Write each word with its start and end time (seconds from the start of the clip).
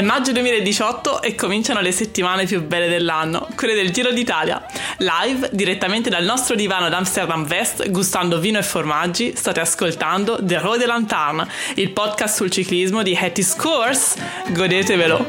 È 0.00 0.02
maggio 0.02 0.32
2018 0.32 1.20
e 1.20 1.34
cominciano 1.34 1.82
le 1.82 1.92
settimane 1.92 2.46
più 2.46 2.66
belle 2.66 2.88
dell'anno, 2.88 3.46
quelle 3.54 3.74
del 3.74 3.90
Giro 3.90 4.10
d'Italia. 4.12 4.64
Live, 4.96 5.50
direttamente 5.52 6.08
dal 6.08 6.24
nostro 6.24 6.54
divano 6.54 6.86
ad 6.86 6.94
Amsterdam 6.94 7.46
West, 7.46 7.90
gustando 7.90 8.38
vino 8.38 8.58
e 8.58 8.62
formaggi, 8.62 9.36
state 9.36 9.60
ascoltando 9.60 10.38
The 10.42 10.58
Road 10.58 10.82
Lanterne, 10.86 11.46
il 11.74 11.90
podcast 11.90 12.36
sul 12.36 12.50
ciclismo 12.50 13.02
di 13.02 13.14
Hattie 13.14 13.44
Scores. 13.44 14.16
Godetevelo! 14.48 15.26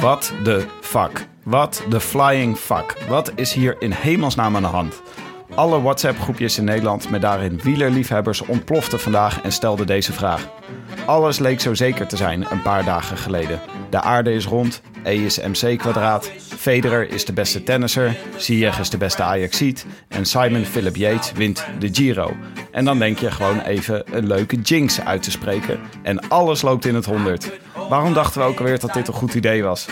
Wat 0.00 0.32
de 0.42 0.66
fuck? 0.80 1.26
Wat 1.42 1.82
de 1.86 2.00
flying 2.00 2.56
fuck? 2.56 2.96
Wat 3.08 3.32
is 3.34 3.52
hier 3.52 3.76
in 3.80 3.92
hemelsnaam 3.92 4.56
aan 4.56 4.62
de 4.62 4.68
hand? 4.68 5.02
Alle 5.60 5.82
WhatsApp-groepjes 5.82 6.58
in 6.58 6.64
Nederland 6.64 7.10
met 7.10 7.20
daarin 7.20 7.60
wielerliefhebbers 7.62 8.40
ontploften 8.40 9.00
vandaag 9.00 9.42
en 9.42 9.52
stelden 9.52 9.86
deze 9.86 10.12
vraag. 10.12 10.48
Alles 11.06 11.38
leek 11.38 11.60
zo 11.60 11.74
zeker 11.74 12.06
te 12.06 12.16
zijn 12.16 12.46
een 12.50 12.62
paar 12.62 12.84
dagen 12.84 13.16
geleden. 13.16 13.60
De 13.90 14.00
aarde 14.00 14.32
is 14.32 14.46
rond, 14.46 14.82
E 15.04 15.24
is 15.24 15.40
MC 15.40 15.78
kwadraat, 15.78 16.30
Federer 16.38 17.10
is 17.10 17.24
de 17.24 17.32
beste 17.32 17.62
tennisser, 17.62 18.16
Ziyech 18.36 18.78
is 18.78 18.90
de 18.90 18.96
beste 18.96 19.22
Ajaxiet 19.22 19.86
en 20.08 20.24
Simon 20.24 20.64
Philip 20.64 20.96
Yates 20.96 21.32
wint 21.32 21.64
de 21.78 21.88
Giro. 21.92 22.36
En 22.70 22.84
dan 22.84 22.98
denk 22.98 23.18
je 23.18 23.30
gewoon 23.30 23.60
even 23.60 24.16
een 24.16 24.26
leuke 24.26 24.56
jinx 24.60 25.00
uit 25.00 25.22
te 25.22 25.30
spreken 25.30 25.80
en 26.02 26.28
alles 26.28 26.62
loopt 26.62 26.84
in 26.84 26.94
het 26.94 27.06
honderd. 27.06 27.50
Waarom 27.90 28.14
dachten 28.14 28.40
we 28.40 28.46
ook 28.46 28.58
alweer 28.58 28.78
dat 28.78 28.92
dit 28.92 29.08
een 29.08 29.14
goed 29.14 29.34
idee 29.34 29.62
was? 29.62 29.86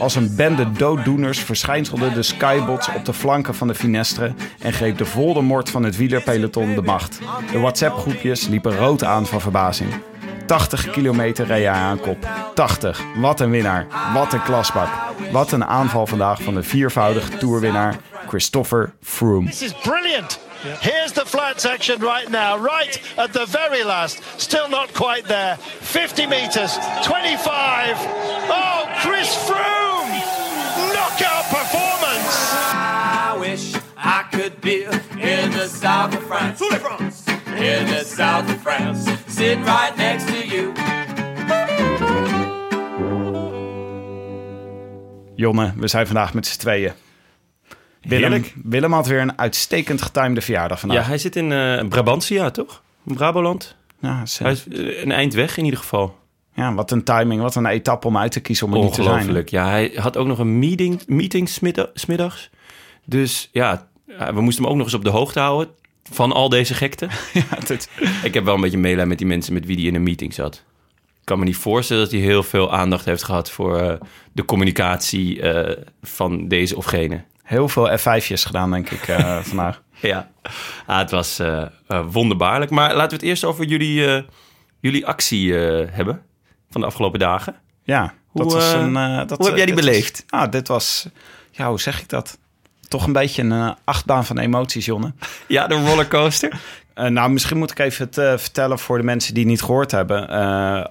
Als 0.00 0.14
een 0.14 0.36
bende 0.36 0.72
dooddoeners 0.72 1.38
verschijnselden 1.38 2.14
de 2.14 2.22
skybots 2.22 2.88
op 2.94 3.04
de 3.04 3.12
flanken 3.12 3.54
van 3.54 3.66
de 3.66 3.74
Finestre 3.74 4.34
en 4.58 4.72
greep 4.72 4.98
de 4.98 5.04
Voldemort 5.04 5.70
van 5.70 5.82
het 5.82 5.96
wielerpeloton 5.96 6.74
de 6.74 6.82
macht. 6.82 7.18
De 7.52 7.58
WhatsApp-groepjes 7.58 8.46
liepen 8.46 8.76
rood 8.76 9.04
aan 9.04 9.26
van 9.26 9.40
verbazing. 9.40 9.90
80 10.46 10.90
kilometer 10.90 11.46
reed 11.46 11.64
hij 11.64 11.72
aan 11.72 12.00
kop. 12.00 12.28
80. 12.54 13.02
Wat 13.16 13.40
een 13.40 13.50
winnaar. 13.50 13.86
Wat 14.14 14.32
een 14.32 14.42
klasbak. 14.42 14.88
Wat 15.32 15.52
een 15.52 15.64
aanval 15.64 16.06
vandaag 16.06 16.42
van 16.42 16.54
de 16.54 16.62
viervoudige 16.62 17.36
toerwinnaar 17.36 17.96
Christopher 18.26 18.92
Froome. 19.00 19.48
This 19.48 19.62
is 19.62 19.74
brilliant. 19.74 20.40
Here's 20.64 21.12
the 21.12 21.26
flat 21.26 21.60
section 21.60 22.00
right 22.00 22.30
now, 22.30 22.56
right 22.56 22.98
at 23.18 23.34
the 23.34 23.44
very 23.44 23.84
last. 23.84 24.22
Still 24.40 24.66
not 24.70 24.94
quite 24.94 25.26
there. 25.26 25.56
50 25.56 26.26
meters, 26.26 26.78
25. 27.04 27.96
Oh, 28.48 28.86
Chris 29.02 29.28
Froome! 29.44 30.08
Knockout 30.94 31.44
performance! 31.52 32.34
I 32.72 33.36
wish 33.38 33.74
I 33.98 34.22
could 34.32 34.58
be 34.62 34.84
in 34.84 35.50
the 35.50 35.68
south 35.68 36.14
of 36.14 36.22
France. 36.22 36.62
In 36.62 37.86
the 37.86 38.02
south 38.02 38.48
of 38.48 38.60
France. 38.62 39.04
Sitting 39.26 39.64
right 39.64 39.94
next 39.98 40.28
to 40.28 40.46
you. 40.46 40.72
Jonne, 45.36 45.74
we 45.76 45.88
zijn 45.88 46.06
vandaag 46.06 46.34
met 46.34 46.46
z'n 46.46 46.58
tweeën. 46.58 47.03
Willem, 48.04 48.32
Heerlijk. 48.32 48.54
Willem 48.64 48.92
had 48.92 49.06
weer 49.06 49.20
een 49.20 49.38
uitstekend 49.38 50.02
getimede 50.02 50.40
verjaardag 50.40 50.80
vandaag. 50.80 50.98
Ja, 50.98 51.04
hij 51.08 51.18
zit 51.18 51.36
in 51.36 51.52
eh 51.52 51.88
Brabantia, 51.88 52.50
toch? 52.50 52.82
Braboland. 53.02 53.76
Ja, 54.00 54.22
Hij 54.38 54.52
is 54.52 54.68
eh, 54.68 55.02
een 55.02 55.12
eind 55.12 55.34
weg 55.34 55.56
in 55.56 55.64
ieder 55.64 55.78
geval. 55.80 56.18
ja, 56.54 56.74
wat 56.74 56.90
een 56.90 57.04
timing, 57.04 57.40
wat 57.40 57.54
een 57.54 57.66
etappe 57.66 58.06
om 58.06 58.16
uit 58.18 58.32
te 58.32 58.40
kiezen 58.40 58.66
om 58.66 58.74
er 58.74 58.78
niet 58.80 58.92
te 58.94 59.02
zijn. 59.02 59.14
Ongelooflijk. 59.14 59.48
Ja, 59.48 59.68
hij 59.68 59.92
had 59.96 60.16
ook 60.16 60.26
nog 60.26 60.38
een 60.38 60.58
meeting, 60.58 61.02
meeting 61.06 61.48
smidda- 61.48 61.90
smiddags. 61.94 62.50
Dus 63.04 63.48
ja, 63.52 63.88
we 64.34 64.40
moesten 64.40 64.62
hem 64.62 64.72
ook 64.72 64.78
nog 64.78 64.86
eens 64.86 64.94
op 64.96 65.04
de 65.04 65.10
hoogte 65.10 65.40
houden 65.40 65.68
van 66.10 66.32
al 66.32 66.48
deze 66.48 66.74
gekte. 66.74 67.08
Ja, 67.32 67.58
dit- 67.66 67.88
Ik 68.22 68.34
heb 68.34 68.44
wel 68.44 68.54
een 68.54 68.60
beetje 68.60 68.78
meelijn 68.78 69.08
met 69.08 69.18
die 69.18 69.26
mensen 69.26 69.52
met 69.52 69.66
wie 69.66 69.76
hij 69.76 69.84
in 69.84 69.94
een 69.94 70.02
meeting 70.02 70.34
zat. 70.34 70.54
Ik 71.20 71.30
kan 71.30 71.38
me 71.38 71.44
niet 71.44 71.56
voorstellen 71.56 72.02
dat 72.02 72.12
hij 72.12 72.20
heel 72.20 72.42
veel 72.42 72.72
aandacht 72.72 73.04
heeft 73.04 73.22
gehad 73.22 73.50
voor 73.50 73.78
eh, 73.78 73.94
de 74.32 74.44
communicatie 74.44 75.40
eh, 75.42 75.76
van 76.02 76.48
deze 76.48 76.76
of 76.76 76.84
gene. 76.84 77.24
Heel 77.44 77.68
veel 77.68 77.98
F5'jes 77.98 78.42
gedaan, 78.46 78.70
denk 78.70 78.90
ik, 78.90 79.08
eh, 79.08 79.38
vandaag. 79.52 79.82
Ja, 80.00 80.30
ah, 80.86 80.98
het 80.98 81.10
was 81.10 81.38
eh, 81.38 81.62
eh, 81.86 82.04
wonderbaarlijk. 82.10 82.70
Maar 82.70 82.88
laten 82.94 83.08
we 83.08 83.14
het 83.14 83.24
eerst 83.24 83.44
over 83.44 83.64
jullie, 83.64 84.24
jullie 84.80 85.06
actie 85.06 85.52
hebben 85.54 86.22
van 86.70 86.80
de 86.80 86.86
afgelopen 86.86 87.18
dagen. 87.18 87.54
Ja, 87.82 88.14
Hoe, 88.26 88.42
dat 88.42 88.52
was 88.52 88.72
een... 88.72 88.92
dat, 89.26 89.38
hoe 89.38 89.46
heb 89.46 89.56
jij 89.56 89.66
die 89.66 89.74
dit 89.74 89.84
was- 89.84 89.92
beleefd? 89.92 90.24
nou, 90.28 90.48
dit 90.48 90.68
was... 90.68 91.08
Ja, 91.50 91.68
hoe 91.68 91.80
zeg 91.80 92.00
ik 92.00 92.08
dat? 92.08 92.38
Toch 92.88 93.06
een 93.06 93.12
beetje 93.12 93.42
een 93.42 93.74
achtbaan 93.84 94.24
van 94.24 94.38
emoties, 94.38 94.84
Jonne. 94.84 95.12
Ja, 95.48 95.66
de 95.66 95.74
rollercoaster. 95.86 96.52
Eh, 96.94 97.06
nou, 97.06 97.30
misschien 97.30 97.58
moet 97.58 97.70
ik 97.70 97.78
even 97.78 98.04
het 98.10 98.40
vertellen 98.40 98.78
voor 98.78 98.98
de 98.98 99.04
mensen 99.04 99.34
die 99.34 99.42
het 99.42 99.52
niet 99.52 99.62
gehoord 99.62 99.90
hebben. 99.90 100.28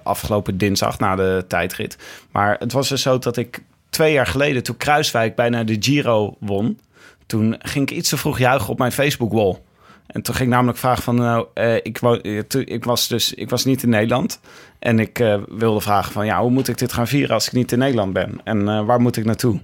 afgelopen 0.04 0.58
dinsdag 0.58 0.98
na 0.98 1.16
de 1.16 1.44
tijdrit. 1.48 1.96
Maar 2.32 2.56
het 2.58 2.72
was 2.72 2.88
dus 2.88 3.02
zo 3.02 3.18
dat 3.18 3.36
ik 3.36 3.62
twee 3.94 4.12
jaar 4.12 4.26
geleden, 4.26 4.62
toen 4.62 4.76
Kruiswijk 4.76 5.34
bijna 5.34 5.64
de 5.64 5.76
Giro 5.80 6.36
won... 6.40 6.78
toen 7.26 7.56
ging 7.58 7.90
ik 7.90 7.96
iets 7.96 8.08
te 8.08 8.16
vroeg 8.16 8.38
juichen 8.38 8.68
op 8.68 8.78
mijn 8.78 8.92
Facebook-wall. 8.92 9.58
En 10.06 10.22
toen 10.22 10.34
ging 10.34 10.48
ik 10.48 10.54
namelijk 10.54 10.78
vragen 10.78 11.02
van... 11.02 11.14
Nou, 11.14 11.46
eh, 11.54 11.74
ik, 11.74 11.98
eh, 12.02 12.38
ik, 12.64 12.84
was 12.84 13.08
dus, 13.08 13.34
ik 13.34 13.50
was 13.50 13.64
niet 13.64 13.82
in 13.82 13.88
Nederland. 13.88 14.40
En 14.78 14.98
ik 14.98 15.18
eh, 15.18 15.38
wilde 15.48 15.80
vragen 15.80 16.12
van... 16.12 16.26
Ja, 16.26 16.40
hoe 16.40 16.50
moet 16.50 16.68
ik 16.68 16.78
dit 16.78 16.92
gaan 16.92 17.08
vieren 17.08 17.34
als 17.34 17.46
ik 17.46 17.52
niet 17.52 17.72
in 17.72 17.78
Nederland 17.78 18.12
ben? 18.12 18.40
En 18.44 18.86
waar 18.86 19.00
moet 19.00 19.16
ik 19.16 19.24
naartoe? 19.24 19.60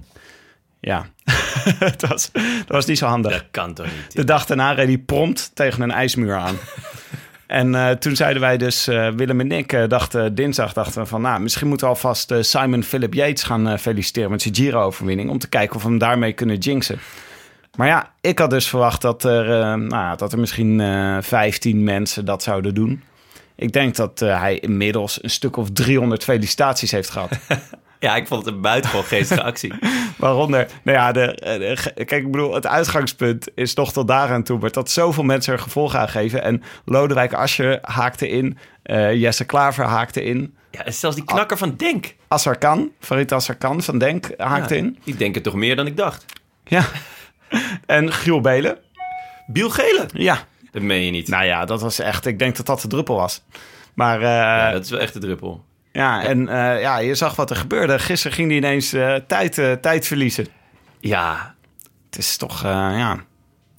Ja, 0.79 1.05
dat, 1.79 2.01
was, 2.01 2.31
dat 2.31 2.67
was 2.67 2.85
niet 2.85 2.97
zo 2.97 3.05
handig. 3.05 3.31
Dat 3.31 3.45
kan 3.51 3.73
toch 3.73 3.85
niet? 3.85 4.15
De 4.15 4.23
dag 4.23 4.45
daarna 4.45 4.71
reed 4.71 4.87
hij 4.87 4.97
prompt 4.97 5.51
tegen 5.53 5.81
een 5.81 5.91
ijsmuur 5.91 6.35
aan. 6.35 6.55
En 7.51 7.75
eh, 7.75 7.89
toen 7.89 8.15
zeiden 8.15 8.41
wij 8.41 8.57
dus, 8.57 8.87
eh, 8.87 9.09
Willem 9.09 9.39
en 9.39 9.51
ik, 9.51 9.73
eh, 9.73 9.87
dachten, 9.87 10.35
dinsdag 10.35 10.73
dachten 10.73 11.01
we 11.01 11.07
van... 11.07 11.21
nou, 11.21 11.41
misschien 11.41 11.67
moeten 11.67 11.87
we 11.87 11.93
alvast 11.93 12.33
Simon 12.39 12.83
Philip 12.83 13.13
Yates 13.13 13.43
gaan 13.43 13.79
feliciteren 13.79 14.31
met 14.31 14.41
zijn 14.41 14.55
Giro-overwinning... 14.55 15.29
om 15.29 15.37
te 15.37 15.49
kijken 15.49 15.75
of 15.75 15.83
we 15.83 15.89
hem 15.89 15.97
daarmee 15.97 16.33
kunnen 16.33 16.57
jinxen. 16.57 16.99
Maar 17.77 17.87
ja, 17.87 18.11
ik 18.21 18.39
had 18.39 18.49
dus 18.49 18.67
verwacht 18.67 19.01
dat 19.01 19.23
er, 19.23 19.77
nou, 19.77 20.17
dat 20.17 20.31
er 20.31 20.39
misschien 20.39 20.79
eh 20.79 21.17
15 21.21 21.83
mensen 21.83 22.25
dat 22.25 22.43
zouden 22.43 22.75
doen. 22.75 23.03
Ik 23.55 23.73
denk 23.73 23.95
dat 23.95 24.19
hij 24.19 24.59
inmiddels 24.59 25.23
een 25.23 25.29
stuk 25.29 25.57
of 25.57 25.71
300 25.71 26.23
felicitaties 26.23 26.91
heeft 26.91 27.09
gehad. 27.09 27.29
Ja, 28.01 28.15
ik 28.15 28.27
vond 28.27 28.45
het 28.45 28.53
een 28.53 28.61
buitengewoon 28.61 29.05
geestige 29.05 29.43
actie. 29.43 29.73
Waaronder, 30.17 30.67
nou 30.83 30.97
ja, 30.97 31.11
de, 31.11 31.37
kijk, 31.93 32.11
ik 32.11 32.31
bedoel, 32.31 32.53
het 32.53 32.67
uitgangspunt 32.67 33.47
is 33.55 33.73
toch 33.73 33.91
tot 33.91 34.07
daaraan 34.07 34.43
toe. 34.43 34.59
Maar 34.59 34.71
dat 34.71 34.89
zoveel 34.89 35.23
mensen 35.23 35.53
er 35.53 35.59
gevolg 35.59 35.95
aan 35.95 36.09
geven. 36.09 36.43
En 36.43 36.63
Lodewijk 36.85 37.33
Asscher 37.33 37.79
haakte 37.81 38.29
in, 38.29 38.57
eh, 38.83 39.13
Jesse 39.13 39.45
Klaver 39.45 39.85
haakte 39.85 40.23
in. 40.23 40.55
Ja, 40.71 40.85
en 40.85 40.93
zelfs 40.93 41.15
die 41.15 41.25
knakker 41.25 41.57
van 41.57 41.75
Denk. 41.75 42.15
Assarkan, 42.27 42.91
Farid 42.99 43.31
Assarkan 43.31 43.81
van 43.81 43.97
Denk 43.97 44.29
haakte 44.37 44.75
Ja, 44.75 44.81
in. 44.81 44.97
Ik 45.03 45.17
denk 45.17 45.35
het 45.35 45.43
toch 45.43 45.55
meer 45.55 45.75
dan 45.75 45.87
ik 45.87 45.97
dacht. 45.97 46.25
Ja. 46.63 46.83
En 47.85 48.11
Giel 48.13 48.41
Belen. 48.41 48.77
Biel 49.47 49.69
Gele. 49.69 50.05
Ja. 50.13 50.37
Dat 50.71 50.81
meen 50.81 51.05
je 51.05 51.11
niet. 51.11 51.27
Nou 51.27 51.45
ja, 51.45 51.65
dat 51.65 51.81
was 51.81 51.99
echt, 51.99 52.25
ik 52.25 52.39
denk 52.39 52.55
dat 52.55 52.65
dat 52.65 52.81
de 52.81 52.87
druppel 52.87 53.15
was. 53.15 53.41
Maar 53.93 54.21
ja, 54.21 54.67
ja, 54.67 54.71
dat 54.71 54.83
is 54.83 54.89
wel 54.89 54.99
echt 54.99 55.13
de 55.13 55.19
druppel. 55.19 55.63
En 55.91 56.47
eh, 56.47 56.81
ja, 56.81 56.97
je 56.97 57.15
zag 57.15 57.35
wat 57.35 57.49
er 57.49 57.55
gebeurde. 57.55 57.99
Gisteren 57.99 58.37
ging 58.37 58.47
hij 58.47 58.57
ineens 58.57 58.93
eh, 58.93 59.15
tijd, 59.27 59.57
eh, 59.57 59.71
tijd 59.71 60.07
verliezen. 60.07 60.47
Ja, 60.99 61.55
Het 62.05 62.17
is 62.17 62.37
toch, 62.37 62.63
ja... 62.63 63.23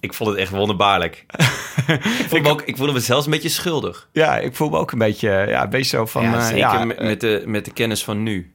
ik 0.01 0.15
vond 0.15 0.31
het 0.31 0.39
echt 0.39 0.51
wonderbaarlijk. 0.51 1.27
ik, 2.31 2.43
me 2.43 2.49
ook, 2.49 2.63
ik 2.63 2.77
voelde 2.77 2.93
me 2.93 3.01
zelfs 3.01 3.25
een 3.25 3.31
beetje 3.31 3.49
schuldig. 3.49 4.09
Ja, 4.13 4.39
ik 4.39 4.55
voel 4.57 4.69
me 4.69 4.79
ook 4.79 4.93
een 4.93 4.99
beetje, 4.99 5.31
ja, 5.49 5.63
een 5.63 5.71
beetje 5.71 5.97
zo 5.97 6.07
van... 6.07 6.23
ja, 6.23 6.41
zeker 6.41 6.59
ja, 6.59 6.85
met, 6.85 7.01
met, 7.01 7.21
de, 7.21 7.43
met 7.47 7.65
de 7.65 7.73
kennis 7.73 8.05
van 8.05 8.23
nu. 8.23 8.55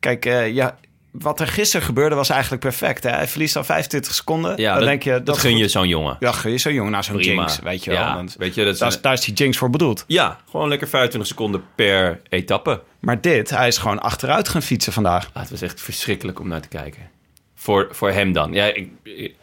Kijk, 0.00 0.24
ja, 0.52 0.76
wat 1.18 1.40
er 1.40 1.46
gisteren 1.46 1.86
gebeurde 1.86 2.14
was 2.14 2.28
eigenlijk 2.28 2.62
perfect. 2.62 3.02
Hè? 3.02 3.10
Hij 3.10 3.28
verliest 3.28 3.56
al 3.56 3.64
25 3.64 4.14
seconden. 4.14 4.56
Ja, 4.56 4.70
dan 4.70 4.78
dat, 4.78 4.88
denk 4.88 5.02
je, 5.02 5.22
dat, 5.22 5.38
gun 5.38 5.56
je 5.56 5.68
zo'n 5.68 5.88
jongen. 5.88 6.16
Ja, 6.20 6.32
gun 6.32 6.50
je 6.50 6.58
zo'n 6.58 6.72
jongen 6.74 6.92
naar 6.92 7.04
zo'n 7.04 7.18
jinx, 7.18 7.58
weet 7.62 7.84
je 7.84 7.90
wel. 7.90 8.00
Ja, 8.00 8.14
Want 8.14 8.34
weet 8.38 8.54
je, 8.54 8.64
dat 8.64 8.72
is 8.72 8.78
daar, 8.78 8.88
is, 8.88 8.94
een- 8.94 9.02
daar 9.02 9.12
is 9.12 9.20
die 9.20 9.34
jinx 9.34 9.56
voor 9.56 9.70
bedoeld. 9.70 10.04
Ja, 10.06 10.38
gewoon 10.50 10.68
lekker 10.68 10.88
25 10.88 11.30
seconden 11.30 11.62
per 11.74 12.20
etappe. 12.28 12.82
Maar 13.00 13.20
dit, 13.20 13.50
hij 13.50 13.68
is 13.68 13.78
gewoon 13.78 14.00
achteruit 14.00 14.48
gaan 14.48 14.62
fietsen 14.62 14.92
vandaag. 14.92 15.30
Ah, 15.32 15.42
het 15.42 15.50
was 15.50 15.62
echt 15.62 15.80
verschrikkelijk 15.80 16.40
om 16.40 16.48
naar 16.48 16.60
te 16.60 16.68
kijken. 16.68 17.02
Voor, 17.54 17.88
voor 17.90 18.10
hem 18.10 18.32
dan. 18.32 18.52
Ja 18.52 18.64
ik, 18.64 18.88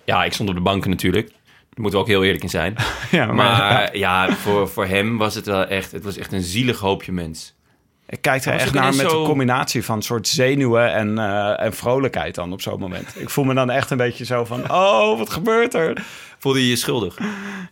ja, 0.06 0.24
ik 0.24 0.34
stond 0.34 0.50
op 0.50 0.56
de 0.56 0.62
banken 0.62 0.90
natuurlijk. 0.90 1.28
Daar 1.28 1.82
moeten 1.82 2.00
we 2.00 2.06
ook 2.06 2.12
heel 2.12 2.24
eerlijk 2.24 2.44
in 2.44 2.50
zijn. 2.50 2.76
Ja, 3.12 3.26
Maar 3.26 3.98
ja, 3.98 4.32
voor, 4.36 4.68
voor 4.70 4.86
hem 4.86 5.18
was 5.18 5.36
het 5.36 5.46
wel 5.46 5.66
echt... 5.66 5.92
Het 5.92 6.04
was 6.04 6.18
echt 6.18 6.32
een 6.34 6.42
zielig 6.42 6.80
hoopje 6.80 7.12
mens. 7.12 7.54
Ik 8.12 8.22
kijk 8.22 8.46
er 8.46 8.54
echt 8.54 8.74
naar 8.74 8.96
met 8.96 9.10
zo- 9.10 9.20
een 9.20 9.26
combinatie 9.28 9.86
van 9.86 10.02
soort 10.02 10.28
zenuwen 10.28 10.94
en, 10.94 11.18
eh, 11.18 11.66
en 11.66 11.74
vrolijkheid 11.74 12.36
dan 12.36 12.54
op 12.54 12.62
zo'n 12.62 12.80
moment. 12.80 13.14
Ik 13.16 13.30
voel 13.30 13.44
me 13.44 13.54
dan 13.54 13.70
echt 13.70 13.90
een 13.90 13.98
beetje 13.98 14.26
zo 14.26 14.46
van, 14.46 14.72
oh, 14.72 15.18
wat 15.18 15.30
gebeurt 15.30 15.74
er? 15.74 16.06
Voelde 16.38 16.60
je 16.64 16.70
je 16.70 16.76
schuldig? 16.76 17.18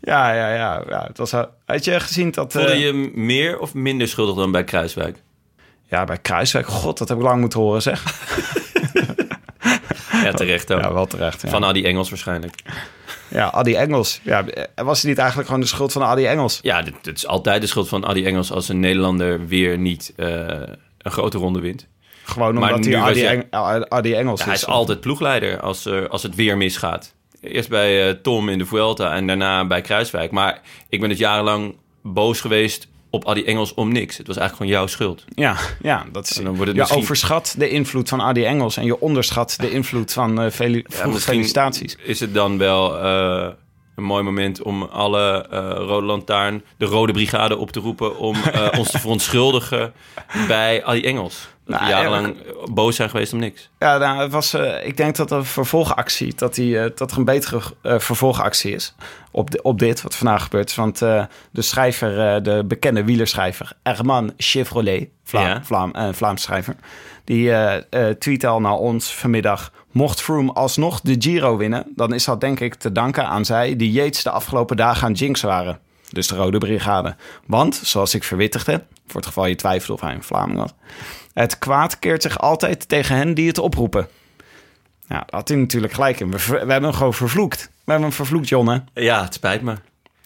Ja, 0.01 0.33
ja, 0.33 0.53
ja. 0.53 0.83
ja 0.89 1.03
het 1.07 1.18
was, 1.18 1.31
had 1.65 1.83
je 1.86 2.00
gezien 2.00 2.31
dat... 2.31 2.51
Voelde 2.51 2.71
eh, 2.71 2.86
je 2.86 3.12
meer 3.13 3.59
of 3.59 3.74
minder 3.74 4.07
schuldig 4.07 4.36
dan 4.36 4.51
bij 4.51 4.63
Kruiswijk? 4.63 5.21
Ja, 5.88 6.03
bij 6.03 6.18
Kruiswijk, 6.18 6.68
god, 6.68 6.97
dat 6.97 7.09
heb 7.09 7.18
ik 7.18 7.24
lang 7.24 7.39
moeten 7.42 7.59
horen, 7.59 7.81
zeg. 7.81 8.03
Ja, 10.24 10.31
terecht 10.31 10.74
ook. 10.74 10.81
Ja, 10.81 10.94
wel 10.94 11.06
terecht. 11.07 11.42
Ja, 11.42 11.50
Van 11.50 11.66
Adi 11.66 11.83
Engels 11.86 12.10
waarschijnlijk. 12.10 12.54
ja 13.27 13.51
Adi 13.51 13.75
Engels. 13.75 14.19
Ja, 14.24 14.45
was 14.75 14.98
het 15.00 15.07
niet 15.07 15.18
eigenlijk 15.18 15.48
gewoon 15.48 15.63
de 15.63 15.69
schuld 15.69 15.92
van 15.92 16.04
Adi 16.04 16.25
Engels? 16.25 16.60
Ja, 16.62 16.81
dit 16.81 16.95
is 17.16 17.27
altijd 17.27 17.62
de 17.62 17.68
schuld 17.68 17.88
van 17.88 18.06
Adi 18.06 18.25
Engels 18.25 18.51
als 18.51 18.69
een 18.69 18.80
Nederlander 18.80 19.48
weer 19.48 19.77
niet 19.77 20.13
eh, 20.16 20.27
een 20.98 21.12
grote 21.12 21.38
ronde 21.38 21.60
wint. 21.60 21.88
Gewoon 22.24 22.57
omdat 22.57 22.86
hij 22.86 22.98
Adi, 22.98 23.25
Eng- 23.25 23.48
eh, 23.50 23.81
Adi 23.81 24.13
Engels 24.13 24.39
Ja, 24.39 24.45
hij 24.45 24.54
is. 24.54 24.62
is 24.62 24.68
altijd 24.68 25.00
ploegleider 25.01 25.60
als, 25.60 25.88
als 26.10 26.24
het 26.24 26.36
weer 26.36 26.57
misgaat. 26.57 27.13
Eerst 27.42 27.69
bij 27.69 28.07
eh, 28.10 28.16
Tom 28.21 28.50
in 28.50 28.57
de 28.57 28.66
Vuelta 28.66 29.13
en 29.16 29.27
daarna 29.27 29.66
bij 29.68 29.81
Kruiswijk. 29.81 30.31
Maar 30.31 30.62
ik 30.89 31.00
ben 31.00 31.10
dus 31.10 31.18
jarenlang 31.18 31.75
boos 32.04 32.42
geweest 32.42 32.88
op 33.09 33.25
Adi 33.27 33.44
Engels 33.44 33.73
om 33.73 33.91
niks. 33.91 34.17
Het 34.17 34.27
was 34.27 34.38
eigenlijk 34.38 34.69
gewoon 34.69 34.81
jouw 34.81 34.94
schuld. 34.95 35.25
Ja, 35.35 35.56
ja, 35.81 36.06
dat 36.11 36.29
is. 36.29 36.38
En 36.38 36.44
dan 36.44 36.51
wordt 36.56 36.67
het 36.67 36.75
je 36.75 36.79
misschien- 36.81 37.01
overschat 37.01 37.56
de 37.57 37.69
invloed 37.69 38.09
van 38.09 38.21
Adi 38.21 38.44
Engels 38.44 38.77
en 38.77 38.85
je 38.85 39.00
onderschat 39.00 39.56
de 39.59 39.71
invloed 39.71 40.13
van 40.13 40.51
vroege 40.51 40.83
misschien- 41.07 41.19
felicitaties. 41.21 41.97
Is 42.03 42.19
het 42.19 42.33
dan 42.33 42.57
wel 42.57 42.97
eh, 43.00 43.47
een 43.99 44.05
mooi 44.05 44.23
moment 44.23 44.61
om 44.61 44.83
alle 44.83 45.47
eh, 45.49 45.59
Rode 45.75 46.05
Lantaarn, 46.05 46.63
de 46.77 46.85
Rode 46.85 47.11
Brigade 47.11 47.57
op 47.57 47.71
te 47.71 47.79
roepen... 47.79 48.17
om 48.17 48.35
eh, 48.35 48.67
ons 48.77 48.91
te 48.91 48.99
verontschuldigen 49.05 49.93
bij 50.47 50.83
Adi 50.83 51.01
Engels? 51.01 51.47
Dat 51.65 51.79
Nou, 51.79 51.91
jarenlang 51.91 52.35
boos 52.71 52.95
zijn 52.95 53.09
geweest 53.09 53.33
om 53.33 53.39
niks. 53.39 53.69
Ja, 53.79 53.97
nou, 53.97 54.21
het 54.21 54.31
was, 54.31 54.53
eh, 54.53 54.87
ik 54.87 54.97
denk 54.97 55.15
dat 55.15 55.31
een 55.31 55.45
vervolgactie, 55.45 56.33
dat, 56.35 56.55
die, 56.55 56.93
dat 56.93 57.11
er 57.11 57.17
een 57.17 57.25
betere 57.25 57.61
eh, 57.81 57.99
vervolgactie 57.99 58.73
is 58.73 58.95
op, 59.31 59.51
de, 59.51 59.61
op 59.61 59.79
dit 59.79 60.01
wat 60.01 60.15
vandaag 60.15 60.43
gebeurt. 60.43 60.75
Want 60.75 60.99
de 60.99 61.27
schrijver, 61.51 62.43
de 62.43 62.63
bekende 62.67 63.03
wielerschrijver, 63.03 63.71
Herman 63.83 64.33
Chevrolet, 64.37 65.09
Vlaam, 65.23 65.45
Ja. 65.45 65.63
Vlaam, 65.63 66.13
Vlaams 66.13 66.41
schrijver, 66.41 66.75
die 67.23 67.53
tweet 68.17 68.45
al 68.45 68.61
naar 68.61 68.77
ons 68.77 69.13
vanmiddag. 69.15 69.71
Mocht 69.91 70.21
Froome 70.21 70.53
alsnog 70.53 71.01
de 71.01 71.15
Giro 71.19 71.57
winnen, 71.57 71.86
dan 71.95 72.13
is 72.13 72.25
dat 72.25 72.41
denk 72.41 72.59
ik 72.59 72.74
te 72.74 72.91
danken 72.91 73.27
aan 73.27 73.45
zij 73.45 73.75
die 73.75 73.91
Yates 73.91 74.24
de 74.24 74.30
afgelopen 74.30 74.77
dagen 74.77 75.07
aan 75.07 75.13
jinx 75.13 75.41
waren. 75.41 75.80
Dus 76.09 76.27
de 76.27 76.36
Rode 76.36 76.57
Brigade. 76.57 77.15
Want, 77.45 77.75
zoals 77.83 78.13
ik 78.13 78.24
verwittigde, 78.24 78.83
voor 79.07 79.15
het 79.15 79.25
geval 79.25 79.45
je 79.45 79.56
twijfelde 79.56 79.94
of 79.94 80.01
hij 80.01 80.13
een 80.13 80.24
Vlaming 80.24 80.59
was, 80.59 80.74
het 81.33 81.57
kwaad 81.57 82.00
keert 82.00 82.21
zich 82.21 82.39
altijd 82.39 82.89
tegen 82.89 83.15
hen 83.15 83.33
die 83.33 83.47
het 83.47 83.57
oproepen. 83.57 84.07
Ja, 85.07 85.15
daar 85.15 85.25
had 85.30 85.47
hij 85.47 85.57
natuurlijk 85.57 85.94
gelijk 85.94 86.19
in. 86.19 86.31
We, 86.31 86.38
hebben 86.47 86.83
hem 86.83 86.94
gewoon 86.94 87.13
vervloekt. 87.13 87.62
We 87.62 87.92
hebben 87.92 88.07
hem 88.07 88.15
vervloekt, 88.15 88.50
John, 88.50 88.68
hè? 88.69 88.77
Ja, 88.94 89.24
het 89.24 89.33
spijt 89.33 89.62
me. 89.62 89.75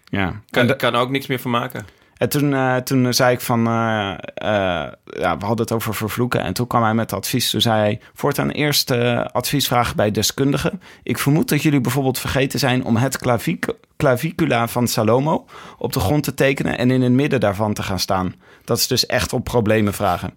Ja. 0.06 0.42
Kan, 0.50 0.76
kan 0.76 0.94
er 0.94 1.00
ook 1.00 1.10
niks 1.10 1.28
meer 1.28 1.40
van 1.40 1.52
maken. 1.52 1.86
En 2.24 2.30
toen, 2.30 2.54
eh, 2.54 2.76
toen 2.76 3.14
zei 3.14 3.34
ik 3.34 3.42
van... 3.42 3.68
eh, 3.68 4.10
eh, 4.34 4.92
ja, 5.06 5.38
we 5.38 5.46
hadden 5.46 5.66
het 5.66 5.72
over 5.72 5.96
vervloeken. 5.96 6.42
En 6.42 6.54
toen 6.54 6.68
kwam 6.68 6.84
hij 6.84 6.94
met 6.94 7.14
advies. 7.14 7.50
Toen 7.50 7.62
zei 7.62 7.80
hij... 7.80 8.00
Voortaan 8.14 8.50
eerst 8.50 8.92
advies 9.32 9.68
vragen 9.68 9.96
bij 9.96 10.12
deskundigen. 10.12 10.82
Ik 11.04 11.18
vermoed 11.18 11.50
dat 11.50 11.62
jullie 11.62 11.82
bijvoorbeeld 11.82 12.20
vergeten 12.20 12.60
zijn... 12.60 12.86
om 12.86 12.96
het 12.96 13.18
clavic- 13.18 13.74
clavicula 13.98 14.68
van 14.68 14.88
Salomo 14.88 15.46
op 15.78 15.94
de 15.94 16.00
grond 16.00 16.24
te 16.24 16.34
tekenen... 16.34 16.78
en 16.78 16.92
in 16.92 17.02
het 17.02 17.12
midden 17.12 17.40
daarvan 17.40 17.74
te 17.74 17.84
gaan 17.84 18.00
staan. 18.00 18.36
Dat 18.66 18.78
is 18.78 18.88
dus 18.88 19.06
echt 19.06 19.34
op 19.34 19.44
problemen 19.44 19.94
vragen. 19.94 20.34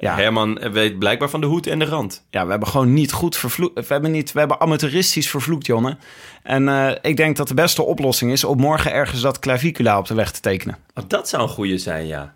Ja. 0.00 0.14
Herman 0.14 0.58
weet 0.72 0.98
blijkbaar 0.98 1.30
van 1.30 1.40
de 1.40 1.46
hoed 1.46 1.66
en 1.66 1.78
de 1.78 1.84
rand. 1.84 2.24
Ja, 2.30 2.44
we 2.44 2.50
hebben 2.50 2.68
gewoon 2.68 2.92
niet 2.92 3.12
goed 3.12 3.36
vervloekt. 3.36 3.74
We 3.74 3.92
hebben, 3.92 4.10
niet, 4.10 4.32
we 4.32 4.38
hebben 4.38 4.60
amateuristisch 4.60 5.30
vervloekt, 5.30 5.66
Jonne. 5.66 5.96
En 6.42 6.68
eh, 6.68 6.96
ik 7.02 7.16
denk 7.16 7.36
dat 7.36 7.48
de 7.48 7.54
beste 7.54 7.82
oplossing 7.82 8.32
is 8.32 8.44
om 8.44 8.58
morgen 8.58 8.92
ergens 8.92 9.20
dat 9.20 9.38
clavicula 9.38 9.98
op 9.98 10.06
de 10.06 10.14
weg 10.14 10.32
te 10.32 10.40
tekenen. 10.40 10.76
Oh, 10.94 11.04
dat 11.08 11.28
zou 11.28 11.42
een 11.42 11.48
goede 11.48 11.78
zijn, 11.78 12.06
ja. 12.06 12.34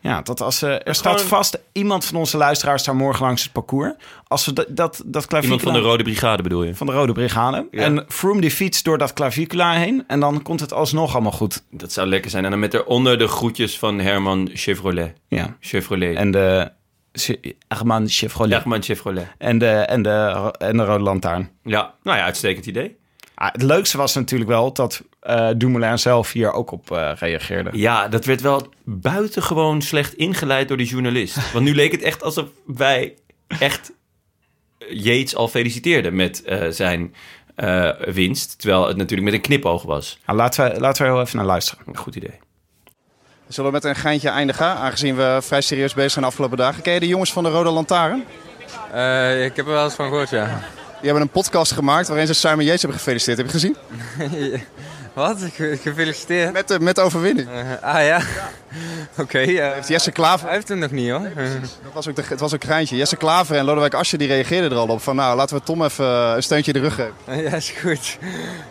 Ja, 0.00 0.22
dat 0.22 0.40
als 0.40 0.62
eh, 0.62 0.86
er 0.86 0.94
staat 0.94 1.22
vast 1.22 1.60
iemand 1.72 2.04
van 2.04 2.16
onze 2.16 2.36
luisteraars 2.36 2.84
daar 2.84 2.96
morgen 2.96 3.24
langs 3.24 3.42
het 3.42 3.52
parcours. 3.52 3.92
Als 4.28 4.46
we 4.46 4.52
dat, 4.52 4.66
dat, 4.68 5.02
dat 5.06 5.26
clavicula 5.26 5.42
Iemand 5.42 5.62
van 5.62 5.72
de 5.72 5.88
Rode 5.88 6.02
Brigade 6.02 6.42
bedoel 6.42 6.62
je? 6.62 6.74
van 6.74 6.86
de 6.86 6.92
Rode 6.92 7.12
Brigade. 7.12 7.68
Ja. 7.70 7.82
En 7.82 8.04
Froome 8.08 8.40
die 8.40 8.50
fietst 8.50 8.84
door 8.84 8.98
dat 8.98 9.12
clavicula 9.12 9.72
heen. 9.72 10.04
En 10.06 10.20
dan 10.20 10.42
komt 10.42 10.60
het 10.60 10.72
alsnog 10.72 11.12
allemaal 11.12 11.32
goed. 11.32 11.64
Dat 11.70 11.92
zou 11.92 12.08
lekker 12.08 12.30
zijn. 12.30 12.44
En 12.44 12.50
dan 12.50 12.58
met 12.58 12.74
eronder 12.74 13.18
de 13.18 13.28
groetjes 13.28 13.78
van 13.78 13.98
Herman 13.98 14.50
Chevrolet. 14.52 15.14
Ja. 15.28 15.56
Chevrolet. 15.60 16.16
En 16.16 16.30
de 16.30 16.70
Herman 17.68 18.08
Chevrolet. 18.08 18.58
Herman 18.58 18.82
Chevrolet. 18.82 19.26
En, 19.38 19.58
de, 19.58 19.66
en, 19.66 20.02
de, 20.02 20.54
en 20.58 20.76
de 20.76 20.84
Rode 20.84 21.02
Lantaarn. 21.02 21.50
Ja, 21.62 21.94
nou 22.02 22.18
ja, 22.18 22.24
uitstekend 22.24 22.66
idee. 22.66 22.96
Ah, 23.34 23.52
het 23.52 23.62
leukste 23.62 23.96
was 23.96 24.14
natuurlijk 24.14 24.50
wel 24.50 24.72
dat 24.72 25.02
Dumoulin 25.56 25.98
zelf 25.98 26.32
hier 26.32 26.52
ook 26.52 26.70
op 26.70 26.90
eh, 26.90 27.12
reageerde. 27.18 27.70
Ja, 27.72 28.08
dat 28.08 28.24
werd 28.24 28.40
wel 28.40 28.68
buitengewoon 28.84 29.82
slecht 29.82 30.14
ingeleid 30.14 30.68
door 30.68 30.76
die 30.76 30.86
journalist. 30.86 31.36
Want 31.52 31.64
nu 31.64 31.74
leek 31.74 31.92
het 31.92 32.02
echt 32.02 32.22
alsof 32.22 32.48
wij 32.66 33.14
echt 33.48 33.92
Yates 34.88 35.36
al 35.36 35.48
feliciteerden 35.48 36.16
met 36.16 36.42
eh, 36.42 36.68
zijn 36.68 37.14
winst. 37.98 38.58
Terwijl 38.58 38.86
het 38.86 38.96
natuurlijk 38.96 39.30
met 39.30 39.34
een 39.34 39.46
knipoog 39.46 39.82
was. 39.82 40.18
Nou, 40.26 40.38
laten, 40.38 40.72
we, 40.72 40.80
laten 40.80 41.04
we 41.04 41.12
heel 41.12 41.20
even 41.20 41.36
naar 41.36 41.46
luisteren. 41.46 41.96
Goed 41.96 42.16
idee. 42.16 42.38
Zullen 43.48 43.70
we 43.70 43.76
met 43.76 43.84
een 43.84 43.96
geintje 43.96 44.28
eindigen, 44.28 44.66
aangezien 44.66 45.16
we 45.16 45.38
vrij 45.42 45.60
serieus 45.60 45.94
bezig 45.94 46.10
zijn 46.10 46.24
de 46.24 46.30
afgelopen 46.30 46.56
dagen. 46.58 46.82
Ken 46.82 46.92
je 46.92 47.00
de 47.00 47.06
jongens 47.08 47.32
van 47.32 47.42
de 47.42 47.50
Rode 47.50 47.70
Lantaarn? 47.70 48.24
Eh, 48.92 49.44
ik 49.44 49.56
heb 49.56 49.66
er 49.66 49.72
wel 49.72 49.84
eens 49.84 49.94
van 49.94 50.08
gehoord, 50.08 50.30
ja. 50.30 50.44
Die 51.00 51.12
hebben 51.12 51.22
een 51.22 51.28
podcast 51.28 51.72
gemaakt 51.72 52.08
waarin 52.08 52.26
ze 52.26 52.34
Simon 52.34 52.64
Yates 52.64 52.80
hebben 52.80 52.98
gefeliciteerd. 52.98 53.38
Heb 53.38 53.46
je 53.46 53.52
gezien? 53.52 53.76
Wat? 55.14 55.38
Ge- 55.52 55.78
Gefeliciteerd. 55.82 56.52
Met 56.52 56.68
de, 56.68 56.80
met 56.80 56.94
de 56.94 57.00
overwinning. 57.00 57.48
Eh, 57.48 57.82
ah 57.94 58.04
ja, 58.04 58.20
oké. 59.22 59.38
eh, 59.38 59.72
Heeft 59.72 59.88
Jesse 59.88 60.10
Klaver, 60.12 60.46
hij 60.46 60.54
heeft 60.54 60.68
het 60.68 60.78
nog 60.78 60.90
niet 60.90 61.10
hoor. 61.10 61.28
dat 61.82 61.92
was 61.92 62.08
ook 62.08 62.16
de, 62.16 62.22
het 62.28 62.40
was 62.40 62.54
ook 62.54 62.62
een 62.62 62.68
geintje. 62.68 62.96
Jesse 62.96 63.16
Klaver 63.16 63.56
en 63.56 63.64
Lodewijk 63.64 63.94
Asscher 63.94 64.18
die 64.18 64.28
reageerden 64.28 64.70
er 64.70 64.76
al 64.76 64.88
op. 64.88 65.00
Van 65.02 65.16
nou, 65.16 65.36
laten 65.36 65.56
we 65.56 65.62
Tom 65.62 65.82
even 65.84 66.04
een 66.06 66.42
steuntje 66.42 66.72
in 66.72 66.82
de 66.82 66.88
rug 66.88 66.94
geven. 66.94 67.42
ja, 67.50 67.56
is 67.56 67.70
goed. 67.70 68.18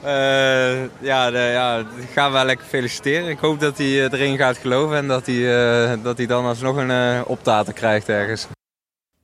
Eh, 0.04 0.84
ja, 1.00 1.32
de, 1.32 1.38
ja, 1.38 1.80
ik 1.80 2.10
ga 2.14 2.32
wel 2.32 2.46
lekker 2.46 2.66
feliciteren. 2.68 3.30
Ik 3.30 3.40
hoop 3.40 3.60
dat 3.60 3.78
hij 3.78 3.86
eh, 3.88 4.12
erin 4.20 4.38
gaat 4.38 4.58
geloven 4.58 4.98
en 4.98 5.08
dat 5.08 5.26
hij, 5.26 5.36
eh, 5.92 5.98
dat 6.04 6.18
hij 6.18 6.26
dan 6.28 6.46
alsnog 6.46 6.76
een 6.76 6.92
eh 6.92 7.22
optater 7.26 7.74
krijgt 7.74 8.10
ergens. 8.10 8.48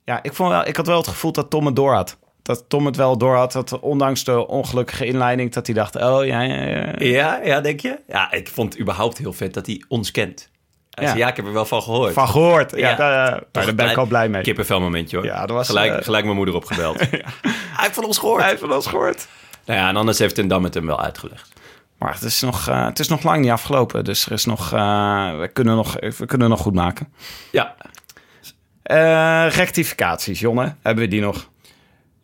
Ja, 0.03 0.19
ik, 0.23 0.33
vond 0.33 0.49
wel, 0.49 0.67
ik 0.67 0.75
had 0.75 0.87
wel 0.87 0.97
het 0.97 1.07
gevoel 1.07 1.31
dat 1.31 1.49
Tom 1.49 1.65
het 1.65 1.75
door 1.75 1.93
had. 1.93 2.17
Dat 2.49 2.63
Tom 2.67 2.85
het 2.85 2.95
wel 2.95 3.17
door 3.17 3.35
had. 3.35 3.51
Dat 3.51 3.79
ondanks 3.79 4.23
de 4.23 4.47
ongelukkige 4.47 5.05
inleiding, 5.05 5.53
dat 5.53 5.65
hij 5.65 5.75
dacht: 5.75 5.95
oh 5.95 6.25
ja, 6.25 6.41
ja, 6.41 6.63
ja. 6.63 6.93
Ja, 6.97 7.39
ja, 7.43 7.61
denk 7.61 7.79
je? 7.79 7.99
Ja, 8.07 8.31
ik 8.31 8.47
vond 8.47 8.73
het 8.73 8.81
überhaupt 8.81 9.17
heel 9.17 9.33
vet 9.33 9.53
dat 9.53 9.65
hij 9.65 9.83
ons 9.87 10.11
kent. 10.11 10.49
Hij 10.89 11.07
zei, 11.07 11.19
ja, 11.19 11.27
ik 11.27 11.35
heb 11.35 11.45
er 11.45 11.53
wel 11.53 11.65
van 11.65 11.81
gehoord. 11.81 12.13
Van 12.13 12.27
gehoord. 12.29 12.71
Ja, 12.75 12.89
Ja. 12.89 13.41
daar, 13.51 13.75
ben 13.75 13.89
ik 13.89 13.97
al 13.97 14.05
blij 14.05 14.29
mee. 14.29 14.41
Kippenvel 14.41 14.79
momentje 14.79 15.17
hoor. 15.17 15.25
Ja, 15.25 15.39
dat 15.45 15.55
was, 15.55 15.67
gelijk, 15.67 15.93
eh, 15.95 16.03
gelijk 16.03 16.23
mijn 16.23 16.35
moeder 16.35 16.55
opgebeld. 16.55 16.99
Hij 17.09 17.23
heeft 17.75 17.93
van 17.93 18.03
ons 18.03 18.17
gehoord. 18.17 18.39
Hij 18.39 18.49
heeft 18.49 18.61
van 18.61 18.73
ons 18.73 18.87
gehoord. 18.87 19.27
Nou 19.65 19.79
ja, 19.79 19.89
en 19.89 19.95
anders 19.95 20.19
heeft 20.19 20.35
Ten 20.35 20.47
Dam 20.47 20.63
het 20.63 20.73
hem 20.73 20.85
wel 20.85 21.01
uitgelegd. 21.01 21.53
Maar 21.97 22.13
het 22.13 22.23
is, 22.23 22.41
nog, 22.41 22.67
eh, 22.67 22.85
het 22.85 22.99
is 22.99 23.07
nog 23.07 23.23
lang 23.23 23.41
niet 23.41 23.51
afgelopen. 23.51 24.03
Dus 24.03 24.25
er 24.25 24.31
is 24.31 24.45
nog, 24.45 24.73
eh, 24.73 25.39
we, 25.39 25.47
kunnen 25.53 25.75
nog, 25.75 25.97
we 26.17 26.25
kunnen 26.25 26.49
nog 26.49 26.59
goed 26.59 26.73
maken. 26.73 27.13
Ja. 27.51 27.75
Rectificaties, 29.47 30.39
Jonne. 30.39 30.75
Hebben 30.81 31.03
we 31.03 31.09
die 31.09 31.21
nog? 31.21 31.49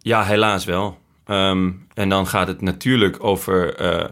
Ja, 0.06 0.24
helaas 0.24 0.66
wel. 0.66 0.98
Ehm, 1.26 1.72
en 1.94 2.10
dan 2.10 2.28
gaat 2.28 2.48
het 2.48 2.62
natuurlijk 2.62 3.24
over 3.24 3.76
eh, 3.76 4.06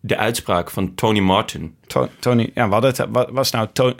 de 0.00 0.16
uitspraak 0.16 0.70
van 0.70 0.94
Tony 0.94 1.20
Martin. 1.20 1.76
To- 1.86 2.08
Tony, 2.18 2.50
ja, 2.54 2.80
het, 2.80 3.06
wat 3.08 3.30
was 3.30 3.50
nou... 3.50 3.68
To- 3.72 3.94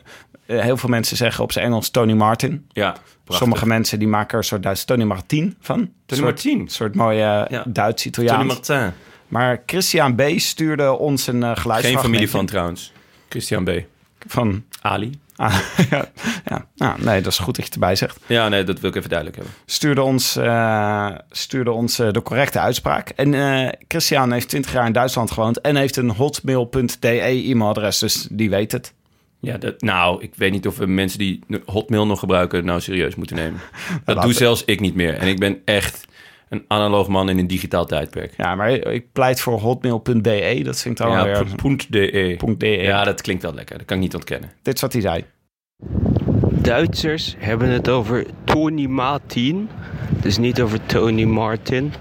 eh, 0.46 0.60
heel 0.60 0.76
veel 0.76 0.88
mensen 0.88 1.16
zeggen 1.16 1.44
op 1.44 1.52
zijn 1.52 1.64
Engels 1.64 1.90
Tony 1.90 2.12
Martin. 2.12 2.66
Ja, 2.72 2.90
prachtig. 2.90 3.36
Sommige 3.36 3.66
mensen 3.66 3.98
die 3.98 4.08
maken 4.08 4.30
er 4.30 4.38
een 4.38 4.44
soort 4.44 4.62
Duits 4.62 4.84
Tony 4.84 5.04
Martin 5.04 5.56
van. 5.60 5.76
Tony 5.76 5.90
soort, 6.06 6.20
Martin. 6.22 6.60
Een 6.60 6.68
soort 6.68 6.94
mooie 6.94 7.46
Ja. 7.50 7.64
Duits-Italiaans. 7.66 8.38
Tony 8.60 8.78
Martin. 8.78 8.98
Maar 9.28 9.62
Christian 9.66 10.14
B. 10.14 10.22
stuurde 10.36 10.98
ons 10.98 11.26
een 11.26 11.40
uh, 11.42 11.52
Geen 11.56 11.98
familie 11.98 12.30
van 12.30 12.46
trouwens. 12.46 12.92
Christian 13.28 13.64
B. 13.64 13.70
Van 14.26 14.64
Ali. 14.80 15.18
Ah, 15.36 15.56
ja, 15.90 16.10
ja. 16.44 16.66
Nou, 16.74 17.02
nee, 17.02 17.20
dat 17.20 17.32
is 17.32 17.38
goed 17.38 17.46
dat 17.46 17.56
je 17.56 17.62
het 17.62 17.74
erbij 17.74 17.96
zegt. 17.96 18.18
Ja, 18.26 18.48
nee, 18.48 18.64
dat 18.64 18.80
wil 18.80 18.90
ik 18.90 18.96
even 18.96 19.08
duidelijk 19.08 19.38
hebben. 19.38 19.56
Stuurde 19.66 20.02
ons, 20.02 20.36
eh, 20.36 21.10
stuurde 21.30 21.70
ons 21.70 21.98
eh, 21.98 22.10
de 22.10 22.22
correcte 22.22 22.58
uitspraak. 22.58 23.08
En 23.08 23.34
eh, 23.34 23.72
Christian 23.88 24.32
heeft 24.32 24.48
20 24.48 24.72
jaar 24.72 24.86
in 24.86 24.92
Duitsland 24.92 25.30
gewoond 25.30 25.60
en 25.60 25.76
heeft 25.76 25.96
een 25.96 26.10
hotmail.de 26.10 27.08
e-mailadres, 27.08 27.98
dus 27.98 28.26
die 28.30 28.50
weet 28.50 28.72
het. 28.72 28.94
Ja, 29.40 29.58
dat, 29.58 29.80
nou, 29.80 30.22
ik 30.22 30.32
weet 30.34 30.52
niet 30.52 30.66
of 30.66 30.76
we 30.76 30.86
mensen 30.86 31.18
die 31.18 31.40
Hotmail 31.64 32.06
nog 32.06 32.18
gebruiken 32.18 32.64
nou 32.64 32.80
serieus 32.80 33.14
moeten 33.14 33.36
nemen. 33.36 33.60
Dat 34.04 34.22
doe 34.22 34.32
zelfs 34.32 34.64
ik 34.64 34.80
niet 34.80 34.94
meer. 34.94 35.14
En 35.14 35.28
ik 35.28 35.38
ben 35.38 35.62
echt 35.64 36.04
een 36.48 36.64
analoog 36.68 37.08
man 37.08 37.28
in 37.28 37.38
een 37.38 37.46
digitaal 37.46 37.86
tijdperk. 37.86 38.34
Ja, 38.36 38.54
maar 38.54 38.70
ik 38.70 39.12
pleit 39.12 39.40
voor 39.40 39.60
hotmail.de, 39.60 40.60
dat 40.64 40.80
vind 40.80 41.00
ik 41.00 41.06
dan 41.06 41.16
Ja, 41.16 41.24
weer... 41.24 41.76
.de. 41.88 42.36
.de. 42.58 42.66
Ja, 42.66 43.04
dat 43.04 43.20
klinkt 43.20 43.42
wel 43.42 43.54
lekker. 43.54 43.78
Dat 43.78 43.86
kan 43.86 43.96
ik 43.96 44.02
niet 44.02 44.14
ontkennen. 44.14 44.50
Dit 44.62 44.74
is 44.74 44.80
wat 44.80 44.92
hij 44.92 45.02
zei. 45.02 45.24
Duitsers 46.64 47.34
hebben 47.38 47.68
het 47.68 47.88
over 47.88 48.26
Tony 48.44 48.86
Martin, 48.86 49.68
dus 50.20 50.38
niet 50.38 50.60
over 50.60 50.86
Tony 50.86 51.24
Martin. 51.24 51.92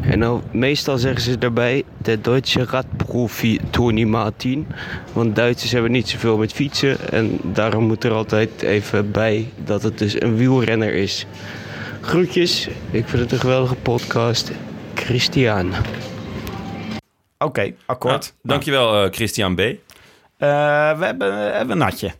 En 0.00 0.20
dan, 0.20 0.42
meestal 0.50 0.98
zeggen 0.98 1.22
ze 1.22 1.38
daarbij 1.38 1.82
de 2.02 2.20
Duitse 2.20 2.64
radprofi 2.64 3.60
Tony 3.70 4.04
Martin. 4.04 4.66
Want 5.12 5.36
Duitsers 5.36 5.72
hebben 5.72 5.90
niet 5.90 6.08
zoveel 6.08 6.36
met 6.36 6.52
fietsen 6.52 7.10
en 7.10 7.38
daarom 7.42 7.84
moet 7.84 8.04
er 8.04 8.12
altijd 8.12 8.62
even 8.62 9.10
bij 9.10 9.48
dat 9.64 9.82
het 9.82 9.98
dus 9.98 10.20
een 10.20 10.36
wielrenner 10.36 10.94
is. 10.94 11.26
Groetjes, 12.00 12.68
ik 12.90 13.08
vind 13.08 13.22
het 13.22 13.32
een 13.32 13.38
geweldige 13.38 13.74
podcast. 13.74 14.50
Christian. 14.94 15.72
Oké, 17.38 17.74
akkoord. 17.86 18.24
Ja, 18.24 18.32
dankjewel, 18.42 19.04
eh, 19.04 19.12
Christian 19.12 19.54
B. 19.54 19.58
Eh, 19.60 19.68
we 20.98 21.04
hebben, 21.04 21.52
hebben 21.52 21.70
een 21.70 21.78
natje. 21.78 22.12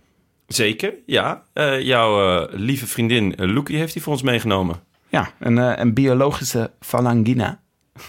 Zeker, 0.47 0.95
ja. 1.07 1.43
Eh, 1.53 1.81
jouw 1.81 2.41
eh, 2.43 2.55
lieve 2.59 2.87
vriendin 2.87 3.35
uh, 3.43 3.55
Loekie 3.55 3.77
heeft 3.79 3.93
die 3.93 4.03
voor 4.03 4.13
ons 4.13 4.23
meegenomen. 4.23 4.77
Ja, 5.09 5.31
een, 5.39 5.59
eh, 5.59 5.73
een 5.77 5.95
biologische 5.95 6.71
falangina. 6.81 7.61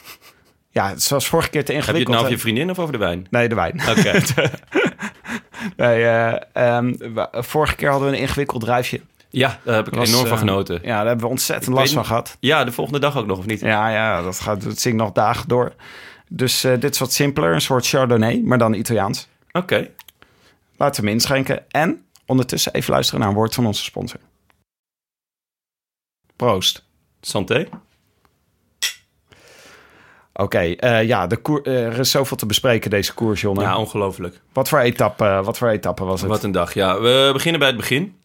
ja, 0.70 0.98
zoals 0.98 1.28
vorige 1.28 1.50
keer 1.50 1.66
te 1.66 1.74
Heb 1.74 1.82
je 1.82 1.88
het 1.88 1.98
ingewikkeld. 2.00 2.16
nou 2.16 2.20
over 2.28 2.38
je 2.38 2.42
vriendin 2.42 2.70
of 2.70 2.80
over 2.80 2.92
de 2.94 3.00
wijn? 3.00 3.28
Nee, 3.30 3.50
de 3.50 3.56
wijn. 3.56 3.82
Oké. 3.90 4.22
nee, 5.84 6.04
eh, 6.04 6.36
ehm, 6.54 6.94
vorige 7.32 7.76
keer 7.76 7.90
hadden 7.90 8.10
we 8.10 8.16
een 8.16 8.22
ingewikkeld 8.22 8.62
drijfje. 8.62 9.02
Ja, 9.32 9.60
daar 9.64 9.76
heb 9.76 9.88
ik 9.88 9.94
Was, 9.94 10.10
enorm 10.10 10.28
van 10.28 10.34
eh, 10.34 10.40
genoten. 10.40 10.80
Ja, 10.82 10.98
daar 10.98 11.06
hebben 11.06 11.26
we 11.26 11.32
ontzettend 11.32 11.70
Ik 11.70 11.74
last 11.74 11.86
weet 11.86 11.96
van 11.96 12.06
gehad. 12.06 12.38
Ja, 12.40 12.64
de 12.64 12.72
volgende 12.72 13.00
dag 13.00 13.18
ook 13.18 13.26
nog, 13.26 13.38
of 13.38 13.46
niet? 13.46 13.60
Ja, 13.60 13.90
ja 13.90 14.22
dat, 14.22 14.40
gaat, 14.40 14.64
dat 14.64 14.80
zingt 14.80 14.98
nog 14.98 15.12
dagen 15.12 15.48
door. 15.48 15.74
Dus 16.30 16.64
eh, 16.64 16.80
dit 16.80 16.94
is 16.94 17.00
wat 17.00 17.14
simpeler, 17.14 17.54
een 17.54 17.62
soort 17.62 17.88
Chardonnay, 17.88 18.42
maar 18.44 18.58
dan 18.58 18.74
Italiaans. 18.74 19.28
Oké. 19.52 19.90
Laten 20.78 21.02
we 21.02 21.08
hem 21.08 21.18
inschenken. 21.18 21.70
En 21.70 22.06
ondertussen 22.26 22.74
even 22.74 22.92
luisteren 22.92 23.20
naar 23.20 23.30
een 23.30 23.36
woord 23.36 23.54
van 23.54 23.66
onze 23.66 23.84
sponsor. 23.84 24.20
Proost. 26.36 26.84
Santé. 27.22 27.68
Oké, 30.34 30.60
eh, 30.60 31.04
ja, 31.04 31.28
de 31.28 31.38
koer, 31.38 31.66
er 31.66 32.00
is 32.00 32.12
zoveel 32.12 32.38
te 32.38 32.46
bespreken 32.46 32.90
deze 32.90 33.14
koers, 33.14 33.42
Jonne. 33.42 33.62
Ja, 33.62 33.78
ongelooflijk. 33.78 34.42
wat, 34.54 34.70
voor 34.70 34.80
etappe, 34.80 35.42
wat 35.44 35.58
voor 35.58 35.70
etappe 35.70 36.04
was 36.04 36.22
het? 36.22 36.30
Wat 36.30 36.44
een 36.44 36.52
dag. 36.52 36.74
Ja, 36.74 37.00
we 37.00 37.30
beginnen 37.34 37.60
bij 37.60 37.70
het 37.70 37.78
begin. 37.78 38.21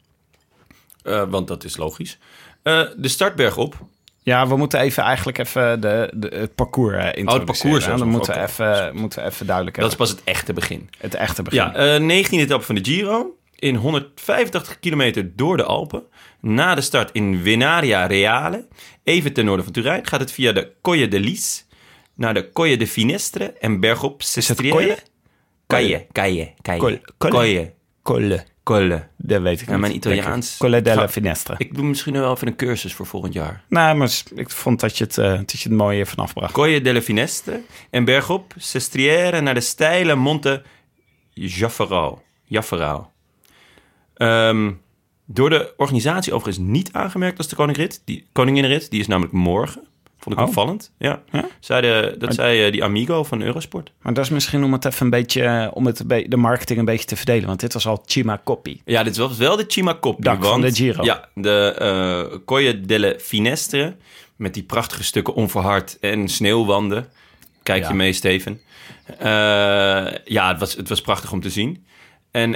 Eh, 1.07 1.23
want 1.29 1.49
dat 1.49 1.65
is 1.65 1.77
logisch. 1.77 2.19
Eh, 2.63 2.83
de 2.97 3.09
startberg 3.09 3.57
op. 3.57 3.77
Ja, 4.23 4.47
we 4.47 4.57
moeten 4.57 4.81
even 4.81 5.03
eigenlijk 5.03 5.39
even 5.39 5.81
de, 5.81 6.11
de, 6.15 6.29
het 6.35 6.55
parcours 6.55 6.97
eh, 6.97 7.05
introduceren. 7.05 7.45
parcours 7.45 7.75
hè? 7.75 7.81
zelfs 7.81 8.01
Dan 8.01 8.09
nog, 8.09 8.17
moeten 8.17 8.35
we, 8.35 8.41
even, 8.41 8.97
moeten 8.97 9.23
we 9.23 9.29
even 9.29 9.47
duidelijk 9.47 9.77
Dat 9.79 9.91
is 9.91 9.97
pas 9.97 10.11
het 10.11 10.25
echte 10.25 10.53
begin. 10.53 10.91
Het 10.99 11.15
echte 11.15 11.43
begin. 11.43 11.59
Ja, 11.59 11.75
eh 11.75 12.25
19e 12.25 12.31
etappe 12.31 12.65
van 12.65 12.75
de 12.75 12.85
Giro. 12.85 13.37
In 13.55 13.75
185 13.75 14.79
kilometer 14.79 15.37
door 15.37 15.57
de 15.57 15.65
Alpen. 15.65 16.03
Na 16.41 16.75
de 16.75 16.81
start 16.81 17.11
in 17.13 17.41
Venaria 17.43 18.07
Reale. 18.07 18.67
Even 19.05 19.33
ten 19.33 19.45
noorden 19.45 19.65
van 19.65 19.73
Turijn. 19.75 20.07
Gaat 20.07 20.21
het 20.21 20.33
via 20.33 20.53
de 20.53 20.73
Colle 20.83 21.09
de 21.09 21.21
Lis. 21.21 21.67
Naar 22.15 22.35
de 22.35 22.51
Colle 22.53 22.77
de 22.77 22.87
Finestre. 22.87 23.53
En 23.61 23.81
bergop 23.81 24.23
Sestriere. 24.23 24.77
Colle? 24.77 24.99
Caille. 25.67 26.07
Caille. 26.13 26.55
Caille. 26.63 27.73
Colle. 28.03 28.45
Colle. 28.67 29.07
Dat 29.17 29.43
weet 29.43 29.61
ik 29.61 29.67
Ja, 29.67 29.73
niet. 29.73 29.81
mijn 29.81 29.95
Italiaans. 29.95 30.57
Colle 30.57 30.83
della 30.83 31.09
Finestra. 31.09 31.55
Ik 31.59 31.75
doe 31.75 31.85
misschien 31.85 32.13
wel 32.13 32.33
even 32.33 32.47
een 32.47 32.57
cursus 32.57 32.95
voor 32.95 33.07
volgend 33.07 33.33
jaar. 33.33 33.63
Nou, 33.69 33.97
maar 33.97 34.23
ik 34.35 34.51
vond 34.51 34.81
dat 34.81 34.99
je 34.99 35.05
het, 35.05 35.19
eh, 35.19 35.33
dat 35.33 35.51
je 35.51 35.69
het 35.69 35.79
mooi 35.79 36.07
vanaf 36.07 36.33
bracht. 36.33 36.53
Colle 36.53 36.81
delle 36.81 37.03
Finestre. 37.03 37.61
En 37.91 38.05
bergop 38.05 38.53
Sestriere 38.57 39.41
naar 39.41 39.55
de 39.55 39.61
steile 39.61 40.15
Monte 40.15 40.63
Jaffarao. 41.33 42.23
Jaffarao. 42.45 43.11
Ehm, 44.15 44.73
door 45.25 45.51
de 45.51 45.75
organisatie 45.77 46.33
overigens 46.35 46.67
niet 46.69 46.93
aangemerkt 46.93 47.39
als 47.39 47.49
de 47.49 47.57
koningrit. 47.57 48.03
Die, 48.05 48.27
koninginrit. 48.33 48.91
Die 48.91 49.01
is 49.01 49.07
namelijk 49.07 49.33
morgen. 49.35 49.87
Vond 50.27 50.39
ik 50.39 50.45
Oh. 50.45 50.49
opvallend. 50.49 50.93
Ja. 50.99 51.23
Zeide, 51.61 52.15
dat 52.19 52.35
zei 52.35 52.65
eh, 52.67 52.73
die 52.73 52.85
amigo 52.85 53.25
van 53.25 53.43
Eurosport. 53.43 53.93
Maar 54.03 54.15
dat 54.15 54.25
is 54.25 54.31
misschien 54.31 54.65
om 54.65 54.73
het 54.73 54.85
even 54.85 55.05
een 55.05 55.11
beetje, 55.11 55.43
eh, 55.43 55.69
om 55.73 55.87
het 55.87 56.03
de 56.27 56.37
marketing 56.37 56.79
een 56.79 56.85
beetje 56.85 57.07
te 57.07 57.17
verdelen. 57.17 57.47
Want 57.47 57.61
dit 57.61 57.73
was 57.73 57.87
al 57.87 58.03
Cima 58.07 58.41
Coppi. 58.45 58.81
Ja, 58.85 59.03
dit 59.03 59.17
was 59.17 59.37
wel 59.37 59.57
de 59.57 59.65
Cima 59.69 59.97
Coppi. 60.01 60.23
Dak 60.23 60.45
van 60.45 60.61
de 60.61 60.75
Giro. 60.75 61.05
Ja, 61.05 61.29
de 61.35 62.41
Colle 62.45 62.81
delle 62.81 63.17
Finestre. 63.21 63.97
Met 64.37 64.55
die 64.55 64.63
prachtige 64.63 65.05
stukken 65.05 65.35
onverhard 65.35 65.99
en 66.01 66.29
sneeuwwanden. 66.29 67.09
Kijk 67.63 67.83
Ja. 67.83 67.89
je 67.89 67.95
mee, 67.95 68.13
Steven. 68.13 68.61
Ja, 70.25 70.49
het 70.49 70.59
was, 70.61 70.75
het 70.77 70.89
was 70.89 71.01
prachtig 71.01 71.33
om 71.33 71.41
te 71.41 71.51
zien. 71.51 71.87
En 72.31 72.53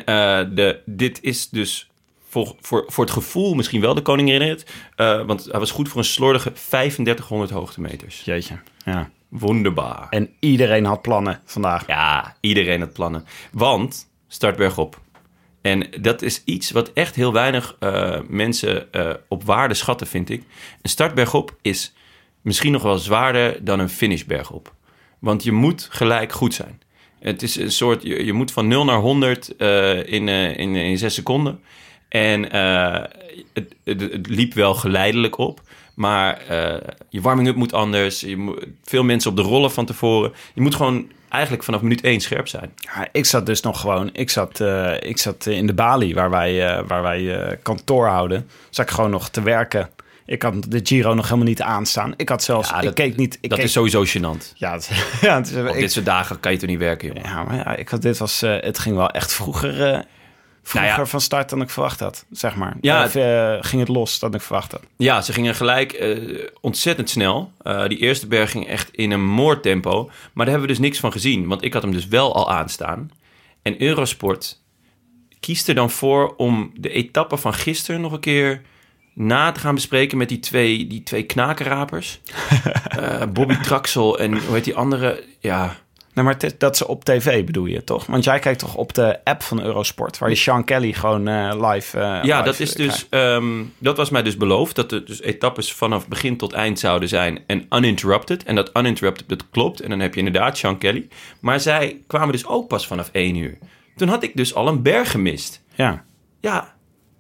de, 0.54 0.80
dit 0.86 1.18
is 1.22 1.48
dus 1.48 1.89
voor, 2.30 2.54
voor, 2.60 2.84
voor 2.86 3.04
het 3.04 3.12
gevoel 3.12 3.54
misschien 3.54 3.80
wel 3.80 3.94
de 3.94 4.02
koninginrit. 4.02 4.66
eh 4.96 5.26
want 5.26 5.44
hij 5.44 5.58
was 5.58 5.70
goed 5.70 5.88
voor 5.88 5.98
een 5.98 6.04
slordige 6.04 6.52
3500 6.52 7.50
hoogtemeters. 7.50 8.22
Jeetje. 8.24 8.58
Ja. 8.84 9.10
Wonderbaar. 9.28 10.06
En 10.10 10.30
iedereen 10.38 10.84
had 10.84 11.02
plannen 11.02 11.40
vandaag. 11.44 11.86
Ja, 11.86 12.36
iedereen 12.40 12.80
had 12.80 12.92
plannen. 12.92 13.24
Want, 13.52 14.10
start 14.28 14.56
bergop. 14.56 15.00
En 15.62 15.86
dat 16.00 16.22
is 16.22 16.42
iets 16.44 16.70
wat 16.70 16.92
echt 16.92 17.14
heel 17.14 17.32
weinig 17.32 17.76
eh, 17.78 18.18
mensen 18.28 18.92
eh, 18.92 19.10
op 19.28 19.44
waarde 19.44 19.74
schatten, 19.74 20.06
vind 20.06 20.30
ik. 20.30 20.42
Een 20.82 20.90
start 20.90 21.14
bergop 21.14 21.56
is 21.62 21.92
misschien 22.40 22.72
nog 22.72 22.82
wel 22.82 22.98
zwaarder 22.98 23.64
dan 23.64 23.78
een 23.78 23.88
finish 23.88 24.24
bergop. 24.24 24.74
Want 25.18 25.42
je 25.44 25.52
moet 25.52 25.88
gelijk 25.90 26.32
goed 26.32 26.54
zijn. 26.54 26.80
Het 27.18 27.42
is 27.42 27.56
een 27.56 27.72
soort, 27.72 28.02
je, 28.02 28.24
je 28.24 28.32
moet 28.32 28.52
van 28.52 28.68
0 28.68 28.84
naar 28.84 28.98
100 28.98 29.56
eh, 29.56 30.12
in, 30.12 30.28
in, 30.28 30.76
in 30.76 30.98
6 30.98 31.14
seconden. 31.14 31.60
En 32.10 32.50
eh, 32.52 33.02
het, 33.52 33.74
het, 33.84 34.00
het 34.00 34.26
liep 34.28 34.54
wel 34.54 34.74
geleidelijk 34.74 35.38
op. 35.38 35.60
Maar 35.94 36.36
eh, 36.48 36.74
je 37.08 37.20
warming-up 37.20 37.54
moet 37.56 37.72
anders. 37.72 38.20
Je 38.20 38.36
moet, 38.36 38.64
veel 38.84 39.02
mensen 39.04 39.30
op 39.30 39.36
de 39.36 39.42
rollen 39.42 39.70
van 39.72 39.86
tevoren. 39.86 40.32
Je 40.54 40.60
moet 40.60 40.74
gewoon 40.74 41.08
eigenlijk 41.28 41.62
vanaf 41.64 41.80
minuut 41.80 42.00
1 42.00 42.20
scherp 42.20 42.48
zijn. 42.48 42.72
Ja, 42.76 43.08
ik 43.12 43.26
zat 43.26 43.46
dus 43.46 43.60
nog 43.60 43.80
gewoon, 43.80 44.10
ik 44.12 44.30
zat, 44.30 44.60
eh, 44.60 44.92
ik 45.00 45.18
zat 45.18 45.46
in 45.46 45.66
de 45.66 45.74
Bali 45.74 46.14
waar 46.14 46.30
wij, 46.30 46.84
waar 46.84 47.02
wij 47.02 47.58
kantoor 47.62 48.06
houden. 48.06 48.48
Zat 48.70 48.84
ik 48.84 48.90
gewoon 48.94 49.10
nog 49.10 49.28
te 49.28 49.42
werken. 49.42 49.90
Ik 50.26 50.42
had 50.42 50.54
de 50.68 50.80
Giro 50.82 51.14
nog 51.14 51.24
helemaal 51.24 51.46
niet 51.46 51.62
aanstaan. 51.62 52.14
Ik 52.16 52.28
had 52.28 52.42
zelfs, 52.42 52.68
Ja, 52.70 52.76
ik 52.78 52.84
dat- 52.84 52.94
keek 52.94 53.16
niet. 53.16 53.38
Ik 53.40 53.48
dat 53.48 53.58
keek, 53.58 53.66
is 53.66 53.72
sowieso 53.72 54.04
gênant. 54.06 54.52
Ja, 54.54 54.72
het, 54.72 54.90
ja, 55.20 55.36
het 55.36 55.50
is, 55.50 55.56
Op 55.56 55.66
ik- 55.66 55.80
dit 55.80 55.92
soort 55.92 56.04
dagen 56.04 56.40
kan 56.40 56.52
je 56.52 56.58
toch 56.58 56.68
niet 56.68 56.78
werken, 56.78 57.08
jongen. 57.08 57.22
ja, 57.22 57.44
maar 57.44 57.56
ja, 57.56 57.76
ik 57.76 57.88
had, 57.88 58.02
dit 58.02 58.18
was, 58.18 58.40
het 58.40 58.78
ging 58.78 58.96
wel 58.96 59.10
echt 59.10 59.32
vroeger, 59.34 60.04
vroeger 60.62 60.90
Nou 60.90 61.02
ja. 61.02 61.06
van 61.06 61.20
start 61.20 61.50
dan 61.50 61.60
ik 61.60 61.70
verwacht 61.70 62.00
had, 62.00 62.24
zeg 62.30 62.54
maar. 62.56 62.76
Ja. 62.80 63.04
Of 63.04 63.14
eh, 63.14 63.56
ging 63.60 63.80
het 63.80 63.90
los 63.90 64.18
dan 64.18 64.34
ik 64.34 64.40
verwacht 64.40 64.72
had. 64.72 64.82
Ja, 64.96 65.20
ze 65.20 65.32
gingen 65.32 65.54
gelijk 65.54 65.92
eh, 65.92 66.46
ontzettend 66.60 67.10
snel. 67.10 67.52
Eh, 67.62 67.86
die 67.86 67.98
eerste 67.98 68.26
berg 68.26 68.50
ging 68.50 68.66
echt 68.68 68.90
in 68.90 69.10
een 69.10 69.24
moordtempo. 69.24 70.04
Maar 70.04 70.44
daar 70.44 70.54
hebben 70.54 70.62
we 70.62 70.74
dus 70.74 70.78
niks 70.78 70.98
van 70.98 71.12
gezien. 71.12 71.46
Want 71.46 71.64
ik 71.64 71.72
had 71.72 71.82
hem 71.82 71.92
dus 71.92 72.08
wel 72.08 72.34
al 72.34 72.50
aanstaan. 72.50 73.10
En 73.62 73.82
Eurosport 73.82 74.60
kiest 75.40 75.68
er 75.68 75.74
dan 75.74 75.90
voor 75.90 76.34
om 76.36 76.72
de 76.74 76.90
etappe 76.90 77.36
van 77.36 77.54
gisteren 77.54 78.00
nog 78.00 78.12
een 78.12 78.20
keer 78.20 78.62
na 79.14 79.52
te 79.52 79.60
gaan 79.60 79.74
bespreken 79.74 80.18
met 80.18 80.28
die 80.28 80.40
twee, 80.40 80.86
die 80.86 81.02
twee 81.02 81.22
knakenrapers. 81.22 82.20
Bobby 83.32 83.56
Traxel 83.56 84.18
en 84.18 84.38
hoe 84.38 84.54
heet 84.54 84.64
die 84.64 84.76
andere? 84.76 85.24
Ja, 85.38 85.76
Nee, 86.14 86.24
maar 86.24 86.36
is- 86.40 86.58
dat 86.58 86.76
ze 86.76 86.86
op 86.88 87.04
tv 87.04 87.44
bedoel 87.44 87.66
je, 87.66 87.84
toch? 87.84 88.06
Want 88.06 88.24
jij 88.24 88.38
kijkt 88.38 88.58
toch 88.58 88.74
op 88.74 88.94
de 88.94 89.24
app 89.24 89.42
van 89.42 89.62
Eurosport... 89.62 90.18
waar 90.18 90.28
je 90.28 90.34
Sean 90.34 90.64
Kelly 90.64 90.92
gewoon 90.92 91.28
eh, 91.28 91.70
live 91.70 91.98
eh, 91.98 92.04
ja 92.22 92.36
live, 92.36 92.42
dat, 92.42 92.60
is 92.60 92.74
eh, 92.74 92.86
dus, 92.86 93.06
ehm, 93.10 93.62
dat 93.78 93.96
was 93.96 94.10
mij 94.10 94.22
dus 94.22 94.36
beloofd. 94.36 94.76
Dat 94.76 94.92
er 94.92 95.04
dus 95.04 95.22
etappes 95.22 95.72
vanaf 95.72 96.08
begin 96.08 96.36
tot 96.36 96.52
eind 96.52 96.78
zouden 96.78 97.08
zijn 97.08 97.38
en 97.46 97.66
uninterrupted. 97.70 98.44
En 98.44 98.54
dat 98.54 98.70
uninterrupted, 98.76 99.28
dat 99.28 99.44
klopt. 99.50 99.80
En 99.80 99.90
dan 99.90 100.00
heb 100.00 100.12
je 100.14 100.18
inderdaad 100.22 100.58
Sean 100.58 100.78
Kelly. 100.78 101.08
Maar 101.40 101.60
zij 101.60 102.00
kwamen 102.06 102.32
dus 102.32 102.46
ook 102.46 102.68
pas 102.68 102.86
vanaf 102.86 103.08
één 103.12 103.36
uur. 103.36 103.58
Toen 103.96 104.08
had 104.08 104.22
ik 104.22 104.36
dus 104.36 104.54
al 104.54 104.68
een 104.68 104.82
berg 104.82 105.10
gemist. 105.10 105.62
Ja. 105.74 106.04
Ja, 106.40 106.74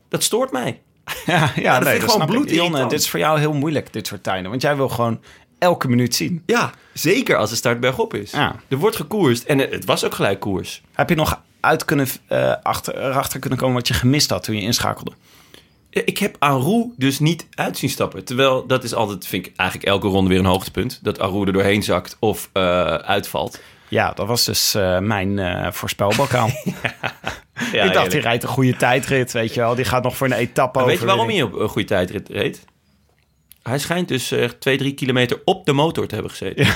dat 0.08 0.22
stoort 0.22 0.52
mij. 0.52 0.80
Ja, 1.26 1.52
ja, 1.56 1.74
dat 1.78 1.84
nee, 1.84 1.92
dat 1.92 2.00
gewoon 2.00 2.08
snap 2.08 2.20
ik. 2.20 2.26
bloedirritant. 2.34 2.72
Jonne, 2.72 2.88
dit 2.88 3.00
is 3.00 3.10
voor 3.10 3.20
jou 3.20 3.38
heel 3.38 3.52
moeilijk, 3.52 3.92
dit 3.92 4.06
soort 4.06 4.22
tijden. 4.22 4.50
Want 4.50 4.62
jij 4.62 4.76
wil 4.76 4.88
gewoon 4.88 5.20
elke 5.60 5.88
minuut 5.88 6.14
zien. 6.14 6.42
Ja, 6.46 6.70
zeker 6.92 7.36
als 7.36 7.50
de 7.50 7.56
start 7.56 7.80
bergop 7.80 8.14
is. 8.14 8.30
Ja. 8.30 8.56
Er 8.68 8.76
wordt 8.76 8.96
gekoerst 8.96 9.44
en 9.44 9.58
het 9.58 9.84
was 9.84 10.04
ook 10.04 10.14
gelijk 10.14 10.40
koers. 10.40 10.82
Heb 10.92 11.08
je 11.08 11.14
nog 11.14 11.42
uit 11.60 11.84
kunnen, 11.84 12.06
eh, 12.26 12.54
achter, 12.62 12.98
erachter 12.98 13.40
kunnen 13.40 13.58
komen 13.58 13.74
wat 13.74 13.88
je 13.88 13.94
gemist 13.94 14.30
had 14.30 14.42
toen 14.42 14.56
je 14.56 14.62
inschakelde? 14.62 15.12
Ik 15.90 16.18
heb 16.18 16.36
Aru 16.38 16.92
dus 16.96 17.18
niet 17.18 17.46
uit 17.54 17.78
zien 17.78 17.90
stappen. 17.90 18.24
Terwijl 18.24 18.66
dat 18.66 18.84
is 18.84 18.94
altijd, 18.94 19.26
vind 19.26 19.46
ik 19.46 19.52
eigenlijk 19.56 19.88
elke 19.88 20.06
ronde 20.06 20.30
weer 20.30 20.38
een 20.38 20.44
hoogtepunt. 20.44 20.98
Dat 21.02 21.20
Aru 21.20 21.46
er 21.46 21.52
doorheen 21.52 21.82
zakt 21.82 22.16
of 22.18 22.50
eh, 22.52 22.94
uitvalt. 22.94 23.60
Ja, 23.88 24.12
dat 24.12 24.26
was 24.26 24.44
dus 24.44 24.74
eh, 24.74 24.98
mijn 24.98 25.38
eh 25.38 25.72
voorspelbokaal. 25.72 26.50
ik 27.72 27.92
dacht, 27.92 28.10
die 28.10 28.20
rijdt 28.20 28.42
een 28.42 28.48
goede 28.48 28.76
tijdrit, 28.76 29.32
weet 29.32 29.54
je 29.54 29.60
wel. 29.60 29.74
Die 29.74 29.84
gaat 29.84 30.02
nog 30.02 30.16
voor 30.16 30.26
een 30.26 30.32
etappe 30.32 30.78
Maar 30.78 30.86
weet 30.86 30.98
je 30.98 31.06
waarom 31.06 31.28
hij 31.28 31.42
op 31.42 31.54
een 31.54 31.68
goede 31.68 31.88
tijd 31.88 32.10
reed? 32.28 32.64
Hij 33.62 33.78
schijnt 33.78 34.08
dus 34.08 34.30
eh, 34.30 34.44
twee, 34.44 34.78
drie 34.78 34.94
kilometer 34.94 35.40
op 35.44 35.66
de 35.66 35.72
motor 35.72 36.06
te 36.06 36.14
hebben 36.14 36.32
gezeten. 36.32 36.66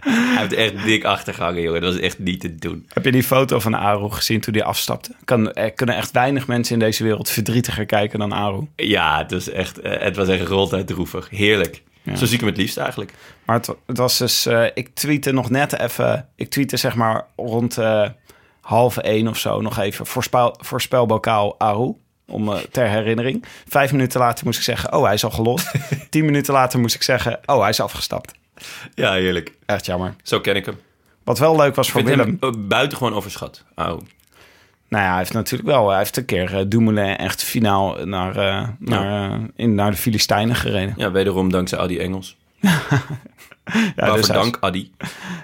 Hij 0.00 0.36
heeft 0.38 0.52
echt 0.52 0.84
dik 0.84 1.04
achtergehangen, 1.04 1.62
jongen. 1.62 1.80
Dat 1.80 1.92
was 1.92 2.02
echt 2.02 2.18
niet 2.18 2.40
te 2.40 2.54
doen. 2.54 2.86
Heb 2.88 3.04
je 3.04 3.12
die 3.12 3.22
foto 3.22 3.58
van 3.58 3.74
Aru 3.74 4.10
gezien 4.10 4.40
toen 4.40 4.54
hij 4.54 4.62
afstapte? 4.62 5.14
Kan, 5.24 5.52
er 5.52 5.72
kunnen 5.72 5.96
echt 5.96 6.10
weinig 6.10 6.46
mensen 6.46 6.74
in 6.74 6.78
deze 6.80 7.04
wereld 7.04 7.30
verdrietiger 7.30 7.86
kijken 7.86 8.18
dan 8.18 8.32
Aru. 8.32 8.66
Ja, 8.76 9.18
het 9.18 9.30
was 9.30 9.48
echt, 9.48 9.80
eh, 9.80 10.00
het 10.00 10.16
was 10.16 10.28
echt 10.28 10.46
ronduit 10.46 10.86
droevig. 10.86 11.28
Heerlijk. 11.30 11.82
Ja. 12.02 12.16
Zo 12.16 12.24
zie 12.24 12.34
ik 12.34 12.40
hem 12.40 12.48
het 12.48 12.58
liefst 12.58 12.76
eigenlijk. 12.76 13.12
Maar 13.44 13.56
het, 13.56 13.74
het 13.86 13.98
was 13.98 14.18
dus... 14.18 14.46
eh, 14.46 14.64
ik 14.74 14.94
tweette 14.94 15.32
nog 15.32 15.50
net 15.50 15.78
even... 15.78 16.28
Ik 16.36 16.50
tweette 16.50 16.76
zeg 16.76 16.94
maar 16.94 17.26
rond 17.36 17.78
eh, 17.78 18.08
half 18.60 18.96
één 18.96 19.28
of 19.28 19.38
zo 19.38 19.60
nog 19.60 19.78
even 19.78 20.06
voorspel, 20.06 20.56
voorspelbokaal 20.60 21.58
Aru. 21.58 21.94
Om 22.30 22.52
eh, 22.52 22.58
ter 22.58 22.88
herinnering. 22.88 23.44
Vijf 23.68 23.92
minuten 23.92 24.20
later 24.20 24.44
moest 24.44 24.58
ik 24.58 24.64
zeggen... 24.64 24.92
Oh, 24.92 25.04
hij 25.04 25.14
is 25.14 25.24
al 25.24 25.30
gelost. 25.30 25.70
Tien 26.10 26.24
minuten 26.24 26.54
later 26.54 26.80
moest 26.80 26.94
ik 26.94 27.02
zeggen... 27.02 27.38
Oh, 27.46 27.60
hij 27.60 27.68
is 27.68 27.80
afgestapt. 27.80 28.32
Ja, 28.94 29.12
heerlijk. 29.12 29.52
Echt 29.66 29.86
jammer. 29.86 30.14
Zo 30.22 30.40
ken 30.40 30.56
ik 30.56 30.66
hem. 30.66 30.78
Wat 31.24 31.38
wel 31.38 31.56
leuk 31.56 31.74
was 31.74 31.90
voor 31.90 32.04
Willem... 32.04 32.38
hem 32.40 32.54
eh, 32.54 32.60
buitengewoon 32.68 33.14
overschat. 33.14 33.64
Oh. 33.74 33.86
Nou 34.88 35.04
ja, 35.04 35.08
hij 35.08 35.18
heeft 35.18 35.32
natuurlijk 35.32 35.70
wel... 35.70 35.88
Hij 35.88 35.98
heeft 35.98 36.16
een 36.16 36.24
keer 36.24 36.68
Dumoulin 36.68 37.16
echt 37.16 37.42
finaal 37.42 38.04
naar, 38.04 38.34
naar, 38.78 39.40
in, 39.56 39.74
naar 39.74 39.90
de 39.90 39.96
Filistijnen 39.96 40.56
gereden. 40.56 40.94
Ja, 40.96 41.10
wederom 41.10 41.50
dankzij 41.50 41.78
Adi 41.78 41.98
Engels. 41.98 42.36
Ja, 43.96 44.12
dus 44.14 44.30
Adi. 44.60 44.90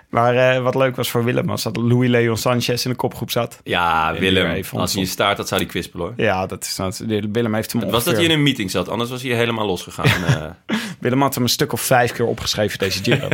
Maar 0.09 0.35
eh, 0.35 0.63
wat 0.63 0.75
leuk 0.75 0.97
was 0.97 1.11
voor 1.11 1.25
Willem... 1.25 1.47
was 1.47 1.63
dat 1.63 1.77
Louis 1.77 2.09
Leon 2.11 2.37
Sanchez 2.37 2.85
in 2.85 2.91
de 2.91 2.97
kopgroep 2.97 3.31
zat. 3.31 3.61
Ja, 3.65 4.15
En 4.15 4.21
Willem. 4.21 4.63
Als 4.73 4.93
hij 4.93 5.03
je 5.03 5.09
staart, 5.09 5.37
dat 5.37 5.49
zou 5.49 5.61
hij 5.61 5.71
kwispelen 5.71 6.07
hoor. 6.07 6.15
Ja, 6.17 6.47
dat 6.47 6.65
is 6.65 6.77
nou, 6.77 6.93
Willem 7.33 7.55
heeft 7.55 7.73
hem 7.73 7.81
Het 7.81 7.91
was 7.91 8.05
dat 8.05 8.15
hij 8.15 8.25
in 8.25 8.31
een 8.31 8.43
meeting 8.43 8.71
zat, 8.71 8.89
anders 8.89 9.11
was 9.11 9.23
hij 9.23 9.37
helemaal 9.37 9.67
losgegaan. 9.67 10.25
eh. 10.67 10.77
Willem 11.01 11.23
had 11.23 11.35
hem 11.35 11.43
een 11.43 11.49
stuk 11.49 11.73
of 11.73 11.81
vijf 11.81 12.13
keer 12.13 12.27
opgeschreven, 12.27 12.79
deze 12.79 13.03
Giro. 13.05 13.29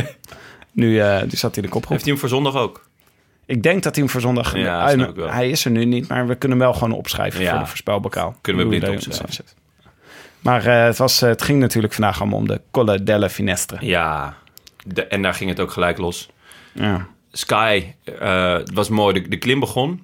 nu 0.71 0.99
eh, 0.99 1.19
die 1.27 1.37
zat 1.37 1.55
hij 1.55 1.63
in 1.63 1.69
de 1.69 1.73
kopgroep. 1.73 1.89
Heeft 1.89 2.03
hij 2.03 2.11
hem 2.11 2.19
voor 2.19 2.29
zondag 2.29 2.55
ook? 2.55 2.87
Ik 3.45 3.63
denk 3.63 3.83
dat 3.83 3.95
hij 3.95 4.03
hem 4.03 4.11
voor 4.11 4.21
zondag... 4.21 4.57
Ja, 4.57 4.83
hij, 4.83 5.13
wel. 5.13 5.29
hij 5.29 5.49
is 5.49 5.65
er 5.65 5.71
nu 5.71 5.85
niet, 5.85 6.07
maar 6.07 6.27
we 6.27 6.35
kunnen 6.35 6.57
hem 6.57 6.67
wel 6.67 6.77
gewoon 6.77 6.97
opschrijven 6.97 7.41
Ja. 7.41 7.49
voor 7.49 7.59
de 7.59 7.65
voorspelbokaal. 7.65 8.35
Kunnen 8.41 8.69
we 8.69 8.77
blind. 8.79 9.07
Sanchez. 9.09 9.39
Maar 10.39 10.63
het, 10.63 10.97
was, 10.97 11.19
het 11.19 11.41
ging 11.41 11.59
natuurlijk 11.59 11.93
vandaag 11.93 12.21
allemaal 12.21 12.39
om 12.39 12.47
de 12.47 12.61
Colle 12.71 13.03
delle 13.03 13.29
Finestre. 13.29 13.77
Ja, 13.79 14.37
de- 14.85 15.05
en 15.07 15.21
daar 15.21 15.33
ging 15.33 15.49
het 15.49 15.59
ook 15.59 15.71
gelijk 15.71 15.97
los. 15.97 16.29
Ja. 16.73 17.07
Sky, 17.31 17.83
het 18.03 18.73
was 18.73 18.89
mooi. 18.89 19.13
De, 19.21 19.27
de 19.27 19.37
klim 19.37 19.59
begon. 19.59 20.01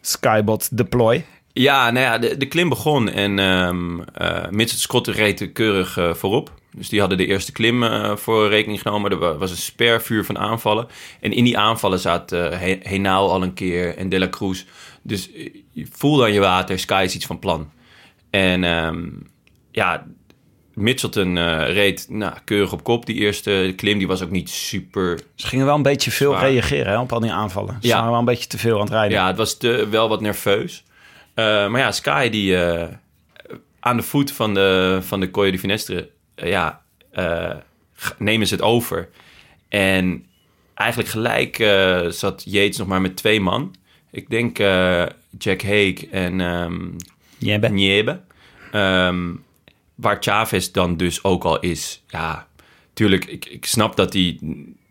Skybot 0.00 0.76
Deploy. 0.76 1.24
Ja, 1.52 1.90
nou 1.90 2.04
ja, 2.06 2.18
de, 2.18 2.36
de 2.36 2.46
klim 2.46 2.68
begon 2.68 3.08
en 3.08 3.38
ehm 3.38 4.00
eh 4.00 4.48
Mitchell 4.50 4.78
Scott 4.78 5.06
reed 5.06 5.52
keurig 5.52 5.96
eh, 5.96 6.14
voorop. 6.14 6.60
Dus 6.76 6.88
die 6.88 7.00
hadden 7.00 7.18
de 7.18 7.26
eerste 7.26 7.52
klim 7.52 7.84
voor 8.18 8.48
rekening 8.48 8.80
genomen. 8.80 9.10
Er 9.10 9.18
wa- 9.18 9.36
was 9.36 9.50
een 9.50 9.56
spervuur 9.56 10.24
van 10.24 10.38
aanvallen. 10.38 10.86
En 11.20 11.32
in 11.32 11.44
die 11.44 11.58
aanvallen 11.58 11.98
zaten 11.98 12.58
He- 12.58 12.78
Henao 12.82 13.28
al 13.28 13.42
een 13.42 13.54
keer 13.54 13.96
en 13.96 14.08
De 14.08 14.18
La 14.18 14.28
Cruz. 14.28 14.64
Dus 15.02 15.30
je 15.72 15.86
voelde 15.90 16.24
aan 16.24 16.32
je 16.32 16.40
water, 16.40 16.78
Sky 16.78 17.02
is 17.04 17.14
iets 17.14 17.26
van 17.26 17.38
plan. 17.38 17.70
En 18.30 18.64
ehm, 18.64 19.08
ja, 19.70 20.06
Mitchelton 20.74 21.38
eh, 21.38 21.72
reed 21.72 22.06
nou, 22.08 22.34
keurig 22.44 22.72
op 22.72 22.82
kop. 22.84 23.06
Die 23.06 23.16
eerste 23.16 23.72
klim 23.76 23.98
die 23.98 24.06
was 24.06 24.22
ook 24.22 24.30
niet 24.30 24.50
super 24.50 25.20
Ze 25.34 25.46
gingen 25.46 25.66
wel 25.66 25.74
een 25.74 25.82
beetje 25.82 26.10
veel 26.10 26.32
Zwaar. 26.32 26.50
reageren 26.50 26.92
hè, 26.92 26.98
op 27.00 27.12
al 27.12 27.20
die 27.20 27.32
aanvallen. 27.32 27.76
Ze 27.80 27.86
Ja. 27.88 27.94
waren 27.94 28.10
wel 28.10 28.18
een 28.18 28.24
beetje 28.24 28.46
te 28.48 28.58
veel 28.58 28.74
aan 28.74 28.80
het 28.84 28.90
rijden. 28.92 29.10
Ja, 29.18 29.26
het 29.26 29.36
was 29.36 29.56
te, 29.56 29.88
wel 29.90 30.08
wat 30.08 30.20
nerveus. 30.20 30.84
Eh, 31.34 31.44
maar 31.68 31.80
ja, 31.80 31.92
Sky 31.92 32.28
die 32.28 32.56
eh, 32.64 32.88
aan 33.80 33.96
de 33.96 34.02
voet 34.02 34.32
van 34.32 34.54
de, 34.54 34.98
van 35.02 35.20
de 35.20 35.30
Colle 35.30 35.50
di 35.50 35.58
Finestre, 35.58 36.08
ja, 36.34 36.82
nemen 38.18 38.46
ze 38.46 38.54
het 38.54 38.62
over. 38.62 39.08
En 39.68 40.26
eigenlijk 40.74 41.08
gelijk 41.10 41.56
zat 42.14 42.42
Yates 42.46 42.76
nog 42.76 42.86
maar 42.86 43.00
met 43.00 43.16
twee 43.16 43.40
man. 43.40 43.74
Ik 44.10 44.30
denk 44.30 44.58
Jack 45.38 45.62
Haig 45.62 46.06
en 46.06 46.40
ehm 46.40 46.74
Niebe. 47.38 47.68
Niebe. 47.68 48.20
Ehm, 48.72 49.30
waar 50.02 50.16
Chavez 50.20 50.70
dan 50.70 50.96
dus 50.96 51.24
ook 51.24 51.44
al 51.44 51.60
is. 51.60 52.02
Ja, 52.06 52.46
tuurlijk, 52.92 53.24
ik, 53.24 53.44
ik 53.44 53.66
snap 53.66 53.96
dat 53.96 54.12
hij, 54.12 54.38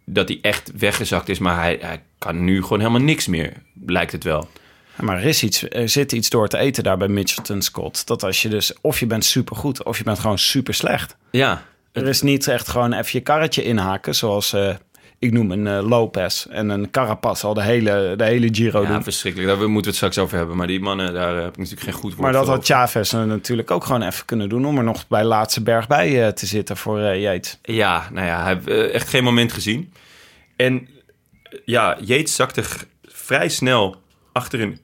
dat 0.06 0.28
hij 0.28 0.40
echt 0.42 0.72
weggezakt 0.78 1.30
is, 1.30 1.40
maar 1.40 1.56
hij, 1.56 1.78
hij 1.82 2.02
kan 2.18 2.44
nu 2.44 2.62
gewoon 2.62 2.80
helemaal 2.80 3.02
niks 3.02 3.28
meer, 3.28 3.54
lijkt 3.86 4.12
het 4.12 4.24
wel. 4.24 4.50
Maar 4.96 5.18
er, 5.18 5.26
is 5.26 5.44
iets, 5.44 5.70
er 5.70 5.90
zit 5.90 6.12
iets 6.12 6.30
door 6.30 6.48
te 6.48 6.58
eten 6.58 6.84
daar 6.84 6.98
bij 6.98 7.08
Mitchelton 7.08 7.62
Scott. 7.62 8.08
Dat 8.08 8.24
als 8.24 8.42
je 8.42 8.50
dus, 8.50 8.74
of 8.82 9.00
je 9.00 9.06
bent 9.06 9.26
supergoed, 9.26 9.84
of 9.84 9.98
je 9.98 10.04
bent 10.04 10.20
gewoon 10.20 10.40
super 10.40 10.74
slecht. 10.74 11.16
Ja, 11.32 11.64
Er 11.92 12.08
is 12.08 12.22
niet 12.22 12.48
echt 12.48 12.68
gewoon 12.68 12.94
even 12.94 13.10
je 13.12 13.20
karretje 13.22 13.64
inhaken, 13.64 14.16
zoals 14.16 14.54
eh, 14.54 14.76
ik 15.22 15.32
noem 15.32 15.52
een 15.52 15.68
eh, 15.68 15.88
Lopez 15.88 16.46
en 16.46 16.70
een 16.70 16.92
Carapaz 16.92 17.44
al 17.44 17.54
de 17.54 17.64
hele, 17.64 18.14
de 18.18 18.24
hele 18.24 18.48
Giro 18.52 18.82
ja 18.82 18.88
doen. 18.88 19.04
verschrikkelijk. 19.04 19.50
Daar 19.50 19.58
moeten 19.58 19.82
we 19.82 19.88
het 19.88 19.96
straks 19.96 20.18
over 20.18 20.38
hebben. 20.38 20.58
Maar 20.58 20.68
die 20.68 20.80
mannen, 20.80 21.14
daar 21.14 21.36
heb 21.36 21.52
ik 21.52 21.58
natuurlijk 21.58 21.84
geen 21.84 21.94
goed 21.94 22.12
woord 22.12 22.22
Maar 22.22 22.32
dat 22.32 22.48
had 22.48 22.66
Chavez 22.66 23.12
natuurlijk 23.12 23.72
ook 23.72 23.84
gewoon 23.84 24.02
even 24.02 24.26
kunnen 24.26 24.50
doen 24.50 24.66
om 24.66 24.78
er 24.78 24.84
nog 24.84 25.08
bij 25.08 25.24
laatste 25.24 25.64
berg 25.64 25.88
bij 25.88 26.26
eh, 26.26 26.32
te 26.32 26.46
zitten 26.46 26.78
voor 26.78 27.00
Yates. 27.00 27.60
Ja, 27.62 28.08
nou 28.12 28.28
ja, 28.28 28.44
hij 28.44 28.62
heeft 28.64 28.92
echt 28.92 29.10
geen 29.10 29.24
moment 29.24 29.52
gezien. 29.52 29.94
En 30.56 30.88
ja, 31.66 31.98
Yates 32.00 32.36
zakte 32.36 32.64
vrij 33.04 33.50
snel 33.50 34.02
achter 34.32 34.62
een 34.62 34.80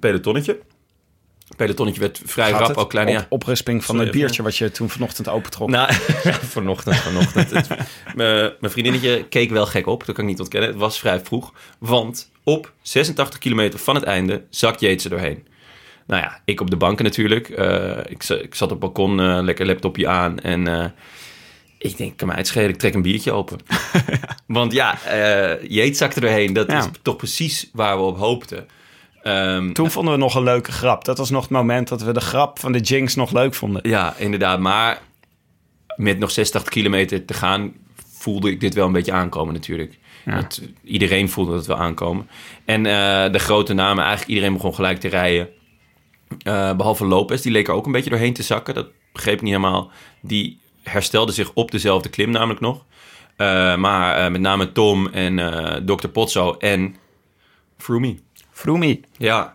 pelotonnetje. 0.00 0.60
Pelotonnetje 1.56 2.00
werd 2.00 2.20
vrij 2.24 2.50
Gaat 2.50 2.60
rap 2.68 2.76
ook 2.76 2.90
klein. 2.90 3.06
Op, 3.08 3.12
ja. 3.14 3.26
oprisping 3.28 3.84
van 3.84 3.94
Sorry, 3.94 4.10
het 4.10 4.18
biertje 4.20 4.42
wat 4.42 4.56
je 4.56 4.70
toen 4.70 4.88
vanochtend 4.90 5.28
opentrok. 5.28 5.68
Nou, 5.68 5.92
vanochtend, 6.56 6.96
vanochtend. 6.96 7.50
Het- 7.50 7.68
Mijn 8.14 8.52
mijn 8.60 8.72
vriendinnetje 8.72 9.24
keek 9.28 9.50
wel 9.50 9.66
gek 9.66 9.86
op, 9.86 10.06
dat 10.06 10.14
kan 10.14 10.24
ik 10.24 10.30
niet 10.30 10.40
ontkennen. 10.40 10.68
Het 10.70 10.78
was 10.78 10.98
vrij 10.98 11.20
vroeg, 11.20 11.52
want 11.78 12.30
op 12.44 12.72
86 12.82 13.38
kilometer 13.38 13.78
van 13.78 13.94
het 13.94 14.04
einde 14.04 14.42
zakt 14.50 14.80
er 15.04 15.10
doorheen. 15.10 15.46
Nou 16.06 16.22
ja, 16.22 16.40
ik 16.44 16.60
op 16.60 16.70
de 16.70 16.76
banken 16.76 17.04
natuurlijk. 17.04 17.48
Eh, 17.48 17.98
ik, 18.08 18.24
ik 18.24 18.54
zat 18.54 18.62
op 18.62 18.70
het 18.70 18.78
balkon, 18.78 19.20
eh, 19.20 19.38
lekker 19.42 19.66
laptopje 19.66 20.08
aan 20.08 20.38
en... 20.38 20.68
eh, 20.68 20.84
ik 21.78 21.96
denk, 21.96 22.16
kan 22.16 22.28
mij 22.28 22.36
het 22.36 22.46
schelen, 22.46 22.68
ik 22.68 22.78
trek 22.78 22.94
een 22.94 23.02
biertje 23.02 23.32
open. 23.32 23.58
Want 24.46 24.72
ja, 24.72 25.02
eh 25.02 25.68
Yates 25.70 25.98
zakte 25.98 26.20
er 26.20 26.26
doorheen. 26.26 26.52
Dat 26.52 26.70
Ja. 26.70 26.78
is 26.78 26.86
toch 27.02 27.16
precies 27.16 27.70
waar 27.72 27.96
we 27.96 28.02
op 28.02 28.18
hoopten. 28.18 28.66
Ehm, 29.24 29.72
Toen 29.72 29.90
vonden 29.90 30.14
we 30.14 30.18
nog 30.18 30.34
een 30.34 30.42
leuke 30.42 30.72
grap. 30.72 31.04
Dat 31.04 31.18
was 31.18 31.30
nog 31.30 31.42
het 31.42 31.50
moment 31.50 31.88
dat 31.88 32.02
we 32.02 32.12
de 32.12 32.20
grap 32.20 32.58
van 32.58 32.72
de 32.72 32.80
Jinx 32.80 33.14
nog 33.14 33.32
leuk 33.32 33.54
vonden. 33.54 33.88
Ja, 33.88 34.14
inderdaad. 34.16 34.60
Maar 34.60 35.02
met 35.96 36.18
nog 36.18 36.30
86 36.30 36.72
kilometer 36.72 37.24
te 37.24 37.34
gaan, 37.34 37.72
voelde 38.12 38.50
ik 38.50 38.60
dit 38.60 38.74
wel 38.74 38.86
een 38.86 38.92
beetje 38.92 39.12
aankomen 39.12 39.54
natuurlijk. 39.54 39.98
Ja. 40.24 40.40
Dat, 40.40 40.62
iedereen 40.82 41.28
voelde 41.28 41.54
het 41.54 41.66
wel 41.66 41.76
aankomen. 41.76 42.28
En 42.64 42.86
eh, 42.86 43.32
de 43.32 43.38
grote 43.38 43.74
namen, 43.74 44.02
eigenlijk 44.04 44.30
iedereen 44.30 44.52
begon 44.52 44.74
gelijk 44.74 45.00
te 45.00 45.08
rijden. 45.08 45.48
Eh, 46.42 46.76
behalve 46.76 47.04
Lopez, 47.04 47.42
die 47.42 47.52
leek 47.52 47.68
er 47.68 47.74
ook 47.74 47.86
een 47.86 47.92
beetje 47.92 48.10
doorheen 48.10 48.32
te 48.32 48.42
zakken. 48.42 48.74
Dat 48.74 48.86
begreep 49.12 49.34
ik 49.34 49.42
niet 49.42 49.54
helemaal. 49.54 49.90
Die 50.20 50.58
herstelde 50.82 51.32
zich 51.32 51.50
op 51.54 51.70
dezelfde 51.70 52.08
klim 52.08 52.30
namelijk 52.30 52.60
nog. 52.60 52.84
Eh, 53.36 53.76
maar 53.76 54.32
met 54.32 54.40
name 54.40 54.72
Tom 54.72 55.06
en 55.06 55.36
Dr. 55.86 56.08
Potso 56.08 56.52
en 56.52 56.96
Froome. 57.78 58.16
Froomey. 58.54 59.00
Ja, 59.16 59.54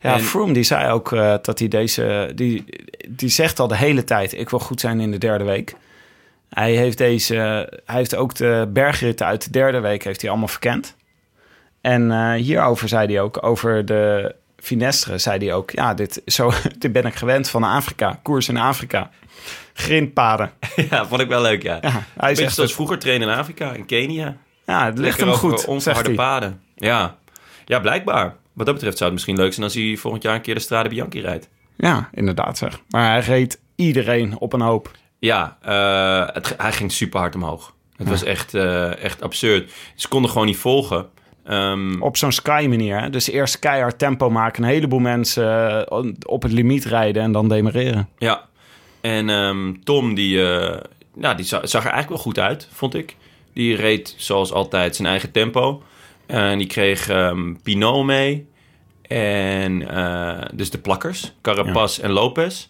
Ja, 0.00 0.14
En- 0.14 0.20
Froome 0.20 0.52
die 0.52 0.62
zei 0.62 0.90
ook 0.92 1.12
eh, 1.12 1.34
dat 1.42 1.58
hij 1.58 1.68
deze... 1.68 2.32
Die, 2.34 2.64
die 3.08 3.28
zegt 3.28 3.58
al 3.58 3.68
de 3.68 3.76
hele 3.76 4.04
tijd, 4.04 4.32
ik 4.38 4.50
wil 4.50 4.58
goed 4.58 4.80
zijn 4.80 5.00
in 5.00 5.10
de 5.10 5.18
derde 5.18 5.44
week. 5.44 5.74
Hij 6.50 6.72
heeft, 6.72 6.98
deze, 6.98 7.34
hij 7.84 7.96
heeft 7.96 8.14
ook 8.16 8.34
de 8.34 8.68
bergritten 8.72 9.26
uit 9.26 9.44
de 9.44 9.50
derde 9.50 9.80
week 9.80 10.04
heeft 10.04 10.20
hij 10.20 10.30
allemaal 10.30 10.48
verkend. 10.48 10.96
En 11.80 12.10
eh, 12.10 12.32
hierover 12.32 12.88
zei 12.88 13.06
hij 13.06 13.20
ook, 13.20 13.42
over 13.42 13.84
de 13.84 14.34
Finestre, 14.56 15.18
zei 15.18 15.38
hij 15.38 15.54
ook... 15.54 15.70
Ja, 15.70 15.94
dit, 15.94 16.22
zo, 16.26 16.52
dit 16.78 16.92
ben 16.92 17.04
ik 17.04 17.14
gewend 17.14 17.48
van 17.48 17.62
Afrika. 17.64 18.18
Koers 18.22 18.48
in 18.48 18.56
Afrika. 18.56 19.10
Grindpaden. 19.72 20.50
Ja, 20.90 21.06
vond 21.06 21.20
ik 21.20 21.28
wel 21.28 21.42
leuk, 21.42 21.62
ja. 21.62 21.78
Ja, 21.80 21.90
hij 21.90 22.02
Beetje 22.28 22.36
zoals 22.36 22.56
het. 22.56 22.72
vroeger 22.72 22.98
trainen 22.98 23.28
in 23.28 23.34
Afrika, 23.34 23.72
in 23.72 23.86
Kenia. 23.86 24.36
Ja, 24.66 24.84
het 24.84 24.98
ligt 24.98 25.08
Lekker 25.18 25.26
hem 25.26 25.36
goed, 25.50 25.58
zegt 25.58 25.66
onverharde 25.66 26.08
hij. 26.08 26.16
paden. 26.18 26.60
Ja. 26.76 27.16
Ja, 27.66 27.80
blijkbaar. 27.80 28.36
Wat 28.52 28.66
dat 28.66 28.74
betreft 28.74 28.96
zou 28.96 29.10
het 29.10 29.12
misschien 29.18 29.36
leuk 29.36 29.52
zijn 29.52 29.64
als 29.64 29.74
hij 29.74 29.96
volgend 29.96 30.22
jaar 30.22 30.34
een 30.34 30.40
keer 30.40 30.54
de 30.54 30.60
Strade 30.60 30.88
Bianchi 30.88 31.20
rijdt. 31.20 31.48
Ja, 31.76 32.08
inderdaad 32.14 32.58
zeg. 32.58 32.80
Maar 32.90 33.10
hij 33.10 33.20
reed 33.20 33.60
iedereen 33.76 34.38
op 34.38 34.52
een 34.52 34.60
hoop. 34.60 34.90
Ja, 35.18 35.56
eh, 35.62 36.34
het, 36.34 36.54
hij 36.56 36.72
ging 36.72 36.92
super 36.92 37.20
hard 37.20 37.34
omhoog. 37.34 37.74
Het 37.96 38.06
Ja. 38.06 38.12
was 38.12 38.22
echt, 38.24 38.54
eh, 38.54 39.02
echt 39.04 39.22
absurd. 39.22 39.72
Ze 39.94 40.08
konden 40.08 40.30
gewoon 40.30 40.46
niet 40.46 40.56
volgen. 40.56 41.06
Ehm, 41.44 42.02
Op 42.02 42.16
zo'n 42.16 42.32
Sky 42.32 42.66
manier. 42.68 43.00
Hè? 43.00 43.10
Dus 43.10 43.30
eerst 43.30 43.58
keihard 43.58 43.98
tempo 43.98 44.30
maken. 44.30 44.62
Een 44.62 44.68
heleboel 44.68 44.98
mensen 44.98 45.46
eh, 45.88 46.04
op 46.26 46.42
het 46.42 46.52
limiet 46.52 46.84
rijden 46.84 47.22
en 47.22 47.32
dan 47.32 47.48
demareren. 47.48 48.08
Ja, 48.18 48.44
en 49.00 49.28
ehm, 49.30 49.72
Tom 49.84 50.14
die, 50.14 50.50
eh, 50.52 50.80
nou, 51.14 51.36
die 51.36 51.44
za- 51.44 51.66
zag 51.66 51.84
er 51.84 51.90
eigenlijk 51.90 52.08
wel 52.08 52.18
goed 52.32 52.38
uit, 52.38 52.68
vond 52.72 52.94
ik. 52.94 53.16
Die 53.52 53.76
reed 53.76 54.14
zoals 54.16 54.52
altijd 54.52 54.96
zijn 54.96 55.08
eigen 55.08 55.30
tempo. 55.30 55.82
En 56.26 56.58
die 56.58 56.66
kreeg 56.66 57.08
ehm 57.08 57.54
Pinot 57.62 58.04
mee. 58.04 58.48
En 59.02 59.88
eh, 59.88 60.48
dus 60.54 60.70
de 60.70 60.78
plakkers, 60.78 61.32
Carapaz 61.42 61.98
en 61.98 62.10
Lopez. 62.10 62.68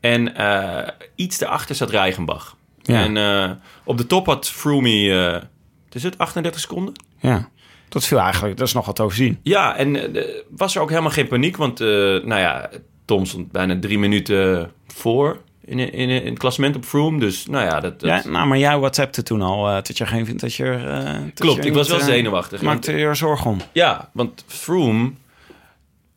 En 0.00 0.34
eh, 0.34 0.88
iets 1.14 1.38
daarachter 1.38 1.74
zat 1.74 1.90
Reichenbach. 1.90 2.56
Ja. 2.82 3.02
En 3.02 3.16
eh, 3.16 3.50
op 3.84 3.98
de 3.98 4.06
top 4.06 4.26
had 4.26 4.48
Froome, 4.48 5.32
eh, 5.32 5.42
is 5.90 6.02
het, 6.02 6.18
38 6.18 6.60
seconden? 6.60 6.94
Ja, 7.20 7.48
dat 7.88 8.06
viel 8.06 8.18
eigenlijk. 8.18 8.56
Dat 8.56 8.66
is 8.66 8.72
nog 8.72 8.86
wat 8.86 9.00
overzien. 9.00 9.38
Ja, 9.42 9.76
en 9.76 10.14
eh, 10.14 10.24
was 10.50 10.74
er 10.74 10.82
ook 10.82 10.90
helemaal 10.90 11.10
geen 11.10 11.28
paniek, 11.28 11.56
want 11.56 11.80
eh, 11.80 11.86
nou 11.88 12.38
ja, 12.38 12.70
Tom 13.04 13.26
stond 13.26 13.52
bijna 13.52 13.78
drie 13.80 13.98
minuten 13.98 14.72
voor 14.86 15.40
in, 15.68 15.78
in, 15.78 16.08
in 16.08 16.26
het 16.30 16.38
klassement 16.38 16.76
op 16.76 16.84
Froome. 16.84 17.18
Dus 17.18 17.46
nou 17.46 17.64
ja, 17.64 17.80
dat... 17.80 18.00
dat- 18.00 18.24
Ja, 18.24 18.30
nou, 18.30 18.46
maar 18.46 18.58
jij 18.58 18.78
WhatsAppte 18.78 19.22
toen 19.22 19.42
al 19.42 19.68
eh, 19.68 19.74
dat 19.74 19.98
je 19.98 20.06
geen 20.06 20.26
vindt 20.26 20.40
dat 20.40 20.54
je... 20.54 20.64
eh, 20.64 21.04
dat 21.04 21.32
Klopt, 21.34 21.62
je 21.62 21.68
ik 21.68 21.74
was 21.74 21.88
wel 21.88 21.98
eh, 21.98 22.04
zenuwachtig. 22.04 22.62
Maakte 22.62 22.92
je 22.92 23.04
er 23.04 23.16
zorgen 23.16 23.50
om. 23.50 23.60
Ja, 23.72 24.10
want 24.12 24.44
Froome, 24.46 25.12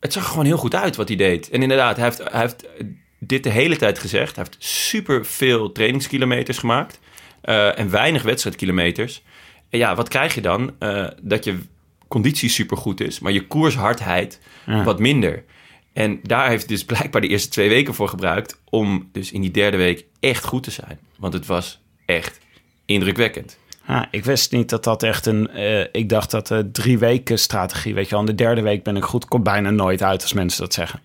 het 0.00 0.12
zag 0.12 0.28
gewoon 0.28 0.44
heel 0.44 0.56
goed 0.56 0.74
uit 0.74 0.96
wat 0.96 1.08
hij 1.08 1.16
deed. 1.16 1.50
En 1.50 1.62
inderdaad, 1.62 1.96
hij 1.96 2.04
heeft, 2.04 2.22
hij 2.30 2.40
heeft 2.40 2.64
dit 3.18 3.42
de 3.42 3.50
hele 3.50 3.76
tijd 3.76 3.98
gezegd. 3.98 4.36
Hij 4.36 4.44
heeft 4.48 4.64
super 4.64 5.26
veel 5.26 5.72
trainingskilometers 5.72 6.58
gemaakt 6.58 7.00
en 7.76 7.90
weinig 7.90 8.22
wedstrijdkilometers. 8.22 9.22
En 9.70 9.78
ja, 9.78 9.94
wat 9.94 10.08
krijg 10.08 10.34
je 10.34 10.40
dan? 10.40 10.70
Dat 11.22 11.44
je 11.44 11.58
conditie 12.08 12.48
super 12.48 12.76
goed 12.76 13.00
is, 13.00 13.20
maar 13.20 13.32
je 13.32 13.46
koershardheid 13.46 14.40
Ja. 14.66 14.82
wat 14.84 14.98
minder. 14.98 15.44
En 15.92 16.20
daar 16.22 16.48
heeft 16.48 16.68
dus 16.68 16.84
blijkbaar 16.84 17.20
de 17.20 17.28
eerste 17.28 17.48
twee 17.48 17.68
weken 17.68 17.94
voor 17.94 18.08
gebruikt 18.08 18.60
om 18.70 19.08
dus 19.12 19.32
in 19.32 19.40
die 19.40 19.50
derde 19.50 19.76
week 19.76 20.04
echt 20.20 20.44
goed 20.44 20.62
te 20.62 20.70
zijn. 20.70 20.98
Want 21.18 21.32
het 21.32 21.46
was 21.46 21.80
echt 22.06 22.38
indrukwekkend. 22.86 23.58
Ik 24.10 24.24
wist 24.24 24.52
niet 24.52 24.68
dat 24.68 24.84
dat 24.84 25.02
echt 25.02 25.26
een... 25.26 25.50
eh, 25.50 25.80
ik 25.92 26.08
dacht 26.08 26.30
dat 26.30 26.46
de 26.46 26.70
drie 26.70 26.98
weken 26.98 27.38
strategie, 27.38 27.94
weet 27.94 28.04
je 28.04 28.10
wel. 28.10 28.20
In 28.20 28.26
de 28.26 28.34
derde 28.34 28.60
week 28.62 28.82
ben 28.82 28.96
ik 28.96 29.02
goed. 29.04 29.24
Komt 29.24 29.42
bijna 29.44 29.70
nooit 29.70 30.02
uit 30.02 30.22
als 30.22 30.32
mensen 30.32 30.60
dat 30.60 30.74
zeggen. 30.74 31.00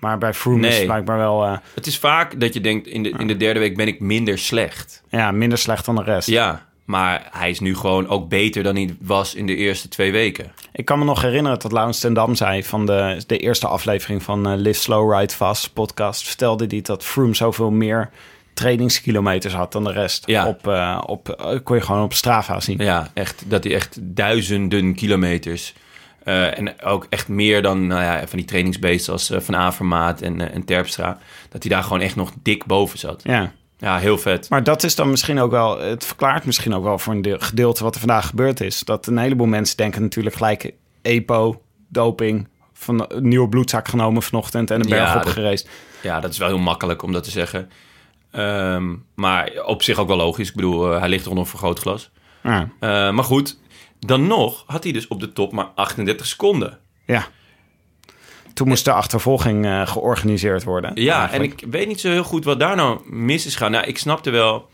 Maar 0.00 0.18
bij 0.18 0.34
Froome 0.34 0.58
is 0.60 0.68
Nee. 0.68 0.76
het 0.76 0.86
blijkbaar 0.86 1.18
wel... 1.18 1.44
eh, 1.44 1.56
Het 1.74 1.86
is 1.86 1.98
vaak 1.98 2.40
dat 2.40 2.54
je 2.54 2.60
denkt, 2.60 2.86
in 2.86 3.02
de, 3.02 3.10
in 3.10 3.26
de 3.26 3.36
derde 3.36 3.60
week 3.60 3.76
ben 3.76 3.86
ik 3.86 4.00
minder 4.00 4.38
slecht. 4.38 5.02
ja, 5.08 5.30
minder 5.30 5.58
slecht 5.58 5.84
dan 5.84 5.94
de 5.96 6.02
rest. 6.02 6.28
Ja, 6.28 6.66
maar 6.84 7.28
hij 7.30 7.50
is 7.50 7.60
nu 7.60 7.76
gewoon 7.76 8.08
ook 8.08 8.28
beter 8.28 8.62
dan 8.62 8.74
hij 8.74 8.96
was 9.00 9.34
in 9.34 9.46
de 9.46 9.56
eerste 9.56 9.88
twee 9.88 10.12
weken. 10.12 10.52
Ik 10.72 10.84
kan 10.84 10.98
me 10.98 11.04
nog 11.04 11.22
herinneren 11.22 11.58
dat 11.58 11.72
Laurens 11.72 11.98
ten 11.98 12.14
Dam 12.14 12.34
zei 12.34 12.64
van 12.64 12.86
de, 12.86 13.22
de 13.26 13.38
eerste 13.38 13.66
aflevering 13.66 14.22
van 14.22 14.46
eh, 14.46 14.52
Live 14.56 14.80
Slow 14.80 15.18
Ride 15.18 15.34
Fast 15.34 15.72
podcast. 15.72 16.26
Vertelde 16.26 16.66
hij 16.68 16.80
dat 16.80 17.04
Froome 17.04 17.34
zoveel 17.34 17.70
meer 17.70 18.10
trainingskilometers 18.54 19.54
had 19.54 19.72
dan 19.72 19.84
de 19.84 19.92
rest. 19.92 20.26
Ja. 20.26 20.46
Op, 20.46 20.68
eh, 20.68 21.02
op, 21.06 21.28
eh, 21.28 21.58
kon 21.64 21.76
je 21.76 21.82
gewoon 21.82 22.02
op 22.02 22.12
Strava 22.12 22.60
zien. 22.60 22.78
Ja, 22.78 23.10
echt, 23.14 23.44
dat 23.46 23.64
hij 23.64 23.74
echt 23.74 23.98
duizenden 24.00 24.94
kilometers... 24.94 25.74
en 26.24 26.82
ook 26.82 27.06
echt 27.10 27.28
meer 27.28 27.62
dan 27.62 27.86
nou 27.86 28.02
ja, 28.02 28.26
van 28.26 28.38
die 28.38 28.46
trainingsbeesten 28.46 29.12
als 29.12 29.30
Van 29.34 29.56
Avermaat 29.56 30.20
en, 30.20 30.52
en 30.52 30.64
Terpstra. 30.64 31.18
Dat 31.48 31.62
hij 31.62 31.72
daar 31.72 31.82
gewoon 31.82 32.00
echt 32.00 32.16
nog 32.16 32.32
dik 32.42 32.64
boven 32.66 32.98
zat. 32.98 33.20
Ja. 33.24 33.52
Ja, 33.84 33.98
heel 33.98 34.18
vet. 34.18 34.48
Maar 34.48 34.62
dat 34.64 34.82
is 34.82 34.94
dan 34.94 35.10
misschien 35.10 35.40
ook 35.40 35.50
wel, 35.50 35.78
het 35.80 36.04
verklaart 36.04 36.44
misschien 36.44 36.74
ook 36.74 36.82
wel 36.84 36.98
voor 36.98 37.12
een 37.14 37.22
deel- 37.22 37.38
gedeelte 37.38 37.82
wat 37.82 37.94
er 37.94 38.00
vandaag 38.00 38.26
gebeurd 38.26 38.60
is. 38.60 38.80
Dat 38.80 39.06
een 39.06 39.18
heleboel 39.18 39.46
mensen 39.46 39.76
denken 39.76 40.02
natuurlijk 40.02 40.36
gelijk 40.36 40.72
EPO, 41.02 41.62
doping, 41.88 42.48
van 42.72 43.04
een 43.08 43.28
nieuwe 43.28 43.48
bloedzak 43.48 43.88
genomen 43.88 44.22
vanochtend 44.22 44.70
en 44.70 44.80
een 44.80 44.88
berg 44.88 45.12
Ja, 45.12 45.16
opgereisd. 45.16 45.68
Ja, 46.02 46.20
dat 46.20 46.30
is 46.30 46.38
wel 46.38 46.48
heel 46.48 46.58
makkelijk 46.58 47.02
om 47.02 47.12
dat 47.12 47.24
te 47.24 47.30
zeggen. 47.30 47.70
Ehm, 48.30 48.94
maar 49.14 49.50
op 49.64 49.82
zich 49.82 49.98
ook 49.98 50.08
wel 50.08 50.16
logisch. 50.16 50.48
Ik 50.48 50.54
bedoel, 50.54 50.92
eh, 50.92 50.98
hij 51.00 51.08
ligt 51.08 51.22
er 51.24 51.28
onder 51.30 51.44
een 51.44 51.50
vergrootglas. 51.50 52.10
Ja. 52.42 52.68
Eh, 52.80 53.10
maar 53.10 53.24
goed, 53.24 53.58
dan 53.98 54.26
nog 54.26 54.64
had 54.66 54.82
hij 54.84 54.92
dus 54.92 55.08
op 55.08 55.20
de 55.20 55.32
top 55.32 55.52
maar 55.52 55.68
38 55.74 56.26
seconden. 56.26 56.78
Ja. 57.06 57.26
Toen 58.54 58.68
moest 58.68 58.84
de 58.84 58.92
achtervolging 58.92 59.64
eh, 59.64 59.86
georganiseerd 59.86 60.64
worden. 60.64 60.90
Ja, 60.94 61.18
eigenlijk. 61.18 61.60
en 61.60 61.66
ik 61.66 61.72
weet 61.72 61.86
niet 61.86 62.00
zo 62.00 62.10
heel 62.10 62.24
goed 62.24 62.44
wat 62.44 62.60
daar 62.60 62.76
nou 62.76 63.00
mis 63.04 63.46
is 63.46 63.56
gaan. 63.56 63.70
Nou, 63.70 63.84
ik 63.86 63.98
snapte 63.98 64.30
wel... 64.30 64.68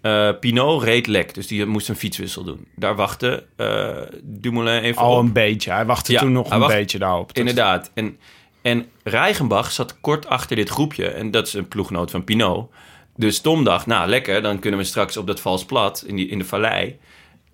eh 0.00 0.30
Pinot 0.40 0.82
reed 0.82 1.06
lek, 1.06 1.34
dus 1.34 1.46
die 1.46 1.66
moest 1.66 1.88
een 1.88 1.96
fietswissel 1.96 2.44
doen. 2.44 2.66
Daar 2.76 2.96
wachtte 2.96 3.46
eh 3.56 3.96
Dumoulin 4.22 4.82
even 4.82 5.02
Al 5.02 5.12
op. 5.16 5.22
een 5.22 5.32
beetje. 5.32 5.70
Hij 5.72 5.86
wachtte 5.86 6.12
Ja, 6.12 6.20
toen 6.20 6.32
nog 6.32 6.50
een 6.50 6.58
wacht- 6.58 6.72
beetje 6.74 6.98
daarop. 6.98 7.30
Inderdaad. 7.32 7.90
En, 7.94 8.18
en 8.62 8.86
Reichenbach 9.02 9.72
zat 9.72 10.00
kort 10.00 10.26
achter 10.26 10.56
dit 10.56 10.68
groepje. 10.68 11.06
En 11.08 11.30
dat 11.30 11.46
is 11.46 11.52
een 11.54 11.68
ploeggenoot 11.68 12.10
van 12.10 12.24
Pinot. 12.24 12.70
Dus 13.16 13.40
Tom 13.40 13.64
dacht, 13.64 13.86
nou 13.86 14.08
lekker, 14.08 14.42
dan 14.42 14.58
kunnen 14.58 14.80
we 14.80 14.86
straks 14.86 15.16
op 15.16 15.26
dat 15.26 15.40
vals 15.40 15.64
plat 15.64 16.04
in, 16.06 16.16
die, 16.16 16.28
in 16.28 16.38
de 16.38 16.44
vallei. 16.44 16.98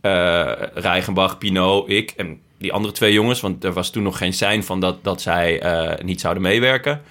eh 0.00 0.52
Reichenbach, 0.74 1.38
Pinot, 1.38 1.88
ik 1.88 2.10
en 2.16 2.40
die 2.62 2.72
andere 2.72 2.94
twee 2.94 3.12
jongens. 3.12 3.40
Want 3.40 3.64
er 3.64 3.72
was 3.72 3.90
toen 3.90 4.02
nog 4.02 4.18
geen 4.18 4.32
sein 4.32 4.64
van 4.64 4.80
dat, 4.80 5.04
dat 5.04 5.22
zij 5.22 5.60
eh, 5.60 6.04
niet 6.04 6.20
zouden 6.20 6.42
meewerken. 6.42 7.02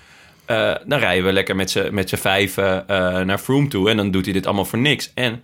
Eh, 0.45 0.75
dan 0.85 0.99
rijden 0.99 1.25
we 1.25 1.31
lekker 1.31 1.55
met 1.55 2.09
z'n 2.09 2.15
vijven 2.15 2.87
eh, 2.87 3.19
naar 3.19 3.37
Froome 3.37 3.67
toe. 3.67 3.89
En 3.89 3.97
dan 3.97 4.11
doet 4.11 4.25
hij 4.25 4.33
dit 4.33 4.45
allemaal 4.45 4.65
voor 4.65 4.79
niks. 4.79 5.11
En 5.13 5.43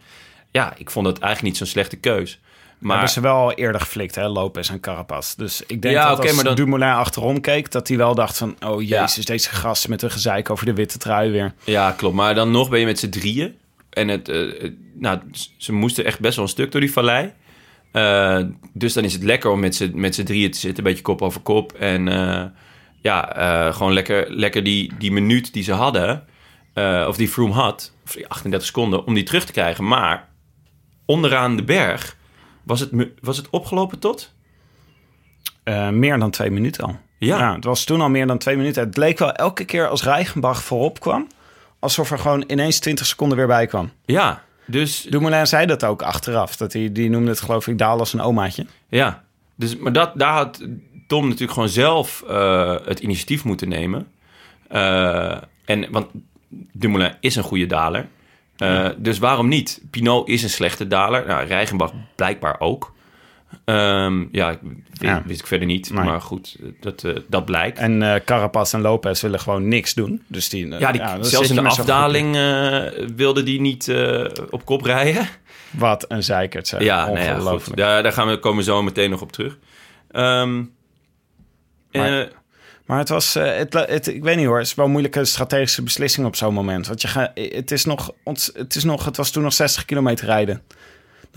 ja, 0.51 0.73
ik 0.77 0.89
vond 0.89 1.05
het 1.07 1.19
eigenlijk 1.19 1.43
niet 1.51 1.57
zo'n 1.57 1.67
slechte 1.67 1.95
keus. 1.95 2.39
Maar... 2.77 2.91
Hebben 2.95 3.13
ze 3.13 3.21
wel 3.21 3.53
eerder 3.53 3.81
geflikt, 3.81 4.15
hè? 4.15 4.27
Lopez 4.27 4.69
en 4.69 4.79
Carapaz. 4.79 5.35
Dus 5.35 5.61
ik 5.67 5.81
denk 5.81 5.93
Ja, 5.95 6.09
dat 6.09 6.17
oké, 6.17 6.27
als 6.29 6.43
dan- 6.43 6.55
Dumoulin 6.55 6.87
achterom 6.89 7.41
keek... 7.41 7.71
dat 7.71 7.87
hij 7.87 7.97
wel 7.97 8.15
dacht 8.15 8.37
van... 8.37 8.55
oh 8.65 8.81
Ja. 8.81 9.01
jezus, 9.01 9.25
deze 9.25 9.49
gast 9.49 9.87
met 9.87 10.01
een 10.01 10.11
gezeik 10.11 10.49
over 10.49 10.65
de 10.65 10.73
witte 10.73 10.97
trui 10.97 11.31
weer. 11.31 11.53
Ja, 11.63 11.91
klopt. 11.91 12.15
Maar 12.15 12.35
dan 12.35 12.51
nog 12.51 12.69
ben 12.69 12.79
je 12.79 12.85
met 12.85 12.99
z'n 12.99 13.09
drieën. 13.09 13.55
En 13.89 14.07
het, 14.07 14.27
nou, 14.93 15.19
ze 15.57 15.73
moesten 15.73 16.05
echt 16.05 16.19
best 16.19 16.35
wel 16.35 16.45
een 16.45 16.51
stuk 16.51 16.71
door 16.71 16.81
die 16.81 16.91
vallei. 16.93 17.31
Eh, 17.97 18.39
dus 18.73 18.93
dan 18.93 19.03
is 19.03 19.13
het 19.13 19.23
lekker 19.23 19.51
om 19.51 19.59
met 19.59 19.75
z'n, 19.75 19.91
met 19.95 20.15
z'n 20.15 20.23
drieën 20.23 20.51
te 20.51 20.59
zitten, 20.59 20.77
een 20.77 20.89
beetje 20.89 21.03
kop 21.03 21.21
over 21.21 21.41
kop. 21.41 21.73
En 21.73 22.07
eh, 22.07 22.45
ja, 23.01 23.35
eh, 23.35 23.73
gewoon 23.73 23.93
lekker, 23.93 24.31
lekker 24.31 24.63
die, 24.63 24.93
die 24.97 25.11
minuut 25.11 25.53
die 25.53 25.63
ze 25.63 25.73
hadden, 25.73 26.25
of 27.07 27.17
die 27.17 27.27
Froome 27.27 27.53
had, 27.53 27.93
of 28.05 28.11
die 28.11 28.27
38 28.27 28.67
seconden, 28.67 29.05
om 29.05 29.13
die 29.13 29.23
terug 29.23 29.45
te 29.45 29.51
krijgen. 29.51 29.87
Maar 29.87 30.29
onderaan 31.05 31.55
de 31.55 31.63
berg 31.63 32.17
was 32.63 32.79
het, 32.79 32.91
was 33.21 33.37
het 33.37 33.49
opgelopen 33.49 33.99
tot? 33.99 34.33
Meer 35.91 36.19
dan 36.19 36.31
twee 36.31 36.51
minuten 36.51 36.83
al. 36.83 36.99
Ja. 37.19 37.55
het 37.55 37.63
was 37.63 37.83
toen 37.83 38.01
al 38.01 38.09
meer 38.09 38.27
dan 38.27 38.37
twee 38.37 38.57
minuten. 38.57 38.83
Het 38.83 38.97
leek 38.97 39.19
wel 39.19 39.31
elke 39.31 39.65
keer 39.65 39.87
als 39.87 40.03
Reichenbach 40.03 40.63
voorop 40.63 40.99
kwam... 40.99 41.27
alsof 41.79 42.11
er 42.11 42.19
gewoon 42.19 42.43
ineens 42.47 42.79
20 42.79 43.05
seconden 43.05 43.37
weer 43.37 43.47
bij 43.47 43.67
kwam. 43.67 43.91
Ja, 44.05 44.43
dus 44.67 45.01
Dumoulin 45.01 45.47
zei 45.47 45.65
dat 45.65 45.85
ook 45.85 46.01
achteraf. 46.01 46.55
Dat 46.55 46.73
hij, 46.73 46.91
die 46.91 47.09
noemde 47.09 47.29
het 47.29 47.41
geloof 47.41 47.67
ik 47.67 47.77
Daal 47.77 47.99
als 47.99 48.13
een 48.13 48.21
omaatje. 48.21 48.65
Ja, 48.89 49.23
dus, 49.55 49.77
maar 49.77 49.93
dat, 49.93 50.11
daar 50.15 50.33
had 50.33 50.67
Tom 51.07 51.23
natuurlijk 51.23 51.51
gewoon 51.51 51.69
zelf 51.69 52.23
eh, 52.27 52.75
het 52.85 52.99
initiatief 52.99 53.43
moeten 53.43 53.69
nemen. 53.69 54.07
Eh, 54.67 55.37
en, 55.65 55.91
want 55.91 56.07
Dumoulin 56.73 57.15
is 57.19 57.35
een 57.35 57.43
goede 57.43 57.65
daler. 57.65 58.07
Eh, 58.57 58.89
Dus 58.97 59.17
waarom 59.17 59.47
niet? 59.47 59.81
Pinot 59.89 60.27
is 60.27 60.43
een 60.43 60.49
slechte 60.49 60.87
daler. 60.87 61.25
Nou, 61.27 61.47
Reichenbach 61.47 61.93
blijkbaar 62.15 62.59
ook. 62.59 62.95
Ehm, 63.67 64.25
ja, 64.31 64.49
ik- 64.51 64.59
wist, 64.61 65.01
Ja. 65.01 65.23
wist 65.25 65.39
ik 65.39 65.47
verder 65.47 65.67
niet. 65.67 65.91
Nee. 65.93 66.03
Maar 66.03 66.21
goed, 66.21 66.55
dat, 66.79 67.03
eh, 67.03 67.15
dat 67.27 67.45
blijkt. 67.45 67.77
En 67.77 68.01
eh 68.13 68.21
Carapaz 68.25 68.73
en 68.73 68.81
Lopez 68.81 69.21
willen 69.21 69.39
gewoon 69.39 69.67
niks 69.67 69.93
doen. 69.93 70.23
Dus 70.27 70.49
die, 70.49 70.67
ja, 70.67 70.91
die, 70.91 71.01
zelfs 71.23 71.49
in 71.49 71.55
de 71.55 71.61
afdaling 71.61 72.35
eh, 72.35 73.05
wilde 73.15 73.43
die 73.43 73.61
niet 73.61 73.87
eh, 73.87 74.25
op 74.49 74.65
kop 74.65 74.81
rijden. 74.81 75.27
Wat 75.71 76.05
een 76.07 76.23
zeikert 76.23 76.67
zeg. 76.67 76.81
Ja, 76.81 77.05
nou 77.05 77.19
ja, 77.19 77.39
goed. 77.39 77.75
Daar, 77.77 78.03
daar 78.03 78.11
gaan 78.11 78.27
we, 78.27 78.39
komen 78.39 78.57
we 78.57 78.63
zo 78.63 78.83
meteen 78.83 79.09
nog 79.09 79.21
op 79.21 79.31
terug. 79.31 79.57
Ehm, 80.11 80.57
Maar- 81.91 82.19
eh, 82.21 82.27
Maar 82.85 82.97
het 82.99 83.09
was, 83.09 83.35
eh, 83.35 83.55
het, 83.57 83.73
het, 83.73 84.07
ik 84.07 84.23
weet 84.23 84.35
niet 84.37 84.45
hoor, 84.45 84.57
het 84.57 84.67
is 84.67 84.75
wel 84.75 84.85
een 84.85 84.91
moeilijke 84.91 85.25
strategische 85.25 85.83
beslissing 85.83 86.27
op 86.27 86.35
zo'n 86.35 86.53
moment. 86.53 86.87
Want 86.87 87.01
je 87.01 87.07
ga, 87.07 87.31
het, 87.33 87.71
is 87.71 87.85
nog, 87.85 88.11
het 88.53 88.75
is 88.75 88.83
nog, 88.83 89.05
het 89.05 89.17
was 89.17 89.31
toen 89.31 89.43
nog 89.43 89.53
60 89.53 89.85
kilometer 89.85 90.25
rijden. 90.25 90.61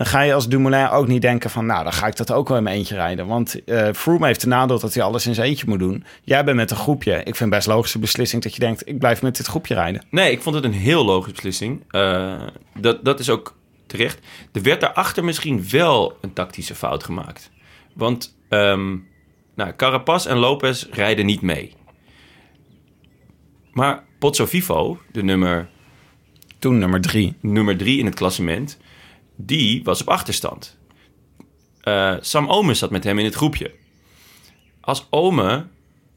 Dan 0.01 0.09
ga 0.09 0.21
je 0.21 0.33
als 0.33 0.47
Dumoulin 0.47 0.89
ook 0.89 1.07
niet 1.07 1.21
denken 1.21 1.49
van, 1.49 1.65
nou, 1.65 1.83
dan 1.83 1.93
ga 1.93 2.07
ik 2.07 2.15
dat 2.15 2.31
ook 2.31 2.47
wel 2.47 2.57
in 2.57 2.63
mijn 2.63 2.75
eentje 2.75 2.95
rijden. 2.95 3.27
Want 3.27 3.63
eh 3.63 3.93
Froome 3.93 4.25
heeft 4.25 4.41
de 4.41 4.47
nadeel 4.47 4.79
dat 4.79 4.93
hij 4.93 5.03
alles 5.03 5.27
in 5.27 5.33
zijn 5.33 5.47
eentje 5.47 5.65
moet 5.67 5.79
doen. 5.79 6.03
Jij 6.23 6.43
bent 6.43 6.57
met 6.57 6.71
een 6.71 6.77
groepje. 6.77 7.23
Ik 7.23 7.35
vind 7.35 7.49
best 7.49 7.67
logische 7.67 7.99
beslissing 7.99 8.43
dat 8.43 8.53
je 8.53 8.59
denkt, 8.59 8.87
ik 8.87 8.99
blijf 8.99 9.21
met 9.21 9.37
dit 9.37 9.45
groepje 9.45 9.73
rijden. 9.73 10.05
Nee, 10.09 10.31
ik 10.31 10.41
vond 10.41 10.55
het 10.55 10.63
een 10.63 10.73
heel 10.73 11.05
logische 11.05 11.33
beslissing. 11.33 11.83
Eh, 11.89 12.41
dat, 12.79 13.05
dat 13.05 13.19
is 13.19 13.29
ook 13.29 13.55
terecht. 13.87 14.19
Er 14.51 14.61
werd 14.61 14.81
daarachter 14.81 15.23
misschien 15.23 15.69
wel 15.69 16.17
een 16.21 16.33
tactische 16.33 16.75
fout 16.75 17.03
gemaakt. 17.03 17.51
Want 17.93 18.37
ehm 18.49 18.97
nou, 19.55 19.73
Carapaz 19.75 20.25
en 20.25 20.37
Lopez 20.37 20.85
rijden 20.91 21.25
niet 21.25 21.41
mee. 21.41 21.73
Maar 23.71 24.03
Pozzo 24.19 24.45
Vivo, 24.45 24.99
de 25.11 25.23
nummer, 25.23 25.69
Toen 26.59 26.77
nummer 26.77 27.01
drie. 27.01 27.35
nummer 27.41 27.77
drie 27.77 27.99
in 27.99 28.05
het 28.05 28.15
klassement, 28.15 28.77
die 29.45 29.83
was 29.83 30.01
op 30.01 30.09
achterstand. 30.09 30.77
Eh, 31.81 32.15
Sam 32.19 32.47
Omen 32.47 32.75
zat 32.75 32.89
met 32.89 33.03
hem 33.03 33.19
in 33.19 33.25
het 33.25 33.35
groepje. 33.35 33.71
Als 34.81 35.07
Ome 35.09 35.65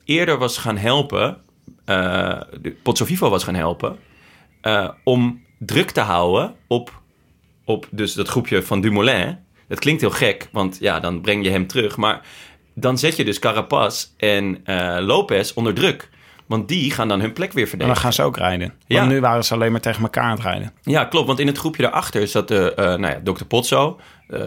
eerder 0.04 0.38
was 0.38 0.58
gaan 0.58 0.76
helpen, 0.76 1.40
eh 1.84 2.40
de 2.60 2.70
Pozzo 2.82 3.04
Vivo 3.04 3.30
was 3.30 3.44
gaan 3.44 3.54
helpen, 3.54 3.98
eh, 4.60 4.88
om 5.04 5.42
druk 5.58 5.90
te 5.90 6.00
houden 6.00 6.54
op, 6.66 7.02
op 7.64 7.88
dus 7.90 8.14
dat 8.14 8.28
groepje 8.28 8.62
van 8.62 8.80
Dumoulin. 8.80 9.38
Dat 9.68 9.78
klinkt 9.78 10.00
heel 10.00 10.10
gek, 10.10 10.48
want 10.52 10.76
ja, 10.80 11.00
dan 11.00 11.20
breng 11.20 11.44
je 11.44 11.50
hem 11.50 11.66
terug. 11.66 11.96
Maar 11.96 12.26
dan 12.74 12.98
zet 12.98 13.16
je 13.16 13.24
dus 13.24 13.38
Carapaz 13.38 14.06
en 14.16 14.60
eh, 14.64 14.96
Lopez 15.00 15.52
onder 15.52 15.74
druk. 15.74 16.10
Want 16.46 16.68
die 16.68 16.90
gaan 16.90 17.08
dan 17.08 17.20
hun 17.20 17.32
plek 17.32 17.52
weer 17.52 17.62
En 17.62 17.68
verdedigen. 17.68 18.02
dan 18.02 18.12
gaan 18.12 18.12
ze 18.12 18.22
ook 18.22 18.36
rijden. 18.36 18.68
Want 18.68 18.78
Ja. 18.86 19.04
nu 19.04 19.20
waren 19.20 19.44
ze 19.44 19.54
alleen 19.54 19.72
maar 19.72 19.80
tegen 19.80 20.02
elkaar 20.02 20.24
aan 20.24 20.30
het 20.30 20.42
rijden. 20.42 20.72
Ja, 20.82 21.04
klopt. 21.04 21.26
Want 21.26 21.38
in 21.38 21.46
het 21.46 21.58
groepje 21.58 21.82
daarachter 21.82 22.28
zat 22.28 22.48
de, 22.48 22.74
eh, 22.74 22.84
nou 22.84 23.06
ja, 23.06 23.20
Dr. 23.24 23.44
Pozzo, 23.44 24.00
eh, 24.28 24.40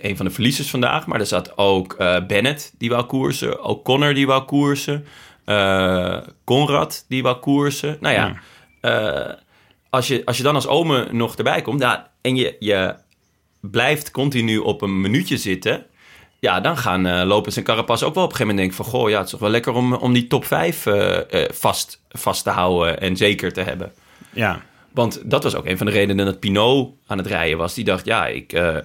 een 0.00 0.16
van 0.16 0.26
de 0.26 0.32
verliezers 0.32 0.70
vandaag. 0.70 1.06
Maar 1.06 1.20
er 1.20 1.26
zat 1.26 1.58
ook 1.58 1.92
eh, 1.92 2.26
Bennett, 2.26 2.74
die 2.78 2.90
wou 2.90 3.04
koersen. 3.04 3.64
O'Connor, 3.64 4.14
die 4.14 4.26
wou 4.26 4.42
koersen. 4.44 5.06
Conrad, 6.44 7.04
die 7.08 7.22
wou 7.22 7.36
koersen. 7.36 7.96
Nou 8.00 8.14
ja, 8.14 8.36
als, 9.90 10.06
je, 10.08 10.22
als 10.24 10.36
je 10.36 10.42
dan 10.42 10.54
als 10.54 10.66
ome 10.66 11.08
nog 11.12 11.36
erbij 11.36 11.62
komt... 11.62 11.80
Ja, 11.80 12.10
en 12.20 12.36
je, 12.36 12.56
je 12.58 12.94
blijft 13.60 14.10
continu 14.10 14.58
op 14.58 14.82
een 14.82 15.00
minuutje 15.00 15.36
zitten... 15.36 15.86
Ja, 16.46 16.60
dan 16.60 16.76
gaan 16.76 17.06
eh 17.06 17.22
Lopez 17.26 17.56
en 17.56 17.62
Carapaz 17.62 18.02
ook 18.02 18.14
wel 18.14 18.24
op 18.24 18.30
een 18.30 18.36
gegeven 18.36 18.54
moment 18.56 18.76
denken 18.76 18.76
van... 18.92 19.00
Goh, 19.00 19.08
ja, 19.10 19.16
het 19.16 19.24
is 19.24 19.30
toch 19.30 19.40
wel 19.40 19.50
lekker 19.50 19.72
om, 19.72 19.94
om 19.94 20.12
die 20.12 20.26
top 20.26 20.44
5 20.44 20.86
vast, 21.54 22.00
vast 22.08 22.44
te 22.44 22.50
houden 22.50 23.00
en 23.00 23.16
zeker 23.16 23.52
te 23.52 23.60
hebben. 23.60 23.92
Ja. 24.32 24.60
Want 24.92 25.20
dat 25.30 25.42
was 25.42 25.54
ook 25.54 25.66
een 25.66 25.76
van 25.76 25.86
de 25.86 25.92
redenen 25.92 26.26
dat 26.26 26.40
Pinot 26.40 26.94
aan 27.06 27.18
het 27.18 27.26
rijden 27.26 27.58
was. 27.58 27.74
Die 27.74 27.84
dacht, 27.84 28.04
ja, 28.04 28.26
ik, 28.26 28.52
eh, 28.52 28.76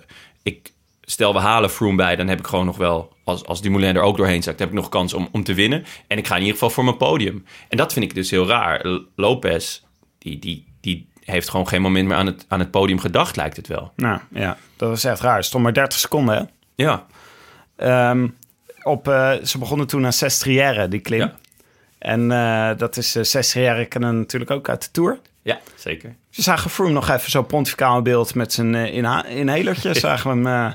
ik 0.44 0.72
stel 1.02 1.34
we 1.34 1.40
halen 1.40 1.70
Froome 1.70 1.96
bij, 1.96 2.16
dan 2.16 2.28
heb 2.28 2.40
ik 2.40 2.48
gewoon 2.48 2.66
nog 2.66 2.78
wel, 2.78 3.14
als, 3.24 3.46
als 3.46 3.62
Dumoulin 3.62 3.96
er 3.96 4.02
ook 4.02 4.18
doorheen 4.18 4.44
zakt, 4.44 4.60
heb 4.60 4.68
ik 4.68 4.74
nog 4.74 4.90
kans 4.90 5.14
om, 5.14 5.30
om 5.32 5.44
te 5.44 5.54
winnen. 5.54 5.86
En 6.08 6.18
ik 6.18 6.28
ga 6.28 6.34
in 6.34 6.40
ieder 6.42 6.54
geval 6.54 6.70
voor 6.70 6.84
mijn 6.84 6.98
podium. 6.98 7.46
En 7.70 7.78
dat 7.78 7.94
vind 7.94 8.06
ik 8.06 8.14
dus 8.16 8.30
heel 8.32 8.48
raar. 8.48 8.88
L- 8.88 9.06
Lopez, 9.16 9.82
die, 10.18 10.40
die, 10.40 10.66
die 10.82 11.08
heeft 11.24 11.50
gewoon 11.50 11.68
geen 11.68 11.82
moment 11.82 12.08
meer 12.08 12.18
aan 12.18 12.26
het, 12.26 12.46
aan 12.48 12.60
het 12.60 12.72
podium 12.72 13.00
gedacht, 13.00 13.36
lijkt 13.36 13.56
het 13.58 13.68
wel. 13.68 13.92
Nou 13.96 14.20
ja, 14.34 14.58
dat 14.78 14.90
was 14.90 15.04
echt 15.04 15.22
raar. 15.22 15.36
Het 15.36 15.46
stond 15.46 15.64
maar 15.64 15.74
30 15.74 16.00
seconden, 16.00 16.36
hè? 16.36 16.44
Ja, 16.84 17.06
Ehm, 17.82 18.28
op, 18.84 19.08
eh, 19.08 19.32
ze 19.44 19.58
begonnen 19.58 19.88
toen 19.88 20.06
aan 20.06 20.14
Sestriere, 20.14 20.88
die 20.88 21.00
klim. 21.00 21.20
Ja. 21.20 21.36
En 22.00 22.32
eh, 22.32 22.70
dat 22.78 22.98
is 22.98 23.16
uh, 23.16 23.24
Sestriere 23.24 23.86
kennen 23.86 24.18
natuurlijk 24.18 24.52
ook 24.52 24.70
uit 24.70 24.82
de 24.84 24.92
Tour. 24.92 25.20
ja 25.42 25.60
zeker. 25.76 26.16
Ze 26.30 26.42
zagen 26.42 26.70
Froome 26.70 26.92
nog 26.94 27.10
even 27.10 27.32
zo 27.32 27.44
pontificaal 27.44 27.98
in 27.98 28.04
beeld 28.04 28.36
met 28.36 28.54
zijn 28.54 28.76
eh, 28.76 28.94
inha- 28.94 29.26
inhalertje. 29.26 29.94
Zagen 30.00 30.42
we 30.42 30.50
hem, 30.50 30.68
eh, 30.68 30.74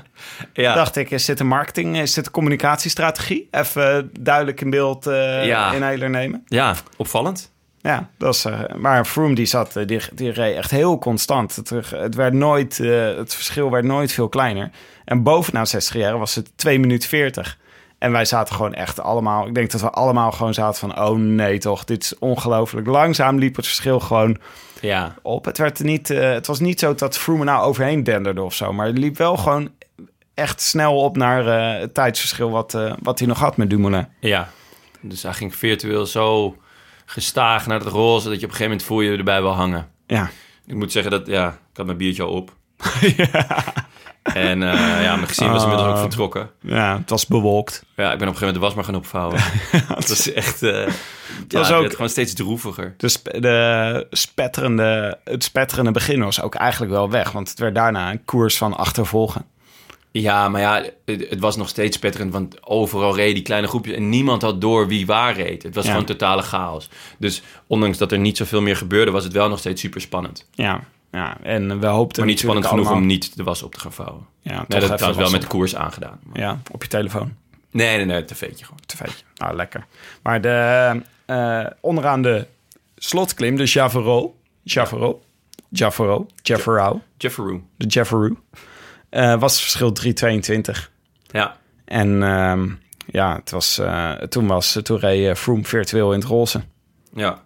Ja. 0.63 0.73
dacht 0.73 0.95
ik, 0.95 1.11
is 1.11 1.25
dit 1.25 1.39
een 1.39 1.47
marketing, 1.47 1.97
is 1.97 2.13
dit 2.13 2.25
een 2.25 2.31
communicatiestrategie? 2.31 3.47
Even 3.51 4.09
duidelijk 4.19 4.61
in 4.61 4.69
beeld 4.69 5.07
eh 5.07 5.45
Ja. 5.45 5.73
inhaler 5.73 6.09
nemen. 6.09 6.43
Ja, 6.45 6.75
opvallend. 6.97 7.51
Ja, 7.81 8.09
dat 8.17 8.33
is, 8.35 8.45
eh, 8.45 8.59
maar 8.75 9.05
Froome 9.05 9.35
die 9.35 9.45
zat, 9.45 9.75
eh, 9.75 9.85
die, 9.87 10.01
die 10.13 10.31
reed 10.31 10.55
echt 10.55 10.71
heel 10.71 10.97
constant. 10.97 11.55
Het, 11.55 11.69
het, 11.69 12.15
werd 12.15 12.33
nooit, 12.33 12.79
eh, 12.79 13.15
het 13.15 13.33
verschil 13.35 13.71
werd 13.71 13.83
nooit 13.85 14.11
veel 14.11 14.29
kleiner. 14.29 14.69
En 15.07 15.23
bovenaan 15.23 15.67
60 15.67 15.95
jaar 15.95 16.17
was 16.19 16.35
het 16.35 16.51
2 16.55 16.79
minuten 16.79 17.09
40. 17.09 17.57
En 17.97 18.11
wij 18.11 18.25
zaten 18.25 18.55
gewoon 18.55 18.73
echt 18.73 18.99
allemaal, 18.99 19.47
ik 19.47 19.53
denk 19.55 19.71
dat 19.71 19.81
we 19.81 19.89
allemaal 19.89 20.31
gewoon 20.31 20.53
zaten 20.53 20.79
van, 20.79 20.99
oh 21.01 21.17
nee 21.17 21.57
toch, 21.57 21.83
dit 21.83 22.03
is 22.03 22.19
ongelooflijk. 22.19 22.87
Langzaam 22.87 23.37
liep 23.37 23.55
het 23.55 23.65
verschil 23.65 23.99
gewoon 23.99 24.37
Ja, 24.81 25.15
op. 25.21 25.45
Het, 25.45 25.57
werd 25.57 25.79
niet, 25.83 26.09
eh, 26.09 26.31
het 26.31 26.47
was 26.47 26.59
niet 26.59 26.79
zo 26.79 26.95
dat 26.95 27.17
Froome 27.17 27.43
nou 27.43 27.63
overheen 27.65 28.03
denderde 28.03 28.41
of 28.41 28.53
zo, 28.53 28.73
maar 28.73 28.85
het 28.87 28.97
liep 28.97 29.17
wel 29.17 29.37
gewoon 29.37 29.69
echt 30.33 30.61
snel 30.61 30.97
op 30.97 31.17
naar 31.17 31.47
eh, 31.47 31.81
het 31.81 31.93
tijdsverschil 31.93 32.49
wat, 32.49 32.73
eh, 32.73 32.93
wat 33.01 33.19
hij 33.19 33.27
nog 33.27 33.39
had 33.39 33.57
met 33.57 33.69
Dumoulin. 33.69 34.07
ja. 34.19 34.49
Dus 35.01 35.23
hij 35.23 35.33
ging 35.33 35.55
virtueel 35.55 36.05
zo 36.05 36.55
gestaag 37.05 37.67
naar 37.67 37.79
het 37.79 37.87
roze... 37.87 38.29
dat 38.29 38.39
je 38.39 38.45
op 38.45 38.51
een 38.51 38.57
gegeven 38.57 38.63
moment 38.71 38.83
voel 38.83 39.01
je 39.01 39.17
erbij 39.17 39.41
wil 39.41 39.53
hangen. 39.53 39.87
Ja, 40.07 40.29
Ik 40.65 40.75
moet 40.75 40.91
zeggen 40.91 41.11
dat, 41.11 41.27
ja, 41.27 41.47
ik 41.47 41.77
had 41.77 41.85
mijn 41.85 41.97
biertje 41.97 42.23
al 42.23 42.29
op. 42.29 42.55
En 44.33 44.63
eh, 44.63 45.03
ja, 45.03 45.15
mijn 45.15 45.27
gezin 45.27 45.51
was 45.51 45.61
inmiddels 45.63 45.87
ook 45.89 45.95
Oh. 45.95 46.01
vertrokken. 46.01 46.49
ja 46.61 46.97
het 46.97 47.09
was 47.09 47.27
bewolkt. 47.27 47.85
Ja, 47.95 48.11
ik 48.11 48.17
ben 48.19 48.27
op 48.27 48.33
een 48.33 48.39
gegeven 48.39 48.39
moment 48.39 48.53
de 48.53 48.59
was 48.59 48.73
maar 48.73 48.83
gaan 48.83 48.95
opvouwen. 48.95 49.39
Het 49.95 50.09
was 50.17 50.31
echt... 50.31 50.63
eh 50.63 50.87
ja, 51.47 51.57
was 51.57 51.67
het 51.67 51.75
ook- 51.75 51.81
werd 51.81 51.93
gewoon 51.95 52.09
steeds 52.09 52.33
droeviger. 52.33 52.93
De, 52.97 53.07
sp- 53.07 53.41
de 53.41 54.07
spetterende, 54.11 55.17
het 55.23 55.43
spetterende 55.43 55.91
begin 55.91 56.23
was 56.23 56.41
ook 56.41 56.55
eigenlijk 56.55 56.91
wel 56.91 57.09
weg. 57.09 57.31
Want 57.31 57.49
het 57.49 57.59
werd 57.59 57.75
daarna 57.75 58.11
een 58.11 58.25
koers 58.25 58.57
van 58.57 58.77
achtervolgen. 58.77 59.45
Ja, 60.11 60.49
maar 60.49 60.61
ja, 60.61 60.83
het, 61.05 61.29
het 61.29 61.39
was 61.39 61.55
nog 61.57 61.69
steeds 61.69 61.95
spetterend. 61.95 62.31
Want 62.33 62.67
overal 62.67 63.15
reden 63.15 63.33
die 63.33 63.43
kleine 63.43 63.67
groepjes 63.67 63.95
en 63.95 64.09
niemand 64.09 64.41
had 64.41 64.61
door 64.61 64.87
wie 64.87 65.05
waar 65.05 65.33
reed. 65.35 65.63
Het 65.63 65.75
was 65.75 65.83
Ja. 65.85 65.91
gewoon 65.91 66.05
totale 66.05 66.41
chaos. 66.41 66.89
Dus 67.17 67.41
ondanks 67.67 67.97
dat 67.97 68.11
er 68.11 68.19
niet 68.19 68.37
zoveel 68.37 68.61
meer 68.61 68.75
gebeurde... 68.77 69.11
was 69.11 69.23
het 69.23 69.33
wel 69.33 69.49
nog 69.49 69.59
steeds 69.59 69.81
super 69.81 70.01
spannend. 70.01 70.47
Ja, 70.51 70.83
ja. 71.11 71.37
en 71.43 71.79
we 71.79 71.87
hoopten 71.87 72.19
Maar 72.23 72.31
niet 72.31 72.39
spannend 72.39 72.65
genoeg 72.65 72.91
om 72.91 73.05
niet 73.05 73.35
de 73.37 73.43
was 73.43 73.63
op 73.63 73.73
te 73.73 73.79
gaan 73.79 73.93
vouwen. 73.93 74.25
Ja, 74.41 74.51
Nee, 74.51 74.79
dat 74.79 74.81
trouwens 74.81 74.99
wel 74.99 75.15
was 75.15 75.31
met 75.31 75.41
de 75.41 75.47
koers 75.47 75.75
aangedaan. 75.75 76.19
Maar- 76.23 76.39
Ja, 76.41 76.59
op 76.71 76.83
je 76.83 76.89
telefoon. 76.89 77.35
Nee, 77.71 77.95
nee, 77.97 78.05
nee, 78.05 78.25
tv'tje 78.25 78.65
gewoon. 78.65 78.79
TV'tje. 78.85 79.25
Nou, 79.35 79.55
lekker. 79.55 79.85
Maar 80.23 80.41
de, 80.41 81.01
eh, 81.25 81.65
onderaan 81.81 82.21
de 82.21 82.47
slotklim, 82.95 83.55
de 83.55 83.63
Javero. 83.65 84.35
Javero. 84.63 85.21
Javero. 85.69 86.27
Javero. 86.41 87.01
Jefferoo. 87.17 87.61
De 87.75 87.85
Javero. 87.87 88.35
eh, 89.09 89.39
was 89.39 89.51
het 89.53 89.61
verschil 89.61 89.91
3,22. 89.91 90.91
Ja, 91.31 91.57
En 91.85 92.23
ehm, 92.23 92.69
ja, 93.07 93.35
het 93.35 93.51
was, 93.51 93.77
eh, 93.79 94.11
toen, 94.11 94.47
was, 94.47 94.79
toen 94.83 94.99
reed 94.99 95.37
Froome 95.37 95.63
virtueel 95.63 96.13
in 96.13 96.19
het 96.19 96.27
roze. 96.27 96.61
ja. 97.13 97.45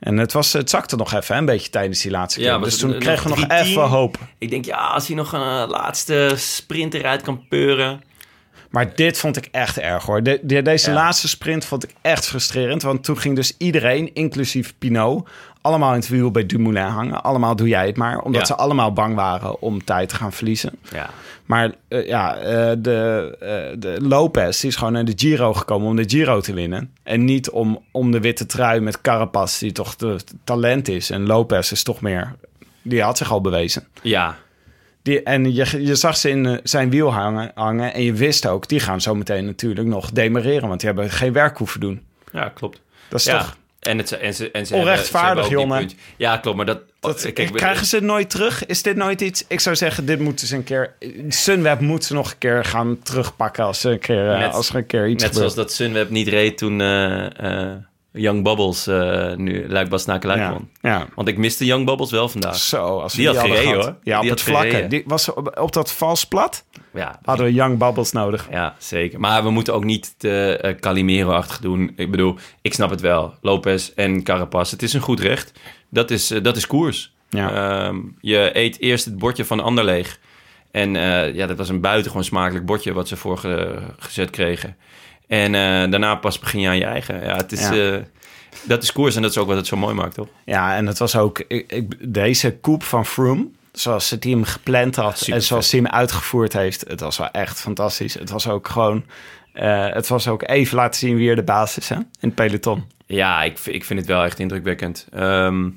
En 0.00 0.16
het, 0.16 0.32
was, 0.32 0.52
het 0.52 0.70
zakte 0.70 0.96
nog 0.96 1.14
even 1.14 1.34
hè, 1.34 1.40
een 1.40 1.46
beetje 1.46 1.70
tijdens 1.70 2.00
die 2.02 2.10
laatste 2.10 2.40
keer. 2.40 2.48
Ja, 2.48 2.58
dus 2.58 2.78
toen 2.78 2.98
kregen 2.98 3.30
we 3.30 3.36
nog 3.40 3.44
3-10? 3.44 3.46
even 3.66 3.82
hoop. 3.82 4.16
Ik 4.38 4.50
denk, 4.50 4.64
ja, 4.64 4.76
als 4.76 5.06
hij 5.06 5.16
nog 5.16 5.32
een 5.32 5.40
eh, 5.62 5.64
laatste 5.68 6.32
sprint 6.36 6.94
eruit 6.94 7.22
kan 7.22 7.48
peuren... 7.48 8.02
Maar 8.70 8.94
dit 8.94 9.18
vond 9.18 9.36
ik 9.36 9.48
echt 9.50 9.78
erg 9.78 10.04
hoor. 10.04 10.22
De, 10.22 10.38
de- 10.42 10.62
deze 10.62 10.88
Ja. 10.90 10.94
laatste 10.96 11.28
sprint 11.28 11.64
vond 11.64 11.84
ik 11.84 11.90
echt 12.00 12.26
frustrerend. 12.26 12.82
Want 12.82 13.04
toen 13.04 13.18
ging 13.18 13.36
dus 13.36 13.54
iedereen, 13.58 14.14
inclusief 14.14 14.74
Pinot, 14.78 15.28
allemaal 15.60 15.90
in 15.92 15.98
het 15.98 16.08
wiel 16.08 16.30
bij 16.30 16.46
Dumoulin 16.46 16.82
hangen. 16.82 17.22
Allemaal 17.22 17.56
doe 17.56 17.68
jij 17.68 17.86
het 17.86 17.96
maar. 17.96 18.18
Omdat 18.20 18.40
Ja. 18.40 18.46
ze 18.46 18.54
allemaal 18.56 18.92
bang 18.92 19.14
waren 19.14 19.60
om 19.60 19.84
tijd 19.84 20.08
te 20.08 20.14
gaan 20.14 20.32
verliezen. 20.32 20.72
Ja, 20.92 21.10
Maar 21.50 21.72
eh, 21.88 22.06
ja, 22.06 22.36
eh, 22.36 22.76
de, 22.78 23.36
eh, 23.40 23.80
de 23.80 23.96
Lopez 24.00 24.64
is 24.64 24.76
gewoon 24.76 24.92
naar 24.92 25.04
de 25.04 25.12
Giro 25.16 25.54
gekomen 25.54 25.88
om 25.88 25.96
de 25.96 26.04
Giro 26.06 26.40
te 26.40 26.52
winnen. 26.52 26.94
En 27.02 27.24
niet 27.24 27.50
om, 27.50 27.84
om 27.90 28.10
de 28.10 28.20
witte 28.20 28.46
trui 28.46 28.80
met 28.80 29.00
Carapaz, 29.00 29.58
die 29.58 29.72
toch 29.72 29.96
de 29.96 30.16
talent 30.44 30.88
is. 30.88 31.10
En 31.10 31.26
Lopez 31.26 31.72
is 31.72 31.82
toch 31.82 32.00
meer... 32.00 32.34
Die 32.82 33.02
had 33.02 33.18
zich 33.18 33.32
al 33.32 33.40
bewezen. 33.40 33.86
ja, 34.02 34.36
Die, 35.02 35.22
en 35.22 35.54
je, 35.54 35.84
je 35.84 35.94
zag 35.94 36.16
ze 36.16 36.30
in 36.30 36.60
zijn 36.62 36.90
wiel 36.90 37.12
hangen, 37.12 37.50
hangen. 37.54 37.94
En 37.94 38.02
je 38.02 38.12
wist 38.12 38.46
ook, 38.46 38.68
die 38.68 38.80
gaan 38.80 39.00
zo 39.00 39.14
meteen 39.14 39.44
natuurlijk 39.44 39.86
nog 39.86 40.10
demereren. 40.10 40.68
Want 40.68 40.80
die 40.80 40.88
hebben 40.88 41.10
geen 41.10 41.32
werk 41.32 41.58
hoeven 41.58 41.80
doen. 41.80 42.02
ja 42.32 42.48
klopt. 42.48 42.80
Dat 43.08 43.20
is 43.20 43.26
ja. 43.26 43.38
toch... 43.38 43.56
En, 43.80 43.98
het, 43.98 44.12
en 44.12 44.34
ze, 44.34 44.50
en 44.50 44.66
ze 44.66 44.74
Onrechtvaardig, 44.74 45.26
hebben, 45.26 45.44
ze 45.44 45.56
hebben 45.56 45.76
ook 45.82 45.88
die 45.88 45.96
jongen. 45.96 46.16
Ja, 46.16 46.36
klopt, 46.36 46.56
maar 46.56 46.66
dat... 46.66 46.80
Dat, 47.00 47.26
Oh, 47.26 47.52
krijgen 47.52 47.86
ze 47.86 47.96
het 47.96 48.04
nooit 48.04 48.30
terug? 48.30 48.66
Is 48.66 48.82
dit 48.82 48.96
nooit 48.96 49.20
iets? 49.20 49.44
Ik 49.48 49.60
zou 49.60 49.76
zeggen, 49.76 50.04
dit 50.06 50.18
moeten 50.18 50.46
ze 50.46 50.56
een 50.56 50.64
keer... 50.64 50.94
Sunweb 51.28 51.80
moet 51.80 52.04
ze 52.04 52.14
nog 52.14 52.30
een 52.30 52.38
keer 52.38 52.64
gaan 52.64 52.98
terugpakken 53.02 53.64
als, 53.64 53.80
ze 53.80 53.90
een 53.90 53.98
keer, 53.98 54.30
eh, 54.32 54.38
Net- 54.38 54.52
als 54.52 54.68
er 54.68 54.74
een 54.76 54.86
keer 54.86 55.08
iets 55.08 55.22
Net 55.22 55.32
gebeurt. 55.32 55.52
zoals 55.52 55.68
dat 55.68 55.72
Sunweb 55.76 56.10
niet 56.10 56.28
reed 56.28 56.58
toen, 56.58 56.80
eh, 56.80 57.70
eh, 57.70 57.76
Young 58.12 58.42
Bubbles 58.44 58.88
uh, 58.88 59.34
nu 59.34 59.68
Luik 59.68 59.90
Luik 60.06 60.24
Ja, 60.24 60.58
ja. 60.80 61.06
Want 61.14 61.28
ik 61.28 61.38
miste 61.38 61.64
Young 61.64 61.86
Bubbles 61.86 62.10
wel 62.10 62.28
vandaag. 62.28 62.56
Zo, 62.56 63.00
als 63.00 63.12
we 63.14 63.18
die, 63.18 63.28
had 63.28 63.38
gereden 63.38 63.74
hoor. 63.74 63.96
Ja, 64.02 64.16
op 64.16 64.22
Die 64.22 64.30
het 64.30 64.40
vlakke. 64.42 64.86
Die 64.88 65.02
was 65.06 65.32
op, 65.34 65.58
op 65.60 65.72
dat 65.72 65.92
vals 65.92 66.24
plat 66.24 66.64
Ja, 66.94 67.18
hadden 67.24 67.46
we 67.46 67.52
Young 67.52 67.78
Bubbles 67.78 68.12
nodig. 68.12 68.48
Ja, 68.50 68.74
zeker. 68.78 69.20
Maar 69.20 69.42
we 69.42 69.50
moeten 69.50 69.74
ook 69.74 69.84
niet 69.84 70.14
te 70.18 70.56
eh, 70.56 70.74
Calimero-achtig 70.80 71.58
doen. 71.58 71.92
Ik 71.96 72.10
bedoel, 72.10 72.36
ik 72.62 72.74
snap 72.74 72.90
het 72.90 73.00
wel. 73.00 73.34
Lopez 73.40 73.90
en 73.94 74.22
Carapaz, 74.22 74.70
het 74.70 74.82
is 74.82 74.92
een 74.92 75.00
goed 75.00 75.20
recht. 75.20 75.52
Dat 75.88 76.10
is, 76.10 76.30
eh, 76.30 76.42
dat 76.42 76.56
is 76.56 76.66
koers. 76.66 77.12
Ja. 77.28 77.52
Ehm, 77.86 77.96
je 78.20 78.50
eet 78.52 78.80
eerst 78.80 79.04
het 79.04 79.18
bordje 79.18 79.44
van 79.44 79.56
de 79.56 79.62
ander 79.62 79.84
leeg. 79.84 80.18
En 80.70 80.94
ja, 81.34 81.46
dat 81.46 81.56
was 81.56 81.68
een 81.68 81.80
buitengewoon 81.80 82.24
smakelijk 82.24 82.66
bordje 82.66 82.92
wat 82.92 83.08
ze 83.08 83.16
voor 83.16 83.38
ge- 83.38 83.78
gezet 83.98 84.30
kregen. 84.30 84.76
En 85.30 85.54
eh, 85.54 85.90
daarna 85.90 86.14
pas 86.14 86.38
begin 86.38 86.60
je 86.60 86.68
aan 86.68 86.76
je 86.78 86.84
eigen. 86.84 87.24
Ja, 87.24 87.36
het 87.36 87.52
is, 87.52 87.68
Ja. 87.68 87.92
eh, 87.92 88.02
dat 88.62 88.82
is 88.82 88.92
koers 88.92 89.16
en 89.16 89.22
dat 89.22 89.30
is 89.30 89.38
ook 89.38 89.46
wat 89.46 89.56
het 89.56 89.66
zo 89.66 89.76
mooi 89.76 89.94
maakt, 89.94 90.14
toch? 90.14 90.28
Ja, 90.44 90.76
en 90.76 90.86
het 90.86 90.98
was 90.98 91.16
ook 91.16 91.38
ik, 91.48 91.72
ik- 91.72 92.12
deze 92.14 92.56
koep 92.58 92.82
van 92.82 93.06
Froome, 93.06 93.48
zoals 93.72 94.10
het 94.10 94.20
team 94.20 94.44
gepland 94.44 94.96
had 94.96 95.26
en 95.28 95.42
zoals 95.42 95.70
hij 95.70 95.80
hem 95.80 95.90
uitgevoerd 95.90 96.52
heeft. 96.52 96.84
Het 96.88 97.00
was 97.00 97.18
wel 97.18 97.30
echt 97.30 97.60
fantastisch. 97.60 98.14
Het 98.14 98.30
was 98.30 98.48
ook 98.48 98.68
gewoon, 98.68 99.04
eh, 99.52 99.86
het 99.92 100.08
was 100.08 100.28
ook 100.28 100.42
even 100.48 100.76
laten 100.76 101.00
zien 101.00 101.16
wie 101.16 101.30
er 101.30 101.36
de 101.36 101.42
baas 101.42 101.78
is 101.78 101.88
hè, 101.88 101.94
in 101.96 102.04
het 102.20 102.34
peloton. 102.34 102.84
Ja, 103.06 103.42
ik, 103.42 103.58
ik 103.58 103.84
vind 103.84 103.98
het 103.98 104.08
wel 104.08 104.24
echt 104.24 104.38
indrukwekkend. 104.38 105.06
Ehm, 105.12 105.68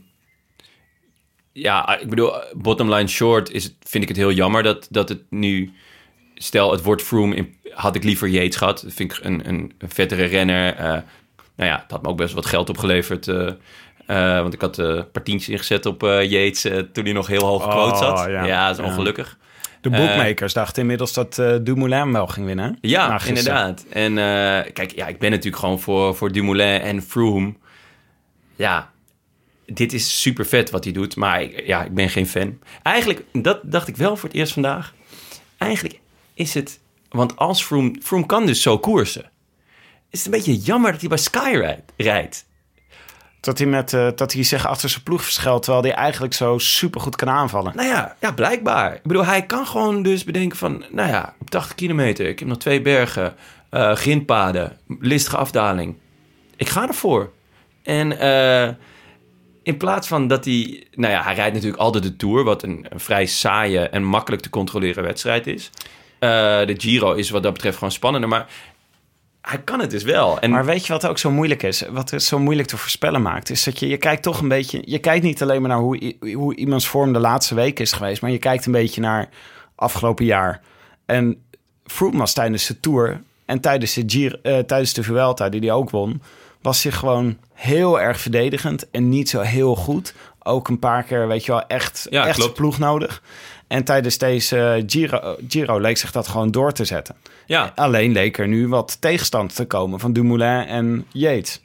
ja, 1.52 2.00
ik 2.00 2.10
bedoel, 2.10 2.32
bottom 2.54 2.94
line 2.94 3.08
short 3.08 3.52
is 3.52 3.64
het, 3.64 3.74
vind 3.84 4.04
ik 4.04 4.10
het 4.10 4.18
heel 4.18 4.32
jammer 4.32 4.64
dat, 4.64 4.88
dat 4.90 5.10
het 5.10 5.22
nu... 5.30 5.72
Stel, 6.36 6.72
het 6.72 6.82
wordt 6.82 7.02
Froome, 7.02 7.36
in- 7.36 7.56
had 7.70 7.96
ik 7.96 8.04
liever 8.04 8.28
Yates 8.28 8.56
gehad. 8.56 8.82
Dat 8.84 8.94
vind 8.94 9.12
ik 9.18 9.24
een, 9.24 9.48
een, 9.48 9.72
een 9.78 9.90
vettere 9.90 10.24
renner. 10.24 10.76
Eh, 10.76 10.84
nou 11.56 11.70
ja, 11.70 11.80
het 11.82 11.92
had 11.92 12.02
me 12.02 12.08
ook 12.08 12.18
best 12.18 12.34
wat 12.34 12.46
geld 12.46 12.70
opgeleverd. 12.70 13.28
eh, 13.28 13.48
eh, 14.08 14.42
want 14.42 14.54
ik 14.54 14.62
had 14.62 14.78
een 14.78 15.12
paar 15.12 15.24
tientjes 15.24 15.50
ingezet 15.50 15.86
op 15.86 16.02
Yates 16.02 16.62
toen 16.94 17.04
hij 17.04 17.14
nog 17.14 17.28
heel 17.28 17.46
hoog 17.46 17.64
gequote 17.64 17.98
zat. 17.98 18.20
Oh, 18.20 18.32
ja. 18.32 18.46
Ja, 18.46 18.68
dat 18.68 18.80
is 18.80 18.86
ongelukkig. 18.86 19.38
De 19.82 19.90
bookmakers 19.90 20.54
dachten 20.54 20.82
inmiddels 20.82 21.14
dat 21.14 21.36
Dumoulin 21.62 22.12
wel 22.12 22.28
ging 22.28 22.46
winnen. 22.46 22.78
Ja, 22.82 23.20
inderdaad. 23.26 23.86
En 23.90 24.14
kijk, 24.74 24.92
ja, 24.96 25.08
ik 25.08 25.20
ben 25.20 25.30
natuurlijk 25.32 25.58
gewoon 25.58 25.80
voor, 25.80 26.16
voor 26.16 26.32
Dumoulin 26.32 26.82
en 26.82 27.02
Froome. 27.02 27.54
Ja, 28.56 28.92
dit 29.66 29.94
is 29.94 30.22
super 30.22 30.46
vet 30.46 30.70
wat 30.70 30.84
hij 30.84 30.94
doet, 30.94 31.16
maar 31.16 31.42
ik, 31.42 31.66
ja, 31.68 31.84
ik 31.84 31.94
ben 31.94 32.10
geen 32.10 32.28
fan. 32.28 32.60
Eigenlijk, 32.84 33.24
dat 33.32 33.60
dacht 33.64 33.88
ik 33.88 33.96
wel 33.96 34.16
voor 34.18 34.30
het 34.30 34.38
eerst 34.38 34.54
vandaag. 34.54 34.94
Eigenlijk 35.58 36.00
is 36.34 36.54
het, 36.54 36.80
want 37.10 37.36
als 37.36 37.64
Froome, 37.64 37.96
Froome 38.02 38.26
kan 38.26 38.46
dus 38.46 38.62
zo 38.62 38.78
koersen. 38.78 39.32
Is 40.10 40.24
het 40.24 40.26
een 40.26 40.32
beetje 40.32 40.58
jammer 40.58 40.92
dat 40.92 41.00
hij 41.00 41.10
bij 41.10 41.18
Sky 41.18 41.76
rijdt. 41.98 42.46
Dat 43.40 43.58
hij, 43.58 43.68
met, 43.68 43.94
eh, 43.94 44.08
dat 44.16 44.34
hij 44.34 44.44
zich 44.44 44.68
achter 44.68 44.90
zijn 44.90 45.04
ploeg 45.04 45.24
verschilt, 45.24 45.64
terwijl 45.64 45.84
hij 45.84 45.94
eigenlijk 45.94 46.34
zo 46.34 46.58
supergoed 46.58 47.16
kan 47.16 47.30
aanvallen. 47.30 47.76
Nou 47.76 47.88
ja, 47.88 48.16
ja, 48.20 48.32
blijkbaar. 48.32 48.96
Ik 48.96 49.04
bedoel, 49.04 49.26
hij 49.26 49.46
kan 49.46 49.68
gewoon 49.68 50.04
dus 50.04 50.24
bedenken 50.24 50.58
van... 50.58 50.86
Nou 50.92 51.10
ja, 51.10 51.36
op 51.40 51.50
80 51.50 51.76
kilometer, 51.76 52.28
ik 52.28 52.40
heb 52.40 52.48
nog 52.48 52.58
twee 52.58 52.82
bergen, 52.82 53.36
eh 53.70 53.96
grindpaden, 53.96 54.78
listige 55.00 55.38
afdaling. 55.38 55.96
Ik 56.56 56.70
ga 56.70 56.88
ervoor. 56.88 57.32
En 57.84 58.20
eh, 58.20 58.74
in 59.64 59.78
plaats 59.78 60.08
van 60.08 60.28
dat 60.28 60.46
hij... 60.46 60.88
Nou 60.92 61.14
ja, 61.14 61.24
hij 61.24 61.36
rijdt 61.36 61.54
natuurlijk 61.54 61.82
altijd 61.82 62.04
de 62.04 62.16
Tour... 62.16 62.44
wat 62.44 62.64
een, 62.64 62.86
een 62.90 63.00
vrij 63.00 63.26
saaie 63.26 63.80
en 63.80 64.04
makkelijk 64.04 64.42
te 64.42 64.50
controleren 64.50 65.04
wedstrijd 65.04 65.48
is. 65.48 65.70
Eh, 66.24 66.68
de 66.68 66.76
Giro 66.78 67.14
is 67.14 67.30
wat 67.30 67.44
dat 67.44 67.54
betreft 67.54 67.78
gewoon 67.78 67.92
spannender, 67.92 68.30
maar... 68.30 68.48
Hij 69.42 69.60
kan 69.60 69.80
het 69.80 69.90
dus 69.90 70.04
wel. 70.04 70.40
En 70.40 70.52
Maar 70.52 70.66
weet 70.66 70.86
je 70.86 70.94
wat 70.94 71.08
ook 71.08 71.18
zo 71.18 71.32
moeilijk 71.32 71.64
is? 71.64 71.84
Wat 71.90 72.10
het 72.10 72.24
zo 72.24 72.40
moeilijk 72.40 72.68
te 72.68 72.78
voorspellen 72.78 73.22
maakt, 73.22 73.50
is 73.50 73.64
dat 73.64 73.80
je, 73.80 73.88
je 73.88 73.98
kijkt 73.98 74.24
toch 74.24 74.40
een 74.42 74.48
beetje. 74.48 74.82
Je 74.86 75.00
kijkt 75.00 75.24
niet 75.24 75.42
alleen 75.42 75.62
maar 75.62 75.70
naar 75.70 75.80
hoe, 75.80 76.16
hoe 76.34 76.56
iemands 76.56 76.88
vorm 76.88 77.14
de 77.14 77.20
laatste 77.20 77.56
week 77.56 77.80
is 77.80 77.92
geweest, 77.92 78.22
maar 78.22 78.32
je 78.32 78.38
kijkt 78.38 78.66
een 78.66 78.72
beetje 78.72 79.02
naar 79.02 79.30
afgelopen 79.76 80.26
jaar. 80.26 80.62
En 81.06 81.44
Froome 81.86 82.18
was 82.18 82.34
tijdens 82.34 82.68
de 82.68 82.80
Tour 82.80 83.22
en 83.46 83.60
tijdens 83.60 83.94
de, 83.94 84.04
Giro, 84.06 84.38
eh, 84.42 84.60
tijdens 84.60 84.94
de 84.94 85.04
Vuelta, 85.04 85.50
die 85.50 85.60
hij 85.60 85.72
ook 85.72 85.90
won, 85.90 86.22
was 86.62 86.84
hij 86.84 86.92
gewoon 86.92 87.38
heel 87.54 88.02
erg 88.02 88.20
verdedigend 88.20 88.90
en 88.90 89.10
niet 89.10 89.30
zo 89.30 89.40
heel 89.40 89.76
goed. 89.76 90.14
Ook 90.44 90.68
een 90.68 90.80
paar 90.80 91.04
keer, 91.04 91.28
weet 91.28 91.46
je 91.46 91.52
wel, 91.52 91.68
echt, 91.68 92.08
Ja, 92.10 92.28
echt 92.28 92.54
ploeg 92.54 92.80
nodig. 92.80 93.22
En 93.74 93.84
tijdens 93.84 94.18
deze 94.18 94.84
Giro, 94.88 95.36
Giro 95.48 95.80
leek 95.80 95.98
zich 95.98 96.12
dat 96.12 96.28
gewoon 96.28 96.52
door 96.52 96.72
te 96.72 96.86
zetten. 96.86 97.16
ja, 97.46 97.72
Alleen 97.76 98.12
leek 98.12 98.38
er 98.38 98.48
nu 98.48 98.68
wat 98.68 98.98
tegenstand 99.02 99.56
te 99.56 99.66
komen 99.66 100.00
van 100.00 100.14
Dumoulin 100.14 100.66
en 100.68 101.06
Yates. 101.12 101.62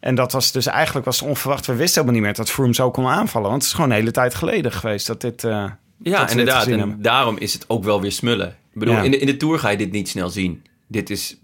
En 0.00 0.14
dat 0.14 0.32
was 0.32 0.52
dus 0.52 0.66
eigenlijk 0.66 1.06
was 1.06 1.22
onverwacht. 1.22 1.66
We 1.66 1.74
wisten 1.74 2.00
helemaal 2.00 2.14
niet 2.14 2.22
meer 2.22 2.44
dat 2.44 2.50
Froome 2.54 2.74
zo 2.74 2.90
kon 2.90 3.06
aanvallen. 3.06 3.48
Want 3.50 3.62
het 3.62 3.70
is 3.70 3.76
gewoon 3.76 3.90
een 3.90 3.96
hele 3.96 4.10
tijd 4.10 4.34
geleden 4.34 4.72
geweest 4.72 5.06
dat 5.06 5.20
dit. 5.20 5.44
eh, 5.44 5.50
Ja, 5.50 5.70
dat 6.02 6.20
we 6.20 6.26
dit 6.26 6.30
inderdaad. 6.38 6.66
En 6.66 6.78
hebben. 6.78 7.02
daarom 7.02 7.38
is 7.38 7.52
het 7.52 7.64
ook 7.68 7.84
wel 7.84 8.00
weer 8.00 8.12
smullen. 8.12 8.48
Ik 8.48 8.78
bedoel, 8.78 8.94
Ja. 8.94 9.02
in, 9.02 9.10
de, 9.10 9.18
in 9.18 9.26
de 9.26 9.36
Tour 9.36 9.58
ga 9.58 9.68
je 9.68 9.76
dit 9.76 9.92
niet 9.92 10.08
snel 10.08 10.30
zien. 10.30 10.64
Dit 10.86 11.10
is 11.10 11.36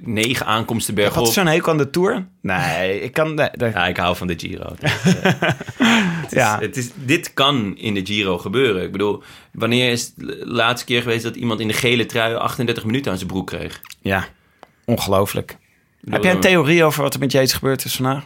negen 0.00 0.46
aankomsten 0.46 0.94
Wat 0.94 1.04
bergop. 1.04 1.26
is 1.26 1.32
zo'n 1.32 1.46
hekel 1.46 1.72
aan 1.72 1.78
de 1.78 1.90
Tour? 1.90 2.26
Nee, 2.40 3.00
ik 3.00 3.12
kan. 3.12 3.36
Ja, 3.56 3.86
ik 3.86 3.96
hou 3.96 4.16
van 4.16 4.26
de 4.26 4.34
Giro. 4.38 4.74
Het 4.78 6.32
is- 6.32 6.38
Ja. 6.38 6.58
het 6.60 6.76
is, 6.76 6.90
dit 6.94 7.34
kan 7.34 7.76
in 7.76 7.94
de 7.94 8.06
Giro 8.06 8.38
gebeuren. 8.38 8.82
Ik 8.82 8.92
bedoel, 8.92 9.22
wanneer 9.52 9.90
is 9.90 10.14
de 10.14 10.42
laatste 10.44 10.86
keer 10.86 11.02
geweest 11.02 11.22
dat 11.22 11.36
iemand 11.36 11.60
in 11.60 11.68
de 11.68 11.74
gele 11.74 12.06
trui 12.06 12.34
38 12.34 12.84
minuten 12.84 13.10
aan 13.12 13.16
zijn 13.18 13.30
broek 13.30 13.46
kreeg? 13.46 13.80
Ja, 14.00 14.24
ongelooflijk. 14.84 15.56
bedoel, 16.00 16.14
Heb 16.14 16.22
jij 16.24 16.32
een 16.32 16.40
theorie 16.40 16.84
over 16.84 17.02
wat 17.02 17.14
er 17.14 17.20
met 17.20 17.32
Yates 17.32 17.52
gebeurd 17.52 17.84
is 17.84 17.94
vandaag? 17.96 18.24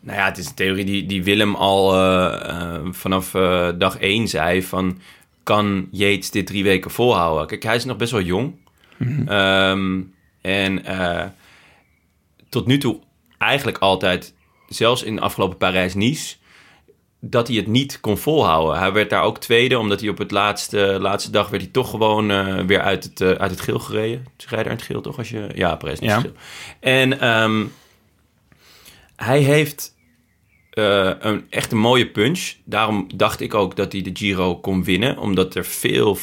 Nou 0.00 0.18
ja, 0.18 0.24
het 0.24 0.38
is 0.38 0.46
een 0.46 0.54
theorie 0.54 0.84
die, 0.84 1.06
die 1.06 1.24
Willem 1.24 1.54
al 1.54 1.94
eh, 1.94 2.48
eh, 2.50 2.80
vanaf 2.90 3.34
eh, 3.34 3.68
dag 3.78 3.98
één 3.98 4.28
zei 4.28 4.62
van... 4.62 4.98
kan 5.42 5.88
Yates 5.90 6.30
dit 6.30 6.46
drie 6.46 6.62
weken 6.64 6.90
volhouden? 6.90 7.46
Kijk, 7.46 7.62
hij 7.62 7.76
is 7.76 7.84
nog 7.84 7.96
best 7.96 8.12
wel 8.12 8.20
jong. 8.22 8.54
Ehm, 9.26 10.00
en 10.46 10.84
eh, 10.84 11.24
tot 12.48 12.66
nu 12.66 12.78
toe 12.78 12.98
eigenlijk 13.38 13.78
altijd, 13.78 14.34
zelfs 14.68 15.02
in 15.02 15.14
de 15.14 15.20
afgelopen 15.20 15.56
Parijs-Nice... 15.56 16.36
dat 17.20 17.48
hij 17.48 17.56
het 17.56 17.66
niet 17.66 18.00
kon 18.00 18.18
volhouden. 18.18 18.78
Hij 18.78 18.92
werd 18.92 19.10
daar 19.10 19.22
ook 19.22 19.38
tweede, 19.38 19.78
omdat 19.78 20.00
hij 20.00 20.08
op 20.08 20.18
het 20.18 20.30
laatste, 20.30 20.96
laatste 21.00 21.30
dag... 21.30 21.48
werd 21.48 21.62
hij 21.62 21.72
toch 21.72 21.90
gewoon 21.90 22.30
eh, 22.30 22.58
weer 22.64 22.80
uit 22.80 23.04
het, 23.04 23.20
eh, 23.20 23.30
uit 23.30 23.50
het 23.50 23.60
geel 23.60 23.78
gereden. 23.78 24.26
Ze 24.36 24.46
rijden 24.48 24.70
uit 24.70 24.80
het 24.80 24.90
geel, 24.90 25.00
toch? 25.00 25.18
Als 25.18 25.28
je, 25.28 25.48
ja, 25.54 25.76
Parijs-Nice 25.76 26.14
Ja. 26.14 26.20
geel. 26.20 26.32
En... 26.80 27.20
ehm, 27.20 27.64
hij 29.16 29.40
heeft 29.40 29.94
een 30.70 31.46
echt 31.50 31.72
een 31.72 31.78
mooie 31.78 32.06
punch. 32.10 32.52
Daarom 32.64 33.08
dacht 33.14 33.40
ik 33.40 33.54
ook 33.54 33.76
dat 33.76 33.92
hij 33.92 34.02
de 34.02 34.10
Giro 34.12 34.56
kon 34.56 34.84
winnen. 34.84 35.18
Omdat 35.18 35.54
er 35.54 35.64
veel 35.64 36.18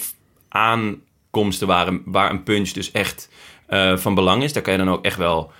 aankomsten 0.49 1.67
waren 1.67 2.01
waar 2.05 2.29
een 2.29 2.43
punch 2.43 2.69
dus 2.69 2.91
echt 2.91 3.29
eh, 3.65 3.97
van 3.97 4.15
belang 4.15 4.43
is. 4.43 4.53
Daar 4.53 4.63
kan 4.63 4.73
je 4.73 4.79
dan 4.79 4.89
ook 4.89 5.05
echt 5.05 5.17
wel 5.17 5.51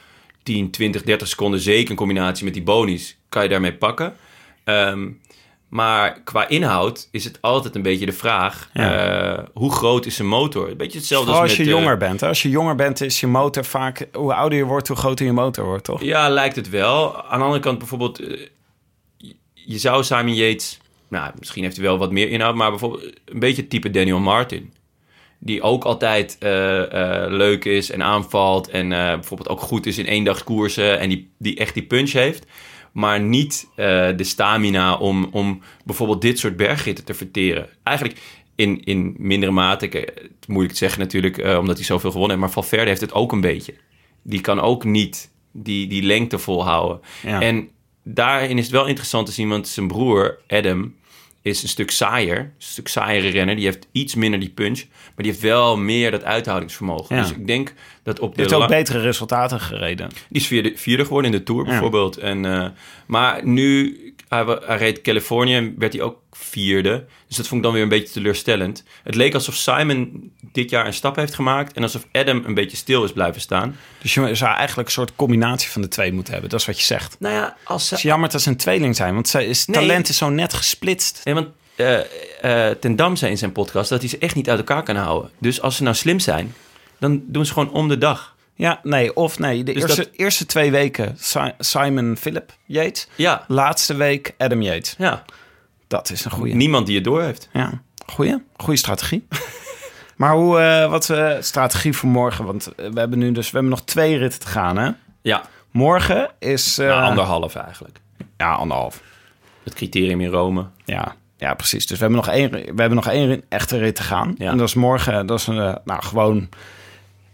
10, 0.43 0.71
20, 0.71 1.03
30 1.03 1.27
seconden, 1.27 1.59
zeker 1.59 1.89
in 1.89 1.95
combinatie 1.95 2.45
met 2.45 2.53
die 2.53 2.63
bonies, 2.63 3.17
kan 3.29 3.43
je 3.43 3.49
daarmee 3.49 3.73
pakken. 3.73 4.15
Ehm, 4.63 5.09
maar 5.69 6.21
qua 6.23 6.47
inhoud 6.47 7.07
is 7.11 7.23
het 7.23 7.37
altijd 7.41 7.75
een 7.75 7.81
beetje 7.81 8.05
de 8.05 8.11
vraag: 8.11 8.69
Ja. 8.73 9.37
eh, 9.37 9.43
hoe 9.53 9.71
groot 9.71 10.05
is 10.05 10.15
zijn 10.15 10.27
motor? 10.27 10.69
Een 10.69 10.77
beetje 10.77 10.97
hetzelfde 10.97 11.31
als 11.31 11.39
als 11.39 11.47
met, 11.49 11.57
je 11.57 11.63
eh, 11.63 11.69
jonger 11.79 11.97
bent. 11.97 12.19
Hè? 12.19 12.27
Als 12.27 12.41
je 12.41 12.49
jonger 12.49 12.75
bent 12.75 13.01
is 13.01 13.19
je 13.19 13.27
motor 13.27 13.65
vaak... 13.65 14.07
Hoe 14.13 14.33
ouder 14.33 14.57
je 14.57 14.63
wordt, 14.65 14.87
hoe 14.87 14.97
groter 14.97 15.25
je 15.25 15.31
motor 15.31 15.65
wordt, 15.65 15.83
toch? 15.83 16.01
Ja, 16.01 16.29
lijkt 16.29 16.55
het 16.55 16.69
wel. 16.69 17.23
Aan 17.23 17.37
de 17.39 17.45
andere 17.45 17.61
kant 17.63 17.77
bijvoorbeeld... 17.77 18.17
je- 19.53 19.77
zou 19.77 20.03
Simon 20.03 20.35
Yates... 20.35 20.77
Nou, 21.07 21.31
misschien 21.39 21.63
heeft 21.63 21.75
hij 21.75 21.85
wel 21.85 21.97
wat 21.97 22.11
meer 22.11 22.29
inhoud... 22.29 22.55
maar 22.55 22.69
bijvoorbeeld 22.69 23.03
een 23.25 23.39
beetje 23.39 23.61
het 23.61 23.69
type 23.69 23.89
Daniel 23.89 24.19
Martin. 24.19 24.73
Die 25.45 25.61
ook 25.61 25.83
altijd 25.83 26.35
eh, 26.39 26.81
eh, 26.81 27.31
leuk 27.31 27.65
is 27.65 27.91
en 27.91 28.03
aanvalt... 28.03 28.69
en 28.69 28.91
eh, 28.91 29.13
bijvoorbeeld 29.13 29.49
ook 29.49 29.59
goed 29.59 29.85
is 29.85 29.97
in 29.97 30.05
eendagskoersen... 30.05 30.99
en 30.99 31.09
die, 31.09 31.31
die 31.37 31.57
echt 31.57 31.73
die 31.73 31.83
punch 31.83 32.11
heeft... 32.11 32.45
maar 32.91 33.19
niet 33.19 33.67
de 33.75 34.15
stamina 34.17 34.95
om, 34.95 35.27
om 35.31 35.61
bijvoorbeeld 35.85 36.21
dit 36.21 36.39
soort 36.39 36.57
bergritten 36.57 37.05
te 37.05 37.13
verteren. 37.13 37.67
Eigenlijk 37.83 38.19
in, 38.55 38.83
in 38.83 39.15
mindere 39.17 39.51
mate... 39.51 39.85
ik, 39.85 39.93
Het 39.93 40.47
moeilijk 40.47 40.73
te 40.73 40.79
zeggen 40.79 40.99
natuurlijk... 40.99 41.57
omdat 41.59 41.77
hij 41.77 41.85
zoveel 41.85 42.11
gewonnen 42.11 42.37
heeft... 42.37 42.41
maar 42.41 42.63
Valverde 42.63 42.89
heeft 42.89 43.01
het 43.01 43.13
ook 43.13 43.31
een 43.31 43.41
beetje 43.41 43.73
die 44.23 44.41
kan 44.41 44.59
ook 44.59 44.83
niet 44.83 45.31
die, 45.51 45.87
die 45.87 46.03
lengte 46.03 46.39
volhouden. 46.39 46.99
Ja. 47.23 47.41
En 47.41 47.69
daarin 48.03 48.57
is 48.57 48.63
het 48.63 48.73
wel 48.73 48.87
interessant 48.87 49.25
te 49.25 49.31
zien, 49.31 49.49
want 49.49 49.67
zijn 49.67 49.87
broer 49.87 50.39
Adam 50.47 50.95
is 51.43 51.63
een 51.63 51.69
stuk 51.69 51.91
saaier, 51.91 52.37
een 52.37 52.51
stuk 52.57 52.87
saaiere 52.87 53.27
renner. 53.29 53.55
Die 53.55 53.65
heeft 53.65 53.87
iets 53.91 54.15
minder 54.15 54.39
die 54.39 54.49
punch, 54.49 54.83
maar 54.89 55.11
die 55.15 55.25
heeft 55.25 55.41
wel 55.41 55.77
meer 55.77 56.11
dat 56.11 56.23
uithoudingsvermogen. 56.23 57.15
Ja. 57.15 57.21
Dus 57.21 57.31
ik 57.31 57.47
denk 57.47 57.73
dat 58.03 58.19
op 58.19 58.35
de 58.35 58.41
heeft 58.41 58.53
ook 58.53 58.67
betere 58.67 58.99
resultaten 58.99 59.59
gereden. 59.59 60.09
die 60.29 60.41
is 60.41 60.47
vierde, 60.47 60.71
vierde 60.75 61.03
geworden 61.05 61.31
in 61.31 61.37
de 61.37 61.43
Tour 61.43 61.63
Ja. 61.63 61.69
bijvoorbeeld. 61.69 62.17
En, 62.17 62.45
eh, 62.45 62.67
maar 63.05 63.45
nu, 63.47 63.97
hij, 64.33 64.57
hij 64.65 64.77
reed 64.77 65.01
Californië 65.01 65.55
en 65.55 65.75
werd 65.77 65.93
hij 65.93 66.01
ook 66.01 66.19
vierde. 66.31 67.05
Dus 67.27 67.37
dat 67.37 67.47
vond 67.47 67.59
ik 67.59 67.65
dan 67.65 67.73
weer 67.73 67.83
een 67.83 67.89
beetje 67.89 68.13
teleurstellend. 68.13 68.83
Het 69.03 69.15
leek 69.15 69.33
alsof 69.33 69.55
Simon 69.55 70.31
dit 70.51 70.69
jaar 70.69 70.85
een 70.85 70.93
stap 70.93 71.15
heeft 71.15 71.33
gemaakt... 71.33 71.75
en 71.75 71.83
alsof 71.83 72.05
Adam 72.11 72.43
een 72.45 72.53
beetje 72.53 72.77
stil 72.77 73.03
is 73.03 73.11
blijven 73.11 73.41
staan. 73.41 73.75
Dus 74.01 74.13
je 74.13 74.35
zou 74.35 74.55
eigenlijk 74.55 74.87
een 74.87 74.93
soort 74.93 75.15
combinatie 75.15 75.69
van 75.69 75.81
de 75.81 75.87
twee 75.87 76.13
moeten 76.13 76.33
hebben. 76.33 76.51
Dat 76.51 76.59
is 76.59 76.65
wat 76.65 76.79
je 76.79 76.85
zegt. 76.85 77.15
Nou 77.19 77.33
ja, 77.33 77.55
als 77.63 77.89
Het 77.89 77.97
is 77.99 78.03
jammer 78.05 78.29
dat 78.29 78.41
ze 78.41 78.49
een 78.49 78.57
tweeling 78.57 78.95
zijn, 78.95 79.13
want 79.13 79.27
zij 79.27 79.45
is, 79.45 79.65
Nee. 79.65 79.77
talent 79.79 80.09
is 80.09 80.17
zo 80.17 80.29
net 80.29 80.53
gesplitst. 80.53 81.21
Nee, 81.23 81.33
want 81.33 81.47
eh, 81.75 81.99
eh, 82.69 82.77
Ten 82.77 82.95
Dam 82.95 83.15
zei 83.15 83.31
in 83.31 83.37
zijn 83.37 83.51
podcast 83.51 83.89
dat 83.89 83.99
hij 83.99 84.09
ze 84.09 84.17
echt 84.17 84.35
niet 84.35 84.49
uit 84.49 84.59
elkaar 84.59 84.83
kan 84.83 84.95
houden. 84.95 85.31
Dus 85.39 85.61
als 85.61 85.75
ze 85.75 85.83
nou 85.83 85.95
slim 85.95 86.19
zijn, 86.19 86.55
dan 86.99 87.23
doen 87.25 87.45
ze 87.45 87.53
gewoon 87.53 87.71
om 87.71 87.87
de 87.87 87.97
dag. 87.97 88.32
Ja, 88.55 88.79
nee, 88.83 89.15
of 89.15 89.39
nee. 89.39 89.63
De 89.63 89.73
Dus 89.73 89.81
eerste, 89.81 90.03
dat- 90.03 90.11
eerste 90.15 90.45
twee 90.45 90.71
weken 90.71 91.15
Si- 91.19 91.51
Simon 91.59 92.17
Philip 92.19 92.51
Yates. 92.65 93.07
Ja, 93.15 93.45
Laatste 93.47 93.93
week 93.95 94.33
Adam 94.37 94.61
Yates. 94.61 94.95
ja. 94.97 95.23
Dat 95.87 96.09
is 96.09 96.25
een 96.25 96.31
goede. 96.31 96.53
Niemand 96.53 96.85
die 96.85 96.95
het 96.95 97.03
door 97.03 97.21
heeft. 97.21 97.49
Ja, 97.53 97.81
goeie. 98.05 98.43
Goede 98.57 98.79
strategie. 98.79 99.27
maar 100.17 100.33
hoe, 100.33 100.59
eh, 100.59 100.89
wat 100.89 101.09
eh 101.09 101.31
strategie 101.39 101.93
voor 101.93 102.09
morgen? 102.09 102.45
Want 102.45 102.75
eh, 102.75 102.89
we 102.91 102.99
hebben 102.99 103.19
nu 103.19 103.31
dus, 103.31 103.45
we 103.45 103.51
hebben 103.51 103.69
nog 103.71 103.83
twee 103.83 104.17
ritten 104.17 104.39
te 104.39 104.47
gaan, 104.47 104.77
hè? 104.77 104.91
Ja, 105.21 105.43
Morgen 105.71 106.29
is... 106.39 106.77
nou, 106.77 107.03
anderhalf 107.03 107.55
eigenlijk. 107.55 107.99
Ja, 108.37 108.53
anderhalf. 108.53 109.01
Het 109.63 109.73
criterium 109.73 110.21
in 110.21 110.29
Rome. 110.29 110.65
Ja, 110.85 111.15
ja, 111.37 111.53
precies. 111.53 111.87
Dus 111.87 111.97
we 111.99 112.03
hebben 112.05 112.23
nog 112.25 112.33
één, 112.35 112.51
we 112.51 112.57
hebben 112.81 112.95
nog 112.95 113.07
één 113.07 113.43
echte 113.49 113.77
rit 113.77 113.95
te 113.95 114.03
gaan. 114.03 114.35
Ja. 114.37 114.51
En 114.51 114.57
dat 114.57 114.67
is 114.67 114.73
morgen, 114.73 115.25
dat 115.25 115.39
is 115.39 115.47
een, 115.47 115.77
nou 115.85 116.03
gewoon 116.03 116.49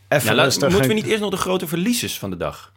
even 0.10 0.36
laat- 0.36 0.46
rustig. 0.46 0.70
moeten 0.70 0.88
we 0.88 0.94
niet 0.94 1.06
eerst 1.06 1.22
nog 1.22 1.30
de 1.32 1.38
grote 1.38 1.68
verliezers 1.68 2.20
van 2.20 2.30
de 2.30 2.38
dag? 2.38 2.72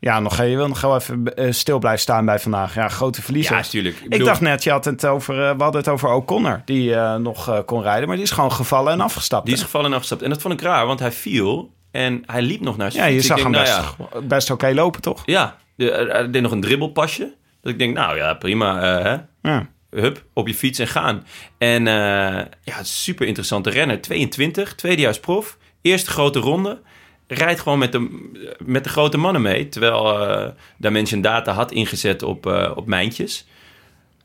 Ja, 0.00 0.20
nog, 0.20 0.36
je 0.36 0.56
wil 0.56 0.68
nog 0.68 0.80
wel 0.80 0.96
even 0.96 1.36
eh, 1.36 1.52
stil 1.52 1.78
blijven 1.78 2.00
staan 2.00 2.24
bij 2.24 2.38
vandaag. 2.38 2.74
Ja, 2.74 2.88
grote 2.88 3.22
verliezer. 3.22 3.56
Ja, 3.56 3.60
natuurlijk. 3.60 4.00
Ik, 4.08 4.24
dacht 4.24 4.40
net, 4.40 4.62
je 4.62 4.70
had 4.70 4.84
het 4.84 5.06
over, 5.06 5.34
eh, 5.34 5.56
we 5.56 5.62
hadden 5.62 5.80
het 5.80 5.90
over 5.90 6.08
O'Connor, 6.08 6.62
die 6.64 6.94
eh, 6.94 7.14
nog 7.14 7.64
kon 7.64 7.82
rijden. 7.82 8.06
Maar 8.06 8.16
die 8.16 8.24
is 8.24 8.30
gewoon 8.30 8.52
gevallen 8.52 8.92
en 8.92 9.00
afgestapt. 9.00 9.46
Die 9.46 9.54
is 9.54 9.62
gevallen 9.62 9.86
en 9.86 9.92
afgestapt. 9.92 10.22
En 10.22 10.30
dat 10.30 10.40
vond 10.40 10.54
ik 10.54 10.60
raar, 10.60 10.86
want 10.86 11.00
hij 11.00 11.12
viel 11.12 11.72
en 11.90 12.22
hij 12.26 12.42
liep 12.42 12.60
nog 12.60 12.76
naar 12.76 12.92
zijn 12.92 13.08
ja, 13.08 13.14
je 13.14 13.20
zag 13.20 13.42
hem 13.42 13.52
best, 13.52 13.72
nou 13.72 13.94
ja, 14.12 14.20
best 14.20 14.50
oké 14.50 14.70
lopen, 14.74 15.00
toch? 15.00 15.22
Ja, 15.26 15.56
hij 15.76 16.30
deed 16.30 16.42
nog 16.42 16.52
een 16.52 16.60
dribbelpasje. 16.60 17.34
Dat 17.62 17.72
ik 17.72 17.78
denk, 17.78 17.94
nou 17.96 18.16
ja, 18.16 18.34
prima. 18.34 18.80
hè? 18.80 19.16
Ja. 19.50 19.66
Hup, 19.90 20.24
op 20.32 20.46
je 20.46 20.54
fiets 20.54 20.78
en 20.78 20.86
gaan. 20.88 21.26
En 21.58 21.84
ja, 22.62 22.82
super 22.82 23.26
interessante 23.26 23.70
renner. 23.70 24.00
22, 24.00 24.74
tweedejaars 24.74 25.20
prof. 25.20 25.56
Eerste 25.86 26.10
grote 26.10 26.38
ronde. 26.38 26.80
Rijdt 27.28 27.60
gewoon 27.60 27.78
met 27.78 27.92
de, 27.92 28.28
met 28.64 28.84
de 28.84 28.90
grote 28.90 29.16
mannen 29.18 29.42
mee. 29.42 29.68
Terwijl 29.68 30.28
eh 30.28 30.50
Dimension 30.76 31.20
Data 31.20 31.52
had 31.52 31.72
ingezet 31.72 32.22
op, 32.22 32.46
eh, 32.46 32.72
op 32.74 32.86
mijntjes. 32.86 33.46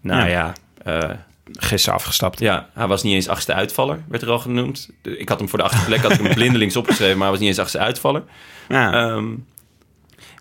Nou 0.01 0.29
ja, 0.29 0.53
Ja. 0.85 0.99
eh, 0.99 1.15
Gisteren 1.53 1.95
afgestapt. 1.97 2.39
ja, 2.39 2.69
hij 2.73 2.87
was 2.87 3.03
niet 3.03 3.13
eens 3.13 3.27
achtste 3.27 3.53
uitvaller, 3.53 4.03
werd 4.07 4.23
er 4.23 4.29
al 4.29 4.39
genoemd. 4.39 4.89
Ik 5.01 5.29
had 5.29 5.39
hem 5.39 5.49
voor 5.49 5.59
de 5.59 5.65
achtste 5.65 5.85
plek 5.85 6.01
had 6.01 6.11
ik 6.11 6.19
hem 6.21 6.33
blindelings 6.33 6.75
opgeschreven, 6.81 7.13
maar 7.13 7.21
hij 7.21 7.31
was 7.31 7.39
niet 7.39 7.49
eens 7.49 7.59
achtste 7.59 7.79
uitvaller. 7.79 8.23
Ja. 8.69 8.93
Ehm, 8.93 9.27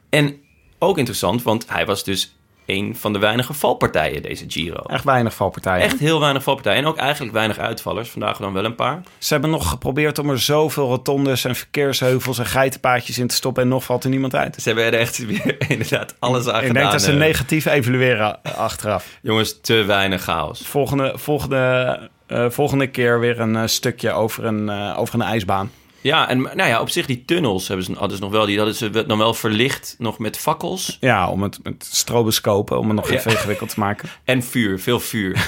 en 0.08 0.36
ook 0.78 0.98
interessant, 0.98 1.42
want 1.42 1.64
hij 1.68 1.86
was 1.86 2.04
dus 2.04 2.34
een 2.70 2.96
van 2.96 3.12
de 3.12 3.18
weinige 3.18 3.52
valpartijen 3.52 4.22
deze 4.22 4.44
Giro. 4.48 4.82
Echt 4.86 5.04
weinig 5.04 5.34
valpartijen. 5.34 5.84
Echt 5.84 5.98
heel 5.98 6.20
weinig 6.20 6.42
valpartijen. 6.42 6.78
En 6.78 6.86
ook 6.86 6.96
eigenlijk 6.96 7.32
weinig 7.32 7.58
uitvallers. 7.58 8.08
Vandaag 8.10 8.36
dan 8.36 8.52
wel 8.52 8.64
een 8.64 8.74
paar. 8.74 9.02
Ze 9.18 9.32
hebben 9.32 9.50
nog 9.50 9.68
geprobeerd 9.68 10.18
om 10.18 10.30
er 10.30 10.40
zoveel 10.40 10.86
rotondes 10.88 11.44
en 11.44 11.54
verkeersheuvels 11.54 12.38
en 12.38 12.46
geitenpaadjes 12.46 13.18
in 13.18 13.26
te 13.26 13.34
stoppen 13.34 13.62
en 13.62 13.68
nog 13.68 13.84
valt 13.84 14.04
er 14.04 14.10
niemand 14.10 14.34
uit. 14.34 14.56
Ze 14.62 14.68
hebben 14.68 14.84
er 14.84 14.94
echt 14.94 15.26
weer 15.26 15.56
inderdaad 15.68 16.14
alles 16.18 16.48
aan 16.48 16.60
Ik 16.60 16.66
gedaan. 16.66 16.74
denk 16.74 16.92
dat 16.92 17.02
ze 17.02 17.10
eh. 17.10 17.16
negatief 17.16 17.66
evalueren 17.66 18.42
achteraf. 18.42 19.06
Jongens, 19.22 19.60
te 19.60 19.74
weinig 19.74 20.22
chaos. 20.22 20.62
Volgende, 20.66 21.12
volgende, 21.16 21.98
eh, 22.26 22.50
volgende 22.50 22.86
keer 22.86 23.20
weer 23.20 23.40
een 23.40 23.56
eh, 23.56 23.66
stukje 23.66 24.12
over 24.12 24.44
een, 24.44 24.70
over 24.70 25.14
een 25.14 25.22
ijsbaan. 25.22 25.70
Ja, 26.02 26.28
en 26.28 26.40
nou 26.40 26.64
ja, 26.68 26.80
op 26.80 26.90
zich 26.90 27.06
die 27.06 27.24
tunnels 27.24 27.68
hebben 27.68 27.86
ze, 27.86 27.92
hadden 27.92 28.16
ze 28.16 28.22
nog 28.22 28.32
wel. 28.32 28.46
Die 28.46 28.56
hadden 28.56 28.74
ze 28.74 29.06
dan 29.06 29.18
wel 29.18 29.34
verlicht, 29.34 29.94
nog 29.98 30.18
met 30.18 30.36
fakkels 30.38 30.96
Ja, 31.00 31.30
om 31.30 31.42
het 31.42 31.58
met 31.62 31.88
stroboscopen, 31.90 32.78
om 32.78 32.86
het 32.86 32.96
nog 32.96 33.08
Ja. 33.10 33.14
even 33.16 33.30
ingewikkeld 33.30 33.70
te 33.70 33.80
maken. 33.80 34.08
en 34.24 34.42
vuur. 34.42 34.80
Veel 34.80 35.00
vuur. 35.00 35.38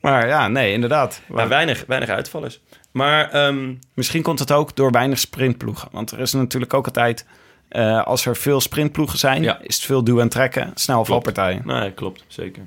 Maar 0.00 0.26
ja, 0.28 0.48
nee, 0.48 0.72
inderdaad. 0.72 1.20
maar 1.28 1.48
weinig, 1.48 1.84
weinig 1.86 2.08
uitvallers. 2.08 2.60
Maar 2.90 3.30
ehm, 3.30 3.74
Misschien 3.94 4.22
komt 4.22 4.38
het 4.38 4.52
ook 4.52 4.76
door 4.76 4.90
weinig 4.90 5.18
sprintploegen. 5.18 5.88
Want 5.92 6.10
er 6.10 6.20
is 6.20 6.32
natuurlijk 6.32 6.74
ook 6.74 6.86
altijd, 6.86 7.26
eh, 7.68 8.02
als 8.06 8.26
er 8.26 8.36
veel 8.36 8.60
sprintploegen 8.60 9.18
zijn, 9.18 9.42
Ja. 9.42 9.58
is 9.62 9.74
het 9.76 9.84
veel 9.84 10.04
duwen 10.04 10.22
en 10.22 10.28
trekken, 10.28 10.70
snel 10.74 11.04
valpartijen. 11.04 11.62
Nee, 11.64 11.90
klopt, 11.92 12.24
zeker. 12.26 12.62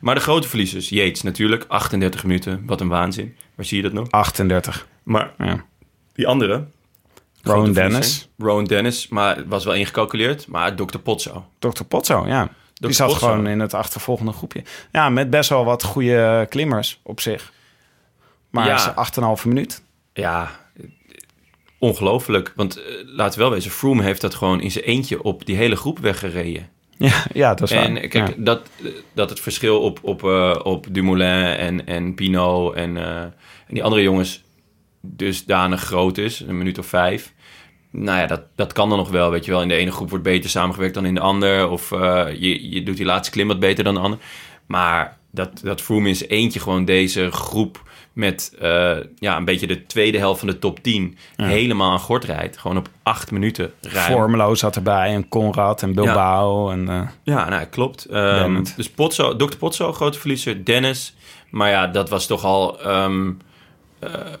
Maar 0.00 0.14
de 0.14 0.20
grote 0.20 0.48
verliezers, 0.48 0.88
Yates 0.88 1.22
natuurlijk, 1.22 1.64
38 1.68 2.24
minuten, 2.24 2.62
wat 2.66 2.80
een 2.80 2.88
waanzin. 2.88 3.36
Waar 3.54 3.66
zie 3.66 3.76
je 3.76 3.82
dat 3.82 3.92
nog? 3.92 4.10
38. 4.10 4.86
Maar 5.04 5.32
Ja. 5.38 5.64
die 6.12 6.26
andere, 6.26 6.64
Rowan 7.42 7.72
Dennis. 7.72 8.28
Rowan 8.38 8.64
Dennis, 8.64 9.08
maar 9.08 9.42
was 9.48 9.64
wel 9.64 9.74
ingecalculeerd. 9.74 10.46
Maar 10.46 10.74
Dr. 10.74 10.98
Potso. 10.98 11.46
Dr. 11.58 11.82
Potso, 11.88 12.26
ja. 12.26 12.48
Die 12.74 12.92
zat 12.92 13.08
Potso. 13.08 13.26
gewoon 13.26 13.46
in 13.46 13.60
het 13.60 13.74
achtervolgende 13.74 14.32
groepje. 14.32 14.62
Ja, 14.92 15.08
met 15.08 15.30
best 15.30 15.48
wel 15.48 15.64
wat 15.64 15.82
goede 15.84 16.46
klimmers 16.48 17.00
op 17.02 17.20
zich. 17.20 17.52
Maar 18.50 18.66
Ja. 18.66 18.76
ja. 18.76 18.92
8,5 19.36 19.44
minuut. 19.44 19.82
Ja, 20.12 20.50
ongelooflijk. 21.78 22.52
Want 22.56 22.76
eh, 22.76 22.84
laten 23.06 23.38
we 23.38 23.44
wel 23.44 23.54
wezen, 23.54 23.70
Froome 23.70 24.02
heeft 24.02 24.20
dat 24.20 24.34
gewoon 24.34 24.60
in 24.60 24.70
zijn 24.70 24.84
eentje 24.84 25.22
op 25.22 25.46
die 25.46 25.56
hele 25.56 25.76
groep 25.76 25.98
weggereden. 25.98 26.68
Ja, 26.98 27.24
ja 27.32 27.54
dat 27.54 27.70
is 27.70 27.76
En 27.76 27.92
waar. 27.92 28.08
kijk, 28.08 28.28
Ja. 28.28 28.34
dat, 28.36 28.68
dat 29.12 29.30
het 29.30 29.40
verschil 29.40 29.80
op, 29.80 29.98
op, 30.02 30.24
eh, 30.24 30.54
op 30.62 30.86
Dumoulin 30.90 31.44
en, 31.56 31.86
en 31.86 32.14
Pinot 32.14 32.74
en, 32.74 32.96
eh, 32.96 33.20
en 33.22 33.32
die 33.74 33.84
andere 33.84 34.02
jongens 34.02 34.42
dusdanig 35.04 35.82
groot 35.82 36.18
is, 36.18 36.40
een 36.40 36.58
minuut 36.58 36.78
of 36.78 36.86
vijf. 36.86 37.32
Nou 37.90 38.18
ja, 38.18 38.26
dat, 38.26 38.42
dat 38.54 38.72
kan 38.72 38.88
dan 38.88 38.98
nog 38.98 39.10
wel, 39.10 39.30
weet 39.30 39.44
je 39.44 39.50
wel. 39.50 39.62
In 39.62 39.68
de 39.68 39.74
ene 39.74 39.90
groep 39.90 40.08
wordt 40.08 40.24
beter 40.24 40.50
samengewerkt 40.50 40.94
dan 40.94 41.06
in 41.06 41.14
de 41.14 41.20
ander. 41.20 41.68
Of 41.68 41.92
eh, 41.92 42.26
je, 42.38 42.70
je 42.70 42.82
doet 42.82 42.96
die 42.96 43.06
laatste 43.06 43.30
klim 43.30 43.48
wat 43.48 43.58
beter 43.58 43.84
dan 43.84 43.94
de 43.94 44.00
ander. 44.00 44.18
Maar 44.66 45.18
dat, 45.30 45.60
dat 45.62 45.80
Froome 45.80 46.14
zijn 46.14 46.30
eentje 46.30 46.60
gewoon 46.60 46.84
deze 46.84 47.30
groep 47.30 47.82
met 48.12 48.56
eh, 48.60 48.96
ja, 49.18 49.36
een 49.36 49.44
beetje 49.44 49.66
de 49.66 49.86
tweede 49.86 50.18
helft 50.18 50.38
van 50.38 50.48
de 50.48 50.58
top 50.58 50.82
10 50.82 51.16
helemaal 51.36 51.90
aan 51.90 51.98
gort 51.98 52.24
rijdt. 52.24 52.58
Gewoon 52.58 52.76
op 52.76 52.88
acht 53.02 53.30
minuten 53.30 53.72
ruim. 53.80 54.12
Formelo 54.12 54.54
zat 54.54 54.76
erbij 54.76 55.14
en 55.14 55.28
Conrad 55.28 55.82
en 55.82 55.94
Bilbao. 55.94 56.70
En, 56.70 56.88
eh, 56.88 57.00
Ja, 57.22 57.48
nou, 57.48 57.64
klopt. 57.64 58.06
Bennett. 58.10 58.76
dus 58.76 58.90
Potso, 58.90 59.36
Dr. 59.36 59.56
Potso, 59.56 59.92
grote 59.92 60.18
verliezer. 60.18 60.64
Dennis. 60.64 61.14
Maar 61.50 61.70
ja, 61.70 61.86
dat 61.86 62.08
was 62.08 62.26
toch 62.26 62.44
al 62.44 62.80
ehm, 62.80 63.28
eh, 63.28 63.34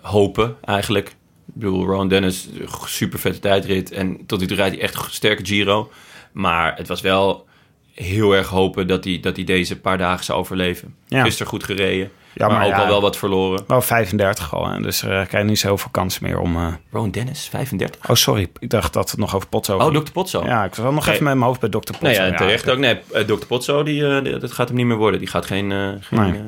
hopen 0.00 0.56
eigenlijk. 0.64 1.08
Ik 1.08 1.14
bedoel, 1.60 1.84
Ron 1.86 2.08
Dennis, 2.08 2.48
super 2.84 3.18
vette 3.18 3.38
tijdrit. 3.38 3.90
En 3.92 4.26
tot 4.26 4.40
nu 4.40 4.46
toe 4.46 4.56
rijdt 4.56 4.74
hij 4.74 4.84
echt 4.84 5.06
sterke 5.10 5.44
Giro. 5.46 5.90
Maar 6.32 6.76
het 6.76 6.88
was 6.88 7.00
wel 7.00 7.46
heel 7.94 8.32
erg 8.34 8.48
hopen 8.48 8.86
dat 8.86 9.04
hij, 9.04 9.18
dat 9.20 9.36
hij 9.36 9.44
deze 9.44 9.80
paar 9.80 9.98
dagen 9.98 10.24
zou 10.24 10.38
overleven. 10.38 10.94
Ja. 11.08 11.22
Gisteren 11.22 11.46
goed 11.48 11.64
gereden. 11.64 12.10
Ja, 12.34 12.48
maar, 12.48 12.56
maar 12.58 12.66
ook 12.66 12.72
ja. 12.72 12.78
al 12.80 12.86
wel 12.86 13.00
wat 13.00 13.16
verloren. 13.16 13.64
wel 13.66 13.80
35 13.82 14.54
al. 14.54 14.68
Hè? 14.68 14.80
Dus 14.80 15.02
eh 15.02 15.08
krijg 15.08 15.30
je 15.30 15.42
niet 15.44 15.58
zoveel 15.58 15.90
kans 15.90 16.18
meer 16.18 16.38
om... 16.38 16.56
eh, 16.56 16.66
Ron 16.90 17.10
Dennis, 17.10 17.48
35. 17.48 18.10
Oh, 18.10 18.16
sorry. 18.16 18.48
Ik 18.58 18.70
dacht 18.70 18.92
dat 18.92 19.10
het 19.10 19.20
nog 19.20 19.34
over 19.36 19.48
Potso 19.48 19.76
Oh. 19.78 19.94
Dr. 19.94 20.12
Potso. 20.12 20.44
Ja, 20.44 20.64
ik 20.64 20.74
was 20.74 20.92
nog 20.94 21.04
Nee. 21.04 21.14
even 21.14 21.24
met 21.26 21.34
mijn 21.34 21.46
hoofd 21.46 21.60
bij 21.60 21.68
Dr. 21.68 21.78
Potso. 21.78 22.00
Nou 22.00 22.12
ja, 22.14 22.34
terecht 22.36 22.70
ook. 22.70 22.78
Nee, 22.78 22.98
eh, 23.12 23.22
Dr. 23.24 23.46
Potso, 23.46 23.82
die, 23.82 24.06
eh, 24.16 24.22
die- 24.24 24.38
dat 24.38 24.52
gaat 24.52 24.68
hem 24.68 24.76
niet 24.76 24.86
meer 24.86 24.96
worden. 24.96 25.18
Die 25.20 25.28
gaat 25.28 25.46
geen, 25.46 25.72
eh, 25.72 25.88
geen 26.00 26.20
Nee. 26.20 26.32
eh, 26.32 26.40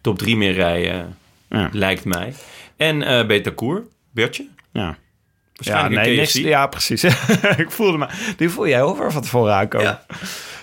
top 0.00 0.18
3 0.18 0.36
meer 0.36 0.52
rijden, 0.52 1.16
Ja. 1.48 1.68
lijkt 1.72 2.04
mij. 2.04 2.34
En 2.76 3.02
eh 3.02 3.26
Betacour, 3.26 3.82
Bertje. 4.10 4.48
Ja. 4.72 4.96
Ja, 5.52 5.88
nee, 5.88 6.16
niks, 6.16 6.32
ja, 6.32 6.66
precies. 6.66 7.04
ik 7.64 7.70
voelde 7.70 7.98
me... 7.98 8.06
Die 8.36 8.50
voel 8.50 8.68
jij 8.68 8.82
over 8.82 9.12
van 9.12 9.22
tevoren 9.22 9.54
aankomen. 9.54 9.86
Ja. 9.86 10.04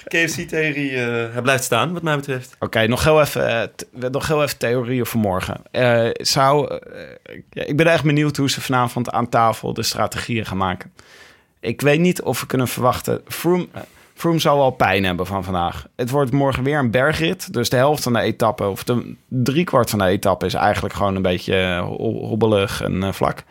KFC-theorie, 0.07 0.91
eh, 0.91 1.33
hij 1.33 1.41
blijft 1.41 1.63
staan, 1.63 1.93
wat 1.93 2.01
mij 2.01 2.15
betreft. 2.15 2.55
Oké, 2.59 2.87
nog, 2.87 3.03
heel 3.03 3.21
even, 3.21 3.47
eh, 3.49 4.09
nog 4.09 4.27
heel 4.27 4.43
even 4.43 4.57
theorieën 4.57 5.05
voor 5.05 5.19
morgen. 5.19 5.61
Zou, 6.13 6.79
ik 7.49 7.77
ben 7.77 7.87
echt 7.87 8.03
benieuwd 8.03 8.37
hoe 8.37 8.49
ze 8.49 8.61
vanavond 8.61 9.11
aan 9.11 9.29
tafel 9.29 9.73
de 9.73 9.83
strategieën 9.83 10.45
gaan 10.45 10.57
maken. 10.57 10.93
Ik 11.59 11.81
weet 11.81 11.99
niet 11.99 12.21
of 12.21 12.39
we 12.39 12.45
kunnen 12.45 12.67
verwachten... 12.67 13.21
Froome, 13.27 13.67
eh, 13.71 13.81
Froome 14.23 14.39
zal 14.39 14.57
wel 14.57 14.69
pijn 14.71 15.03
hebben 15.03 15.25
van 15.25 15.43
vandaag. 15.43 15.87
Het 15.95 16.09
wordt 16.09 16.31
morgen 16.31 16.63
weer 16.63 16.79
een 16.79 16.91
bergrit. 16.91 17.53
Dus 17.53 17.69
de 17.69 17.75
helft 17.75 18.03
van 18.03 18.13
de 18.13 18.19
etappe, 18.19 18.67
of 18.67 18.83
de 18.83 19.15
driekwart 19.27 19.89
van 19.89 19.99
de 19.99 20.05
etappe... 20.05 20.45
is 20.45 20.53
eigenlijk 20.53 20.93
gewoon 20.95 21.15
een 21.15 21.21
beetje 21.21 21.55
eh, 21.55 21.79
ho- 21.79 22.25
hobbelig 22.27 22.81
en 22.81 23.03
eh, 23.03 23.11
vlak. 23.11 23.43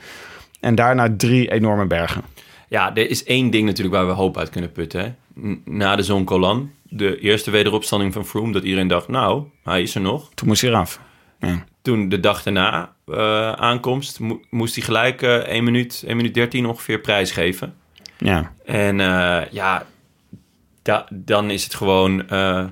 En 0.60 0.74
daarna 0.74 1.08
drie 1.16 1.50
enorme 1.52 1.86
bergen. 1.86 2.22
Ja, 2.68 2.94
er 2.94 3.10
is 3.10 3.24
één 3.24 3.50
ding 3.50 3.66
natuurlijk 3.66 3.96
waar 3.96 4.06
we 4.06 4.12
hoop 4.12 4.38
uit 4.38 4.50
kunnen 4.50 4.72
putten. 4.72 5.00
Hè? 5.00 5.54
Na 5.64 5.96
de 5.96 6.02
Zon 6.02 6.24
Colan, 6.24 6.70
de 6.82 7.18
eerste 7.18 7.50
wederopstanding 7.50 8.12
van 8.12 8.24
Froome... 8.26 8.52
dat 8.52 8.62
iedereen 8.62 8.88
dacht, 8.88 9.08
nou, 9.08 9.42
hij 9.64 9.82
is 9.82 9.94
er 9.94 10.00
nog. 10.00 10.30
Toen 10.34 10.48
moest 10.48 10.60
hij 10.60 10.70
eraf. 10.70 11.00
Ja. 11.40 11.64
Toen 11.82 12.08
de 12.08 12.20
dag 12.20 12.42
daarna 12.42 12.92
eh, 13.06 13.52
aankomst, 13.52 14.20
mo- 14.20 14.40
moest 14.50 14.74
hij 14.74 14.84
gelijk 14.84 15.22
eh 15.22 15.34
1 15.36 15.64
minuut, 15.64 16.04
1 16.06 16.16
minuut 16.16 16.34
13 16.34 16.66
ongeveer 16.66 16.98
prijsgeven. 17.00 17.74
ja. 18.18 18.52
En 18.64 18.96
ja, 19.50 19.86
da- 20.82 21.06
dan 21.10 21.50
is 21.50 21.64
het 21.64 21.74
gewoon... 21.74 22.28
eh, 22.28 22.64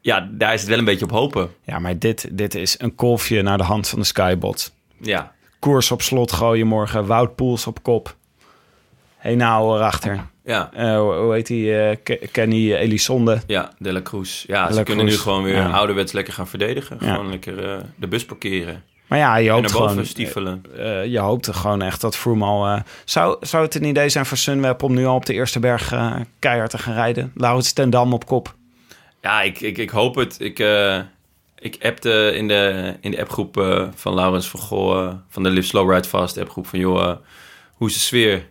ja, 0.00 0.28
daar 0.32 0.54
is 0.54 0.60
het 0.60 0.68
wel 0.68 0.78
een 0.78 0.84
beetje 0.84 1.04
op 1.04 1.10
hopen. 1.10 1.50
Ja, 1.64 1.78
maar 1.78 1.98
dit, 1.98 2.28
dit 2.32 2.54
is 2.54 2.80
een 2.80 2.94
kolfje 2.94 3.42
naar 3.42 3.58
de 3.58 3.64
hand 3.64 3.88
van 3.88 3.98
de 3.98 4.04
Skybot. 4.04 4.74
Ja, 5.00 5.32
Koers 5.58 5.90
op 5.90 6.02
slot 6.02 6.32
gooien 6.32 6.66
morgen. 6.66 7.06
Wout 7.06 7.34
Poels 7.36 7.66
op 7.66 7.82
kop. 7.82 8.16
Henao 9.16 9.74
erachter. 9.76 10.26
ja, 10.44 10.70
Eh, 10.72 10.98
hoe 10.98 11.32
heet 11.32 11.46
die? 11.46 11.96
Ke- 11.96 12.28
Kenny 12.32 12.72
Elisonde. 12.74 13.40
ja, 13.46 13.72
De 13.78 13.92
La 13.92 14.02
Cruz. 14.02 14.44
Ja, 14.46 14.66
De 14.66 14.72
ze 14.72 14.78
La 14.78 14.84
kunnen 14.84 15.04
nu 15.04 15.12
gewoon 15.16 15.42
weer 15.42 15.54
ja. 15.54 15.70
ouderwets 15.70 16.12
lekker 16.12 16.32
gaan 16.32 16.48
verdedigen. 16.48 16.96
Ja. 17.00 17.14
Gewoon 17.14 17.30
lekker 17.30 17.82
de 17.96 18.06
bus 18.08 18.24
parkeren. 18.24 18.82
Maar 19.06 19.18
ja, 19.18 19.36
je 19.36 19.50
hoopt 19.50 19.72
gewoon... 19.72 20.06
stiefelen. 20.06 20.62
eh, 20.76 21.04
je 21.04 21.18
hoopt 21.18 21.54
gewoon 21.54 21.82
echt 21.82 22.00
dat 22.00 22.16
Froome 22.16 22.44
al... 22.44 22.66
eh, 22.66 22.80
zou, 23.04 23.36
zou 23.40 23.64
het 23.64 23.74
een 23.74 23.84
idee 23.84 24.08
zijn 24.08 24.26
voor 24.26 24.36
Sunweb 24.36 24.82
om 24.82 24.94
nu 24.94 25.06
al 25.06 25.14
op 25.14 25.26
de 25.26 25.32
eerste 25.32 25.58
berg 25.58 25.92
eh, 25.92 26.14
keihard 26.38 26.70
te 26.70 26.78
gaan 26.78 26.94
rijden? 26.94 27.32
Laurens 27.34 27.72
ten 27.72 27.90
Dam 27.90 28.12
op 28.12 28.26
kop. 28.26 28.54
Ja, 29.22 29.42
ik, 29.42 29.60
ik, 29.60 29.78
ik 29.78 29.90
hoop 29.90 30.14
het. 30.14 30.40
Ik, 30.40 30.58
eh 30.58 31.00
ik 31.58 31.78
appte 31.82 32.32
in 32.34 32.48
de, 32.48 32.94
in 33.00 33.10
de 33.10 33.20
appgroep 33.20 33.56
eh, 33.56 33.88
van 33.94 34.14
Laurens 34.14 34.48
van 34.48 34.60
Goh, 34.60 35.04
eh, 35.04 35.14
van 35.28 35.42
de 35.42 35.50
Live 35.50 35.66
Slow 35.66 35.92
Ride 35.92 36.08
Fast 36.08 36.38
appgroep 36.38 36.66
van 36.66 36.78
joh, 36.78 37.02
eh, 37.02 37.16
hoe 37.72 37.88
is 37.88 37.94
de 37.94 38.00
sfeer? 38.00 38.48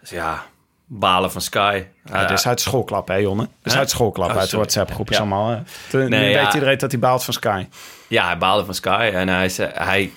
Dus 0.00 0.10
ja, 0.10 0.46
balen 0.86 1.32
van 1.32 1.40
Sky. 1.40 1.84
Ja, 2.04 2.28
is 2.30 2.46
uit 2.46 2.60
schoolklap, 2.60 3.08
hè, 3.08 3.14
Jonne? 3.14 3.42
Dit 3.62 3.72
is 3.72 3.78
uit 3.78 3.90
schoolklap, 3.90 4.30
Oh, 4.30 4.36
uit 4.36 4.50
de. 4.50 4.56
WhatsApp-groep. 4.56 5.10
is 5.10 5.14
Ja. 5.16 5.20
allemaal... 5.22 5.48
hè. 5.48 5.58
Toen- 5.90 6.08
Nee, 6.08 6.20
nu 6.24 6.30
ja. 6.30 6.44
weet 6.44 6.54
iedereen 6.54 6.78
dat 6.78 6.90
hij 6.90 7.00
baalt 7.00 7.24
van 7.24 7.34
Sky. 7.34 7.66
Ja, 8.08 8.26
hij 8.26 8.38
baalde 8.38 8.64
van 8.64 8.74
Sky 8.74 9.10
en 9.14 9.28
hij, 9.28 9.48
zei, 9.48 9.70
hij 9.74 10.10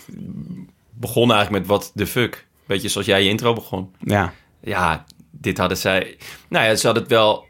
begon 0.91 1.31
eigenlijk 1.31 1.61
met 1.61 1.69
wat 1.77 1.91
de 1.93 2.07
fuck. 2.07 2.45
Beetje 2.65 2.89
zoals 2.89 3.07
jij 3.07 3.23
je 3.23 3.29
intro 3.29 3.53
begon. 3.53 3.95
Ja. 3.99 4.33
Ja, 4.59 5.05
dit 5.31 5.57
hadden 5.57 5.77
zij... 5.77 6.17
Nou 6.49 6.65
ja, 6.65 6.75
ze 6.75 6.85
hadden 6.85 7.03
het 7.03 7.11
wel 7.11 7.45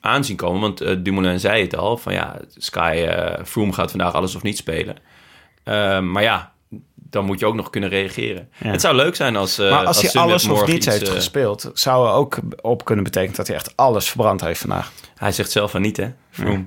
aanzien 0.00 0.36
komen, 0.36 0.60
want 0.60 0.80
eh, 0.80 0.96
Dumoulin 0.98 1.40
zei 1.40 1.62
het 1.62 1.76
al. 1.76 1.96
Van 1.96 2.12
ja, 2.12 2.36
Sky, 2.56 3.04
eh 3.08 3.44
Froome 3.44 3.72
gaat 3.72 3.90
vandaag 3.90 4.12
alles 4.14 4.34
of 4.34 4.42
niet 4.42 4.56
spelen. 4.56 4.96
Eh, 5.64 6.00
maar 6.00 6.22
ja, 6.22 6.52
dan 7.10 7.24
moet 7.24 7.40
je 7.40 7.46
ook 7.46 7.54
nog 7.54 7.70
kunnen 7.70 7.88
reageren. 7.88 8.48
Ja. 8.58 8.70
Het 8.70 8.80
zou 8.80 8.94
leuk 8.94 9.14
zijn 9.14 9.36
als... 9.36 9.58
eh, 9.58 9.70
maar 9.70 9.86
als, 9.86 10.02
hij 10.02 10.22
alles 10.22 10.48
of 10.48 10.66
niets 10.66 10.76
iets, 10.76 10.86
heeft 10.86 11.08
eh, 11.08 11.14
gespeeld... 11.14 11.70
zou 11.74 12.08
er 12.08 12.12
ook 12.12 12.38
op 12.60 12.84
kunnen 12.84 13.04
betekenen 13.04 13.36
dat 13.36 13.46
hij 13.46 13.56
echt 13.56 13.76
alles 13.76 14.08
verbrand 14.08 14.40
heeft 14.40 14.60
vandaag. 14.60 14.92
Hij 15.16 15.32
zegt 15.32 15.50
zelf 15.50 15.70
van 15.70 15.82
niet, 15.82 15.96
hè, 15.96 16.10
Froome. 16.30 16.66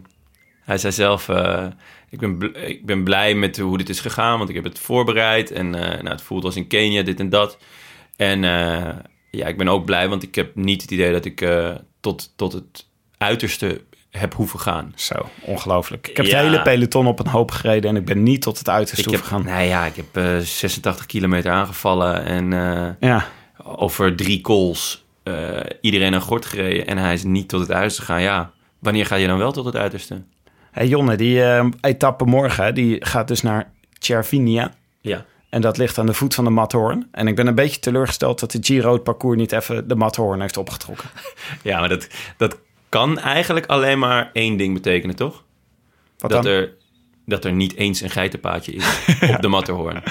Hij 0.63 0.77
zei 0.77 0.93
zelf, 0.93 1.29
eh, 1.29 1.65
ik, 2.09 2.19
ben 2.19 2.55
ik 2.67 2.85
ben 2.85 3.03
blij 3.03 3.35
met 3.35 3.57
hoe 3.57 3.77
dit 3.77 3.89
is 3.89 3.99
gegaan, 3.99 4.37
want 4.37 4.49
ik 4.49 4.55
heb 4.55 4.63
het 4.63 4.79
voorbereid. 4.79 5.51
En 5.51 5.69
nou, 5.69 6.07
het 6.07 6.21
voelt 6.21 6.43
als 6.43 6.55
in 6.55 6.67
Kenia, 6.67 7.01
dit 7.01 7.19
en 7.19 7.29
dat. 7.29 7.57
En 8.15 8.41
ja, 9.31 9.47
ik 9.47 9.57
ben 9.57 9.67
ook 9.67 9.85
blij, 9.85 10.09
want 10.09 10.23
ik 10.23 10.35
heb 10.35 10.55
niet 10.55 10.81
het 10.81 10.91
idee 10.91 11.11
dat 11.11 11.25
ik 11.25 11.47
tot, 11.99 12.33
tot 12.35 12.53
het 12.53 12.87
uiterste 13.17 13.81
heb 14.17 14.33
hoeven 14.33 14.59
gaan. 14.59 14.93
Zo, 14.95 15.29
ongelooflijk. 15.41 16.07
Ik 16.07 16.17
heb 16.17 16.25
Ja. 16.25 16.37
het 16.37 16.45
hele 16.45 16.61
peloton 16.61 17.07
op 17.07 17.19
een 17.19 17.27
hoop 17.27 17.51
gereden... 17.51 17.89
en 17.89 17.95
ik 17.95 18.05
ben 18.05 18.23
niet 18.23 18.41
tot 18.41 18.57
het 18.57 18.69
uiterste 18.69 19.05
Ik 19.05 19.11
heb, 19.11 19.19
hoeven 19.19 19.37
gaan. 19.37 19.45
nou 19.55 19.63
ja, 19.67 19.85
ik 19.85 19.95
heb 19.95 20.17
eh, 20.17 20.37
86 20.37 21.05
kilometer 21.05 21.51
aangevallen 21.51 22.25
en 22.25 22.53
eh, 22.53 23.09
Ja, 23.09 23.25
over 23.63 24.15
drie 24.15 24.41
calls 24.41 25.05
eh, 25.23 25.59
iedereen 25.81 26.13
een 26.13 26.21
gort 26.21 26.45
gereden. 26.45 26.87
En 26.87 26.97
hij 26.97 27.13
is 27.13 27.23
niet 27.23 27.49
tot 27.49 27.59
het 27.59 27.71
uiterste 27.71 28.01
gegaan. 28.01 28.21
Ja, 28.21 28.51
wanneer 28.79 29.05
ga 29.05 29.15
je 29.15 29.27
dan 29.27 29.37
wel 29.37 29.51
tot 29.51 29.65
het 29.65 29.75
uiterste? 29.75 30.21
hey 30.71 30.87
Jonne, 30.87 31.15
die 31.15 31.43
eh, 31.43 31.65
etappe 31.81 32.25
morgen... 32.25 32.73
die 32.73 33.05
gaat 33.05 33.27
dus 33.27 33.41
naar 33.41 33.71
Cervinia... 33.99 34.71
Ja. 35.01 35.25
En 35.49 35.61
dat 35.61 35.77
ligt 35.77 35.97
aan 35.97 36.05
de 36.05 36.13
voet 36.13 36.35
van 36.35 36.43
de 36.43 36.49
Matterhorn. 36.49 37.07
En 37.11 37.27
ik 37.27 37.35
ben 37.35 37.47
een 37.47 37.55
beetje 37.55 37.79
teleurgesteld 37.79 38.39
dat 38.39 38.51
de 38.51 38.57
Giro 38.61 38.93
het 38.93 39.03
parcours 39.03 39.37
niet 39.37 39.51
even 39.51 39.87
de 39.87 39.95
Matterhorn 39.95 40.41
heeft 40.41 40.57
opgetrokken. 40.57 41.09
Ja, 41.63 41.79
maar 41.79 41.89
dat, 41.89 42.07
dat 42.37 42.57
kan 42.93 43.19
eigenlijk 43.19 43.65
alleen 43.65 43.99
maar 43.99 44.29
één 44.33 44.57
ding 44.57 44.73
betekenen, 44.73 45.15
toch? 45.15 45.43
Wat 46.17 46.31
dat, 46.31 46.43
dan? 46.43 46.51
Er, 46.51 46.73
dat 47.25 47.45
er 47.45 47.51
niet 47.51 47.75
eens 47.75 48.01
een 48.01 48.09
geitenpaadje 48.09 48.71
is 48.71 48.85
op 49.35 49.41
de 49.41 49.47
Matterhorn. 49.47 50.03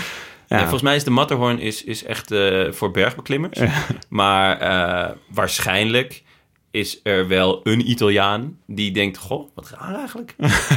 Ja. 0.48 0.58
Volgens 0.58 0.82
mij 0.82 0.96
is 0.96 1.04
de 1.04 1.10
Matterhorn 1.10 1.58
is, 1.58 1.84
is 1.84 2.04
echt 2.04 2.30
eh, 2.30 2.72
voor 2.72 2.90
bergbeklimmers. 2.90 3.60
Maar 4.08 4.58
eh, 4.58 5.10
waarschijnlijk 5.28 6.22
is 6.70 7.00
er 7.02 7.28
wel 7.28 7.60
een 7.62 7.90
Italiaan 7.90 8.58
die 8.66 8.90
denkt... 8.90 9.16
Goh, 9.18 9.50
wat 9.54 9.70
raar 9.78 9.94
eigenlijk. 9.94 10.34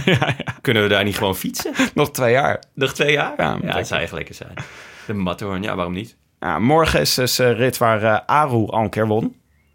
Kunnen 0.62 0.84
we 0.84 0.90
daar 0.90 1.04
niet 1.04 1.18
gewoon 1.18 1.36
fietsen? 1.36 1.74
Nog 1.94 2.12
twee 2.12 2.32
jaar. 2.32 2.64
Nog 2.74 2.94
twee 2.94 3.12
jaar? 3.12 3.34
Ja, 3.38 3.58
dat 3.58 3.88
zou 3.88 4.02
echt 4.02 4.12
lekker 4.12 4.36
zijn. 4.36 4.54
De 5.06 5.14
Matterhorn, 5.14 5.62
ja, 5.62 5.76
waarom 5.76 5.94
niet? 5.94 6.16
Ja, 6.40 6.60
morgen 6.60 7.00
is 7.00 7.14
dus 7.14 7.38
een 7.38 7.56
rit 7.56 7.78
waar 7.78 8.04
eh, 8.04 8.20
Aru 8.26 8.90
keer 8.90 9.08
won. 9.08 9.24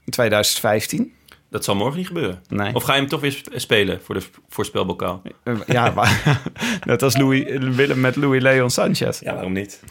In 0.05 0.13
2015. 0.13 1.19
Dat 1.51 1.65
zal 1.65 1.75
morgen 1.75 1.97
niet 1.99 2.07
gebeuren. 2.07 2.43
Nee. 2.49 2.75
Of 2.75 2.83
ga 2.83 2.93
je 2.95 3.01
hem 3.01 3.09
toch 3.09 3.21
weer 3.21 3.33
sp- 3.33 3.49
spelen 3.55 4.03
voor 4.03 4.15
de 4.15 4.21
sp- 4.21 4.39
voorspelbokaal? 4.49 5.23
Eh, 5.43 5.55
Ja, 5.67 5.91
maar, 5.97 6.41
net 6.85 7.03
als 7.03 7.17
Louis, 7.17 7.45
Willem 7.59 8.01
met 8.01 8.17
Louis 8.17 8.43
Leon 8.43 8.71
Sanchez. 8.71 9.21
Ja, 9.21 9.35
waarom 9.35 9.53
niet? 9.53 9.83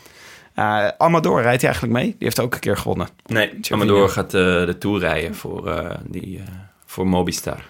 Uh, 0.56 0.88
Amador 0.98 1.42
rijdt 1.42 1.62
hij 1.62 1.72
eigenlijk 1.72 2.02
mee. 2.02 2.06
Die 2.06 2.16
heeft 2.20 2.40
ook 2.40 2.54
een 2.54 2.60
keer 2.60 2.78
gewonnen. 2.78 3.08
Nee, 3.26 3.52
Amador 3.70 4.10
gaat 4.10 4.34
eh, 4.34 4.42
de 4.42 4.76
Tour 4.80 5.00
rijden 5.00 5.36
voor, 5.36 5.68
eh, 5.68 5.96
die, 6.06 6.38
eh, 6.38 6.44
voor 6.86 7.08
Mobistar. 7.08 7.64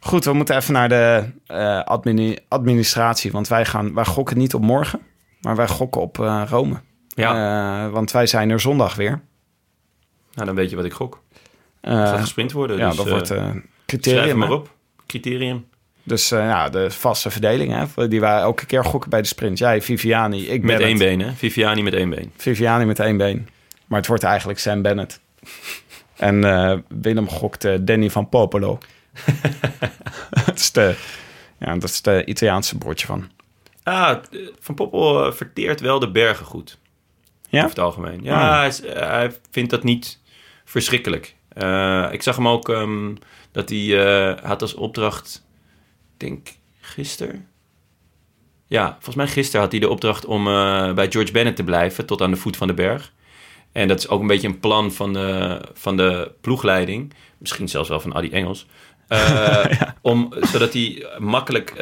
Goed, 0.00 0.24
we 0.24 0.32
moeten 0.32 0.56
even 0.56 0.72
naar 0.72 0.88
de 0.88 1.24
eh, 1.46 1.82
admini- 1.82 2.36
administratie. 2.48 3.32
Want 3.32 3.48
wij, 3.48 3.64
gaan, 3.64 3.94
wij 3.94 4.04
gokken 4.04 4.38
niet 4.38 4.54
op 4.54 4.62
morgen. 4.62 5.00
Maar 5.40 5.56
wij 5.56 5.68
gokken 5.68 6.00
op 6.00 6.18
eh, 6.20 6.42
Rome. 6.48 6.80
Ja. 7.08 7.84
Eh, 7.86 7.92
want 7.92 8.10
wij 8.10 8.26
zijn 8.26 8.50
er 8.50 8.60
zondag 8.60 8.94
weer. 8.94 9.20
Nou, 10.34 10.46
dan 10.46 10.54
weet 10.54 10.70
je 10.70 10.76
wat 10.76 10.84
ik 10.84 10.92
gok. 10.92 11.22
Eh, 11.80 11.98
Het 11.98 12.08
gaat 12.08 12.20
gesprint 12.20 12.52
worden. 12.52 12.76
ja, 12.78 12.88
dus, 12.88 12.96
dat 12.96 13.06
eh, 13.06 13.12
wordt 13.12 13.30
eh 13.30 13.50
criterium. 13.86 14.38
maar 14.38 14.50
op. 14.50 14.70
Criterium. 15.06 15.66
Dus 16.02 16.30
eh, 16.30 16.38
ja, 16.38 16.68
de 16.68 16.90
vaste 16.90 17.30
verdeling, 17.30 17.72
hè, 17.94 18.08
die 18.08 18.20
wij 18.20 18.38
elke 18.38 18.66
keer 18.66 18.84
gokken 18.84 19.10
bij 19.10 19.20
de 19.20 19.26
sprint. 19.28 19.58
Jij, 19.58 19.82
Viviani, 19.82 20.48
ik 20.48 20.60
ben 20.66 20.76
Met 20.76 20.80
één 20.86 20.98
been, 20.98 21.20
hè? 21.20 21.32
Viviani 21.32 21.82
met 21.82 21.94
één 21.94 22.10
been. 22.10 22.32
Viviani 22.36 22.84
met 22.84 22.98
één 22.98 23.16
been. 23.16 23.48
Maar 23.86 23.98
het 23.98 24.08
wordt 24.08 24.22
eigenlijk 24.22 24.58
Sam 24.58 24.82
Bennett. 24.82 25.20
en 26.16 26.44
eh, 26.44 26.78
Willem 26.88 27.28
gokt 27.28 27.64
eh, 27.64 27.74
Danny 27.80 28.10
van 28.10 28.28
Popolo. 28.28 28.78
dat, 30.46 30.58
is 30.58 30.72
de, 30.72 30.94
ja, 31.58 31.72
dat 31.74 31.90
is 31.90 32.02
de 32.02 32.24
Italiaanse 32.24 32.78
broertje 32.78 33.06
van. 33.06 33.30
Ah, 33.82 34.10
eh, 34.10 34.40
Van 34.60 34.74
Poppel 34.74 35.26
eh, 35.26 35.32
verteert 35.32 35.80
wel 35.80 35.98
de 35.98 36.10
bergen 36.10 36.46
goed. 36.46 36.78
Ja? 37.48 37.58
Over 37.58 37.70
het 37.70 37.78
algemeen. 37.78 38.20
Ja, 38.22 38.40
Ah. 38.40 38.58
hij, 38.80 38.92
eh, 38.94 39.08
hij 39.08 39.32
vindt 39.50 39.70
dat 39.70 39.82
niet 39.82 40.18
verschrikkelijk. 40.64 41.34
Eh, 41.52 42.08
ik 42.12 42.22
zag 42.22 42.36
hem 42.36 42.48
ook 42.48 42.68
ehm, 42.68 43.14
dat 43.52 43.68
hij 43.68 44.06
eh, 44.06 44.44
had 44.44 44.62
als 44.62 44.74
opdracht, 44.74 45.46
ik 46.12 46.20
denk 46.26 46.48
gisteren. 46.80 47.48
Ja, 48.66 48.92
volgens 48.92 49.16
mij 49.16 49.26
gisteren 49.26 49.60
had 49.60 49.70
hij 49.70 49.80
de 49.80 49.88
opdracht 49.88 50.24
om 50.24 50.46
eh, 50.46 50.92
bij 50.92 51.10
George 51.10 51.32
Bennett 51.32 51.56
te 51.56 51.64
blijven 51.64 52.06
tot 52.06 52.22
aan 52.22 52.30
de 52.30 52.36
voet 52.36 52.56
van 52.56 52.66
de 52.66 52.74
berg. 52.74 53.12
En 53.72 53.88
dat 53.88 53.98
is 53.98 54.08
ook 54.08 54.20
een 54.20 54.26
beetje 54.26 54.48
een 54.48 54.60
plan 54.60 54.92
van 54.92 55.12
de, 55.12 55.60
van 55.74 55.96
de 55.96 56.32
ploegleiding. 56.40 57.12
Misschien 57.38 57.68
zelfs 57.68 57.88
wel 57.88 58.00
van 58.00 58.14
Adi 58.14 58.30
Engels. 58.30 58.66
Om, 60.00 60.34
zodat 60.40 60.72
hij 60.72 61.06
makkelijk 61.18 61.74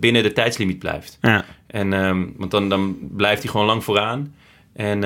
binnen 0.00 0.22
de 0.22 0.32
tijdslimiet 0.32 0.78
blijft. 0.78 1.18
Ja. 1.20 1.44
En, 1.66 1.92
ehm, 1.92 2.26
want 2.36 2.50
dan, 2.50 2.68
dan 2.68 2.98
blijft 3.00 3.42
hij 3.42 3.50
gewoon 3.50 3.66
lang 3.66 3.84
vooraan. 3.84 4.34
En 4.72 5.00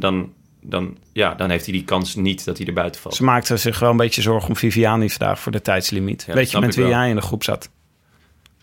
dan, 0.00 0.32
dan, 0.66 0.96
ja, 1.12 1.34
dan 1.34 1.50
heeft 1.50 1.64
hij 1.64 1.74
die 1.74 1.84
kans 1.84 2.14
niet 2.14 2.44
dat 2.44 2.58
hij 2.58 2.66
er 2.66 2.72
buiten 2.72 3.00
valt. 3.00 3.14
Ze 3.14 3.24
maakten 3.24 3.58
zich 3.58 3.78
wel 3.78 3.90
een 3.90 3.96
beetje 3.96 4.22
zorgen 4.22 4.48
om 4.48 4.56
Viviani 4.56 5.10
vandaag 5.10 5.38
voor 5.40 5.52
de 5.52 5.60
tijdslimiet. 5.60 6.24
Ja, 6.26 6.34
Weet 6.34 6.50
je 6.50 6.58
met 6.60 6.74
wie 6.74 6.84
wel. 6.84 6.92
jij 6.92 7.08
in 7.08 7.14
de 7.16 7.22
groep 7.22 7.44
zat? 7.44 7.70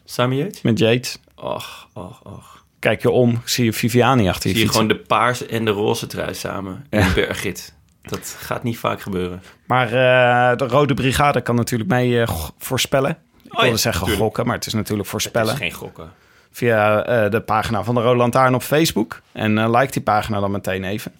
Sami 0.05 0.37
Yates? 0.37 0.61
Met 0.61 0.79
Yates. 0.79 1.17
Och, 1.35 1.87
och, 1.93 2.19
och. 2.23 2.63
Kijk 2.79 3.01
je 3.01 3.09
om, 3.09 3.41
zie 3.45 3.65
je 3.65 3.73
Viviani 3.73 4.27
achter 4.29 4.49
je 4.49 4.55
Zie 4.55 4.65
je 4.65 4.71
fietsen. 4.71 4.81
gewoon 4.89 4.97
de 5.01 5.07
paarse 5.07 5.45
en 5.45 5.65
de 5.65 5.71
roze 5.71 6.07
trui 6.07 6.33
samen 6.33 6.85
in 6.89 6.99
Ja. 6.99 7.05
een 7.05 7.13
bergrit. 7.13 7.73
Dat 8.01 8.35
gaat 8.39 8.63
niet 8.63 8.77
vaak 8.77 9.01
gebeuren. 9.01 9.41
Maar 9.67 9.85
eh, 9.85 10.57
de 10.57 10.67
Rode 10.67 10.93
Brigade 10.93 11.41
kan 11.41 11.55
natuurlijk 11.55 11.89
mee 11.89 12.21
eh, 12.21 12.27
voorspellen. 12.57 13.09
Ik 13.43 13.51
Oh 13.53 13.59
wilde 13.59 13.67
ja, 13.75 13.77
zeggen 13.77 14.01
tuurlijk. 14.01 14.23
gokken, 14.23 14.45
maar 14.45 14.55
het 14.55 14.65
is 14.65 14.73
natuurlijk 14.73 15.09
voorspellen. 15.09 15.53
Het 15.53 15.61
is 15.61 15.67
geen 15.67 15.77
gokken. 15.77 16.11
Via 16.51 17.03
eh, 17.05 17.31
de 17.31 17.41
pagina 17.41 17.83
van 17.83 17.95
de 17.95 18.01
Rode 18.01 18.17
Lantaarn 18.17 18.55
op 18.55 18.61
Facebook. 18.63 19.21
En 19.31 19.71
like 19.71 19.91
die 19.91 20.01
pagina 20.01 20.39
dan 20.39 20.51
meteen 20.51 20.83
even. 20.83 21.11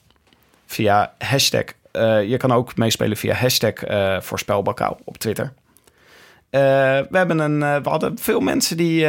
Via 0.72 1.14
hashtag. 1.18 1.64
eh, 1.92 2.30
je 2.30 2.38
kan 2.38 2.52
ook 2.52 2.76
meespelen 2.78 3.18
via 3.18 3.34
hashtag 3.34 3.74
voorspelbokaal 4.24 4.98
op 5.04 5.18
Twitter. 5.18 5.54
Eh, 6.50 6.62
we, 7.10 7.18
hebben 7.18 7.40
een, 7.40 7.60
we 7.84 7.90
hadden 7.90 8.18
veel 8.18 8.40
mensen 8.40 8.78
die, 8.78 9.08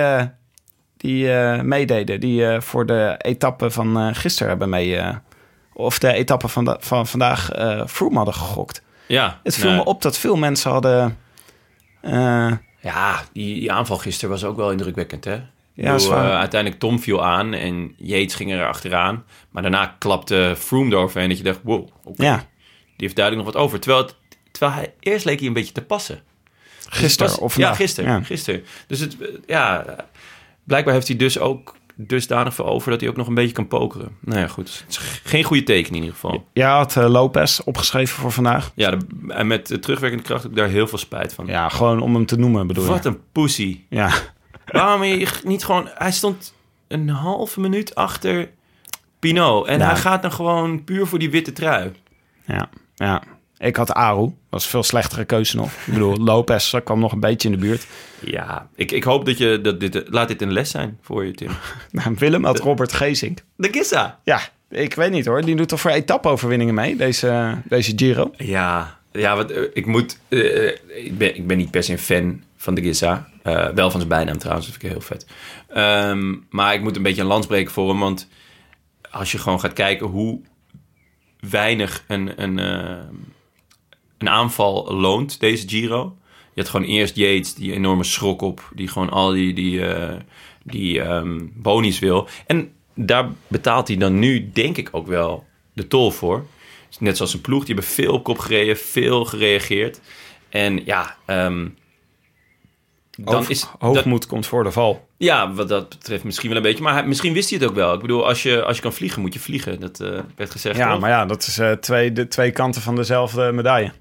die 0.97 1.27
meededen. 1.63 2.21
Die 2.21 2.61
voor 2.61 2.87
de 2.87 3.15
etappe 3.19 3.71
van 3.71 4.15
gisteren 4.15 4.49
hebben 4.49 4.69
mee... 4.69 5.01
of 5.73 5.99
de 5.99 6.13
etappe 6.13 6.49
van, 6.49 6.65
da- 6.65 6.77
van 6.81 7.07
vandaag 7.07 7.51
Froome 7.89 8.17
hadden 8.17 8.35
gegokt. 8.35 8.83
Ja, 9.07 9.41
Het 9.43 9.55
viel 9.55 9.65
nou, 9.71 9.77
me 9.77 9.85
op 9.85 10.03
dat 10.03 10.19
veel 10.19 10.37
mensen 10.37 10.71
hadden... 10.71 11.19
Ja, 12.81 13.23
die, 13.33 13.55
die 13.61 13.73
aanval 13.73 13.99
gisteren 13.99 14.31
was 14.31 14.45
ook 14.45 14.57
wel 14.57 14.71
indrukwekkend, 14.71 15.25
hè? 15.25 15.41
Ja, 15.75 15.95
bedoel, 15.97 16.13
eh, 16.13 16.37
uiteindelijk 16.39 16.81
Tom 16.81 17.01
viel 17.01 17.25
aan 17.25 17.53
en 17.53 17.95
Yates 17.97 18.35
ging 18.35 18.53
er 18.53 18.67
achteraan. 18.67 19.25
Maar 19.51 19.63
daarna 19.63 19.97
klapte 19.99 20.55
Froome 20.59 20.91
eroverheen 20.95 21.29
dat 21.29 21.39
je 21.39 21.45
dacht, 21.45 21.61
wow. 21.63 21.89
Ja. 22.17 22.37
Die 22.37 22.45
heeft 22.97 23.17
duidelijk 23.17 23.47
nog 23.47 23.55
wat 23.55 23.65
over. 23.65 23.81
Terwijl, 23.81 24.03
het, 24.03 24.17
terwijl 24.51 24.73
hij 24.79 24.95
eerst 25.01 25.25
leek 25.25 25.39
hij 25.39 25.49
een 25.49 25.55
beetje 25.55 25.73
te 25.73 25.83
passen. 25.83 26.21
Gisteren 26.89 27.27
Dus 27.31 27.37
was- 27.37 27.39
of 27.45 27.57
Ja, 27.57 27.61
vandaag? 27.61 27.77
gisteren. 27.77 28.11
Ja. 28.11 28.23
gisteren. 28.23 28.65
Dus 28.87 29.01
het, 29.01 29.17
ja, 29.47 29.85
blijkbaar 30.65 30.95
heeft 30.95 31.09
hij 31.09 31.17
dus 31.17 31.39
ook 31.39 31.77
dusdanig 31.95 32.55
veel 32.55 32.67
over 32.67 32.91
dat 32.91 33.01
hij 33.01 33.09
ook 33.11 33.17
nog 33.17 33.27
een 33.27 33.35
beetje 33.35 33.53
kan 33.53 33.69
pokeren. 33.69 34.17
Nou 34.21 34.39
ja, 34.41 34.47
goed. 34.49 34.79
Het 34.87 34.91
is 34.91 34.99
geen 35.25 35.45
goede 35.45 35.63
teken 35.63 35.89
in 35.91 35.95
ieder 35.97 36.13
geval. 36.13 36.47
Jij 36.53 36.69
had 36.69 36.97
eh, 36.97 37.09
Lopez 37.09 37.59
opgeschreven 37.61 38.17
voor 38.21 38.33
vandaag. 38.33 38.73
Ja, 38.75 38.91
de- 38.91 39.07
en 39.29 39.47
met 39.47 39.67
de 39.67 39.79
terugwerkende 39.79 40.25
kracht 40.25 40.43
heb 40.43 40.51
ik 40.51 40.57
daar 40.57 40.69
heel 40.69 40.87
veel 40.87 40.99
spijt 40.99 41.35
van. 41.35 41.47
Ja, 41.47 41.69
gewoon 41.69 42.01
om 42.01 42.15
hem 42.15 42.27
te 42.27 42.37
noemen 42.39 42.67
bedoel 42.67 42.85
Wat 42.87 43.03
je? 43.03 43.09
een 43.09 43.21
pussy. 43.33 43.81
Ja. 43.89 44.11
Waarom 44.73 45.03
je 45.05 45.29
niet 45.45 45.65
gewoon... 45.65 45.89
Hij 45.95 46.13
stond 46.13 46.55
een 46.89 47.09
halve 47.09 47.61
minuut 47.61 47.95
achter 47.95 48.51
Pinot. 49.19 49.67
En 49.67 49.79
Ja. 49.79 49.87
hij 49.87 49.97
gaat 49.97 50.23
dan 50.23 50.33
gewoon 50.33 50.85
puur 50.85 51.07
voor 51.07 51.19
die 51.19 51.31
witte 51.31 51.53
trui. 51.53 51.93
Ja, 52.47 52.69
ja. 52.95 53.23
Ik 53.59 53.77
had 53.77 53.93
Aru. 53.95 54.31
was 54.51 54.65
een 54.65 54.71
veel 54.71 54.83
slechtere 54.83 55.25
keuze 55.25 55.57
nog. 55.57 55.71
Ik 55.87 55.93
bedoel, 55.93 56.17
Lopez 56.31 56.75
kwam 56.85 56.99
nog 57.01 57.13
een 57.13 57.21
beetje 57.21 57.49
in 57.49 57.55
de 57.55 57.61
buurt. 57.61 57.87
Ja, 58.21 58.69
ik, 58.75 58.93
ik 58.93 59.05
hoop 59.05 59.27
dat 59.27 59.39
je... 59.39 59.61
Dat 59.61 59.81
dit, 59.81 60.03
laat 60.09 60.29
dit 60.29 60.43
een 60.43 60.53
les 60.53 60.71
zijn 60.71 60.99
voor 61.03 61.25
je, 61.25 61.33
Tim. 61.33 61.51
Nou, 61.91 62.15
Willem 62.19 62.45
had 62.45 62.59
Robert 62.59 62.93
Geesink. 62.93 63.39
De 63.57 63.69
Gissa. 63.73 64.19
Ja, 64.25 64.41
ik 64.71 64.95
weet 64.95 65.11
niet 65.11 65.27
hoor. 65.27 65.43
Die 65.43 65.57
doet 65.57 65.69
toch 65.69 65.81
voor 65.81 65.91
etappe-overwinningen 65.91 66.75
mee, 66.75 66.97
deze, 66.97 67.57
deze 67.65 67.93
Giro? 67.97 68.31
Ja, 68.37 68.99
ja 69.13 69.37
wat, 69.37 69.51
eh, 69.51 69.63
ik 69.73 69.87
moet... 69.87 70.19
eh, 70.29 70.67
ik, 71.05 71.19
ben, 71.19 71.37
ik 71.37 71.47
ben 71.47 71.57
niet 71.57 71.71
per 71.71 71.83
se 71.83 71.93
een 71.93 71.99
fan 71.99 72.43
van 72.57 72.75
de 72.75 72.83
Gissa. 72.83 73.29
Eh, 73.43 73.69
wel 73.69 73.91
van 73.91 74.01
zijn 74.01 74.13
bijnaam 74.13 74.39
trouwens, 74.39 74.67
dat 74.67 74.77
vind 74.77 74.85
ik 74.85 74.99
heel 74.99 75.07
vet. 75.07 75.27
Ehm, 75.69 76.35
maar 76.51 76.75
ik 76.75 76.83
moet 76.83 76.97
een 76.97 77.03
beetje 77.03 77.21
een 77.21 77.27
lans 77.27 77.47
breken 77.47 77.73
voor 77.73 77.89
hem. 77.89 77.99
Want 78.01 78.29
als 79.11 79.33
je 79.33 79.39
gewoon 79.39 79.61
gaat 79.61 79.73
kijken 79.73 80.07
hoe 80.07 80.41
weinig 81.51 82.05
een, 82.09 82.43
een, 82.43 82.59
eh, 82.59 83.05
een 84.19 84.29
aanval 84.29 84.95
loont, 84.95 85.41
deze 85.41 85.69
Giro. 85.69 86.17
Je 86.55 86.61
had 86.61 86.71
gewoon 86.71 86.87
eerst 86.87 87.17
Yates, 87.17 87.55
die 87.55 87.73
enorme 87.73 88.05
schrok 88.05 88.43
op. 88.43 88.71
Die 88.75 88.89
gewoon 88.89 89.11
al 89.11 89.31
die, 89.31 89.55
die, 89.55 89.87
eh, 89.87 90.21
die 90.63 91.01
ehm, 91.01 91.39
bonies 91.55 91.99
wil. 91.99 92.29
En 92.47 92.73
daar 92.95 93.29
betaalt 93.47 93.89
hij 93.89 93.97
dan 93.97 94.19
nu, 94.19 94.51
denk 94.53 94.77
ik, 94.77 94.89
ook 94.93 95.07
wel 95.07 95.47
de 95.73 95.87
tol 95.87 96.11
voor. 96.11 96.47
Net 96.99 97.17
zoals 97.17 97.35
een 97.35 97.41
ploeg, 97.41 97.65
die 97.65 97.75
hebben 97.75 97.93
veel 97.93 98.13
op 98.13 98.25
kop 98.25 98.39
gereden, 98.39 98.77
veel 98.77 99.25
gereageerd. 99.25 100.01
En 100.49 100.85
ja, 100.85 101.17
ehm, 101.25 101.69
dan 103.25 103.45
is... 103.49 103.67
Hoogmoed 103.79 104.27
komt 104.27 104.47
voor 104.47 104.65
de 104.65 104.71
val. 104.71 105.09
Ja, 105.17 105.53
wat 105.53 105.69
dat 105.69 105.89
betreft 105.89 106.25
misschien 106.25 106.49
wel 106.49 106.57
een 106.57 106.63
beetje. 106.63 106.83
Maar 106.83 106.93
hij- 106.93 107.07
misschien 107.07 107.33
wist 107.33 107.51
hij 107.51 107.59
het 107.59 107.69
ook 107.69 107.75
wel. 107.75 107.95
Ik 107.95 108.01
bedoel, 108.01 108.27
als 108.27 108.43
je, 108.43 108.63
als 108.65 108.77
je 108.77 108.83
kan 108.83 108.93
vliegen, 108.93 109.21
moet 109.21 109.35
je 109.35 109.41
vliegen. 109.41 109.81
Dat 109.81 110.01
eh, 110.01 110.19
werd 110.37 110.51
gezegd. 110.51 110.77
Ja, 110.77 110.99
maar 110.99 111.11
ja, 111.11 111.27
dat 111.27 111.47
is 111.47 111.59
eh, 111.59 111.73
twee, 111.73 112.13
de 112.13 112.29
twee 112.29 112.51
kanten 112.51 112.83
van 112.83 112.97
dezelfde 112.97 113.53
medaille. 113.53 113.93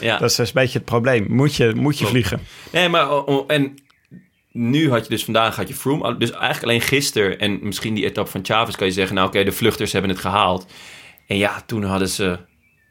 Ja. 0.00 0.18
Dat 0.18 0.30
is 0.30 0.36
dus 0.36 0.46
een 0.48 0.54
beetje 0.54 0.78
het 0.78 0.86
probleem. 0.86 1.26
Moet 1.28 1.54
je, 1.54 1.72
moet 1.74 1.92
je 1.98 1.98
Klopt. 1.98 2.10
vliegen? 2.10 2.40
Nee, 2.72 2.88
maar 2.88 3.12
oh, 3.12 3.28
oh, 3.28 3.44
en 3.46 3.74
nu 4.52 4.90
had 4.90 5.02
je 5.04 5.10
dus 5.10 5.24
vandaag 5.24 5.56
had 5.56 5.68
je 5.68 5.74
Froome. 5.74 6.16
Dus 6.16 6.30
eigenlijk 6.30 6.62
alleen 6.62 6.80
gisteren 6.80 7.38
en 7.38 7.58
misschien 7.62 7.94
die 7.94 8.04
etappe 8.04 8.30
van 8.30 8.44
Chavez 8.44 8.74
kan 8.76 8.86
je 8.86 8.92
zeggen... 8.92 9.14
nou 9.14 9.28
oké, 9.28 9.44
de 9.44 9.52
vluchters 9.52 9.92
hebben 9.92 10.10
het 10.10 10.20
gehaald. 10.20 10.66
En 11.26 11.36
ja, 11.36 11.62
toen 11.66 11.84
hadden 11.84 12.08
ze 12.08 12.38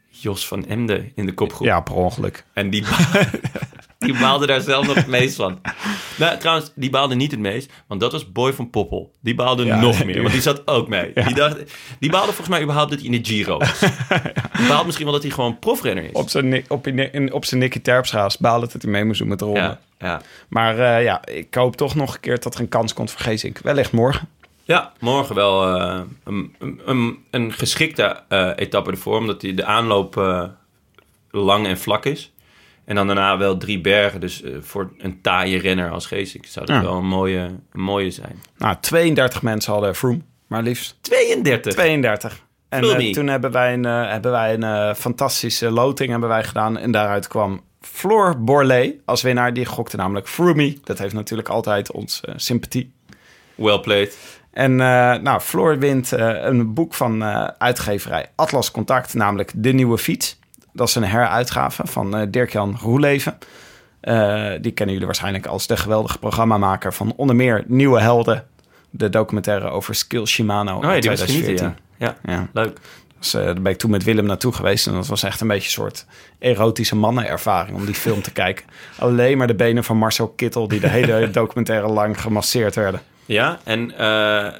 Jos 0.08 0.46
van 0.46 0.66
Emden 0.66 1.12
in 1.14 1.26
de 1.26 1.34
kopgroep. 1.34 1.66
Ja, 1.66 1.80
per 1.80 1.94
ongeluk. 1.94 2.44
En 2.52 2.70
die, 2.70 2.84
die 4.00 4.18
baalde 4.18 4.46
daar 4.46 4.60
zelf 4.60 4.86
nog 4.86 4.94
het 4.96 5.06
meest 5.06 5.36
van. 5.36 5.60
Nou, 6.18 6.38
trouwens, 6.38 6.72
die 6.74 6.90
baalde 6.90 7.14
niet 7.14 7.30
het 7.30 7.40
meest, 7.40 7.72
want 7.86 8.00
dat 8.00 8.12
was 8.12 8.32
Boy 8.32 8.52
van 8.52 8.70
Poppel. 8.70 9.10
Die 9.20 9.34
baalde 9.34 9.64
Ja, 9.64 9.80
nog 9.80 10.04
meer, 10.04 10.20
want 10.20 10.32
die 10.32 10.40
zat 10.42 10.66
ook 10.66 10.88
mee. 10.88 11.12
Die, 11.14 11.34
dacht, 11.34 11.56
die 11.98 12.10
baalde 12.10 12.26
volgens 12.26 12.48
mij 12.48 12.62
überhaupt 12.62 12.90
dat 12.90 12.98
hij 13.00 13.08
in 13.08 13.22
de 13.22 13.28
Giro 13.30 13.58
was. 13.58 13.78
Die 14.58 14.68
baalde 14.68 14.84
misschien 14.84 15.04
wel 15.06 15.14
dat 15.14 15.22
hij 15.22 15.32
gewoon 15.32 15.58
profrenner 15.58 16.04
is. 16.04 16.12
Op 16.12 16.28
zijn, 16.28 16.64
op, 16.68 16.86
in- 16.86 17.32
op 17.32 17.44
zijn 17.44 17.60
Nicky 17.60 17.80
Terpstra 17.80 18.30
baalde 18.38 18.68
dat 18.72 18.82
hij 18.82 18.90
mee 18.90 19.04
moest 19.04 19.18
doen 19.18 19.28
met 19.28 19.38
de 19.38 19.44
ronde. 19.44 19.60
Ja, 19.60 19.80
ja. 19.98 20.20
Maar 20.48 20.78
eh, 20.78 21.04
ja, 21.04 21.26
ik 21.26 21.54
hoop 21.54 21.76
toch 21.76 21.94
nog 21.94 22.14
een 22.14 22.20
keer 22.20 22.40
dat 22.40 22.54
er 22.54 22.60
een 22.60 22.68
kans 22.68 22.92
komt 22.94 23.10
voor 23.10 23.20
Geesink. 23.20 23.58
Wellicht 23.58 23.92
morgen. 23.92 24.28
Ja, 24.64 24.92
morgen 25.00 25.34
wel 25.34 25.76
eh, 25.76 26.00
een, 26.24 26.54
een, 26.84 27.18
een 27.30 27.52
geschikte 27.52 28.20
eh, 28.28 28.50
etappe 28.56 28.90
ervoor, 28.90 29.18
omdat 29.18 29.40
die, 29.40 29.54
de 29.54 29.64
aanloop 29.64 30.14
lang 31.30 31.66
en 31.66 31.78
vlak 31.78 32.04
is. 32.06 32.32
En 32.84 32.94
dan 32.94 33.06
daarna 33.06 33.38
wel 33.38 33.56
drie 33.56 33.80
bergen. 33.80 34.20
Dus 34.20 34.42
eh, 34.42 34.52
voor 34.60 34.92
een 34.98 35.20
taaie 35.20 35.58
renner 35.58 35.90
als 35.90 36.06
Geesink 36.06 36.46
zou 36.46 36.66
dat 36.66 36.76
Ja. 36.76 36.82
wel 36.82 36.96
een 36.96 37.06
mooie, 37.06 37.40
een 37.72 37.80
mooie 37.80 38.10
zijn. 38.10 38.42
Nou, 38.58 38.76
32 38.80 39.42
mensen 39.42 39.72
hadden 39.72 39.94
Froome, 39.94 40.20
maar 40.46 40.62
liefst. 40.62 40.96
32? 41.00 41.72
32. 41.72 42.46
En 42.68 42.84
eh, 42.84 43.12
toen 43.12 43.26
hebben 43.26 43.50
wij 43.50 43.72
een, 43.72 43.84
eh, 43.84 44.10
hebben 44.10 44.30
wij 44.30 44.58
een 44.58 44.94
fantastische 44.96 45.70
loting 45.70 46.10
hebben 46.10 46.28
wij 46.28 46.44
gedaan. 46.44 46.78
En 46.78 46.90
daaruit 46.90 47.28
kwam 47.28 47.60
Floor 47.80 48.40
Borlée 48.42 49.00
als 49.04 49.22
winnaar. 49.22 49.52
Die 49.52 49.66
gokte 49.66 49.96
namelijk 49.96 50.28
Froomie. 50.28 50.80
Dat 50.84 50.98
heeft 50.98 51.14
natuurlijk 51.14 51.48
altijd 51.48 51.92
ons 51.92 52.20
sympathie. 52.36 52.92
Well 53.54 53.78
played. 53.80 54.16
En 54.52 54.76
nou, 55.22 55.40
Floor 55.40 55.78
wint 55.78 56.10
een 56.10 56.74
boek 56.74 56.94
van 56.94 57.24
uitgeverij 57.58 58.26
Atlas 58.36 58.70
Contact, 58.70 59.14
namelijk 59.14 59.52
De 59.54 59.72
Nieuwe 59.72 59.98
Fiets. 59.98 60.38
Dat 60.80 60.88
is 60.88 60.94
een 60.94 61.04
heruitgave 61.04 61.82
van 61.86 62.16
eh, 62.16 62.26
Dirk-Jan 62.28 62.78
Roeleven. 62.82 63.38
Eh, 64.00 64.50
die 64.60 64.72
kennen 64.72 64.92
jullie 64.94 65.06
waarschijnlijk 65.06 65.46
als 65.46 65.66
de 65.66 65.76
geweldige 65.76 66.18
programmamaker 66.18 66.94
van 66.94 67.12
onder 67.16 67.36
meer 67.36 67.64
Nieuwe 67.66 68.00
Helden. 68.00 68.46
De 68.90 69.08
documentaire 69.08 69.68
over 69.68 69.94
Skill 69.94 70.26
Shimano 70.26 70.76
Oh 70.76 70.82
ja, 70.82 70.88
uit 70.88 71.02
2014. 71.02 71.66
ja. 71.66 71.74
Ja, 72.24 72.32
Ja. 72.32 72.48
leuk. 72.52 72.78
Dus, 73.18 73.34
eh, 73.34 73.44
daar 73.44 73.60
ben 73.62 73.72
ik 73.72 73.78
toen 73.78 73.90
met 73.90 74.04
Willem 74.04 74.24
naartoe 74.26 74.52
geweest. 74.52 74.86
En 74.86 74.92
dat 74.92 75.06
was 75.06 75.22
echt 75.22 75.40
een 75.40 75.48
beetje 75.48 75.64
een 75.64 75.70
soort 75.70 76.06
erotische 76.38 76.96
mannenervaring 76.96 77.76
om 77.76 77.84
die 77.84 77.94
film 77.94 78.22
te 78.22 78.32
kijken. 78.42 78.66
Alleen 78.98 79.38
maar 79.38 79.46
de 79.46 79.54
benen 79.54 79.84
van 79.84 79.96
Marcel 79.96 80.28
Kittel 80.28 80.68
die 80.68 80.80
de 80.80 80.88
hele 80.88 81.30
documentaire 81.40 81.88
lang 81.88 82.20
gemasseerd 82.20 82.74
werden. 82.74 83.00
Ja, 83.26 83.58
en 83.64 83.94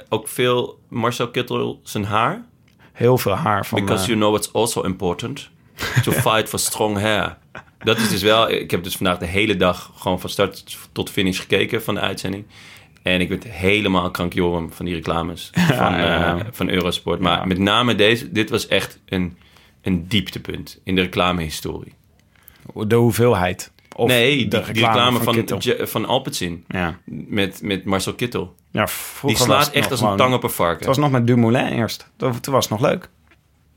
ook 0.08 0.28
veel 0.28 0.78
Marcel 0.88 1.28
Kittel 1.30 1.80
zijn 1.82 2.04
haar. 2.04 2.42
Heel 2.92 3.18
veel 3.18 3.34
haar 3.34 3.66
van... 3.66 3.80
Because 3.84 4.06
you 4.06 4.18
know 4.18 4.36
it's 4.36 4.52
also 4.52 4.82
important 4.82 5.50
to 6.02 6.12
fight 6.12 6.48
for 6.48 6.58
strong 6.58 6.98
hair. 6.98 7.36
Dat 7.78 7.98
is 7.98 8.08
dus 8.08 8.22
wel... 8.22 8.50
Ik 8.50 8.70
heb 8.70 8.84
dus 8.84 8.96
vandaag 8.96 9.18
de 9.18 9.26
hele 9.26 9.56
dag 9.56 9.92
gewoon 9.96 10.20
van 10.20 10.30
start 10.30 10.78
tot 10.92 11.10
finish 11.10 11.40
gekeken 11.40 11.82
van 11.82 11.94
de 11.94 12.00
uitzending. 12.00 12.44
En 13.02 13.20
ik 13.20 13.28
werd 13.28 13.44
helemaal 13.44 14.10
krankjorum 14.10 14.72
van 14.72 14.84
die 14.84 14.94
reclames 14.94 15.50
van, 15.52 15.92
ja. 15.92 16.38
eh, 16.38 16.44
van 16.50 16.68
Eurosport. 16.68 17.20
Maar 17.20 17.46
met 17.46 17.58
name 17.58 17.94
deze, 17.94 18.32
dit 18.32 18.50
was 18.50 18.66
echt 18.66 19.00
een, 19.06 19.36
een 19.82 20.08
dieptepunt 20.08 20.80
in 20.84 20.94
de 20.94 21.00
reclamehistorie. 21.00 21.94
De 22.74 22.94
hoeveelheid. 22.94 23.72
Of 23.96 24.08
nee, 24.08 24.48
de 24.48 24.56
die 24.56 24.66
reclame 24.66 25.18
reclame 25.18 25.46
van 25.48 25.86
van, 25.88 26.06
Alpecin. 26.06 26.64
Met, 27.04 27.62
met 27.62 27.84
Marcel 27.84 28.14
Kittel. 28.14 28.54
Ja, 28.70 28.88
Die 29.22 29.36
slaat 29.36 29.70
echt 29.70 29.90
als 29.90 30.00
een 30.00 30.16
tang 30.16 30.34
op 30.34 30.42
een 30.42 30.50
varken. 30.50 30.76
Het 30.76 30.86
was 30.86 30.98
nog 30.98 31.10
met 31.10 31.26
Dumoulin 31.26 31.66
eerst. 31.66 32.10
Toen 32.16 32.40
was 32.44 32.64
het 32.68 32.70
nog 32.70 32.80
leuk. 32.80 33.10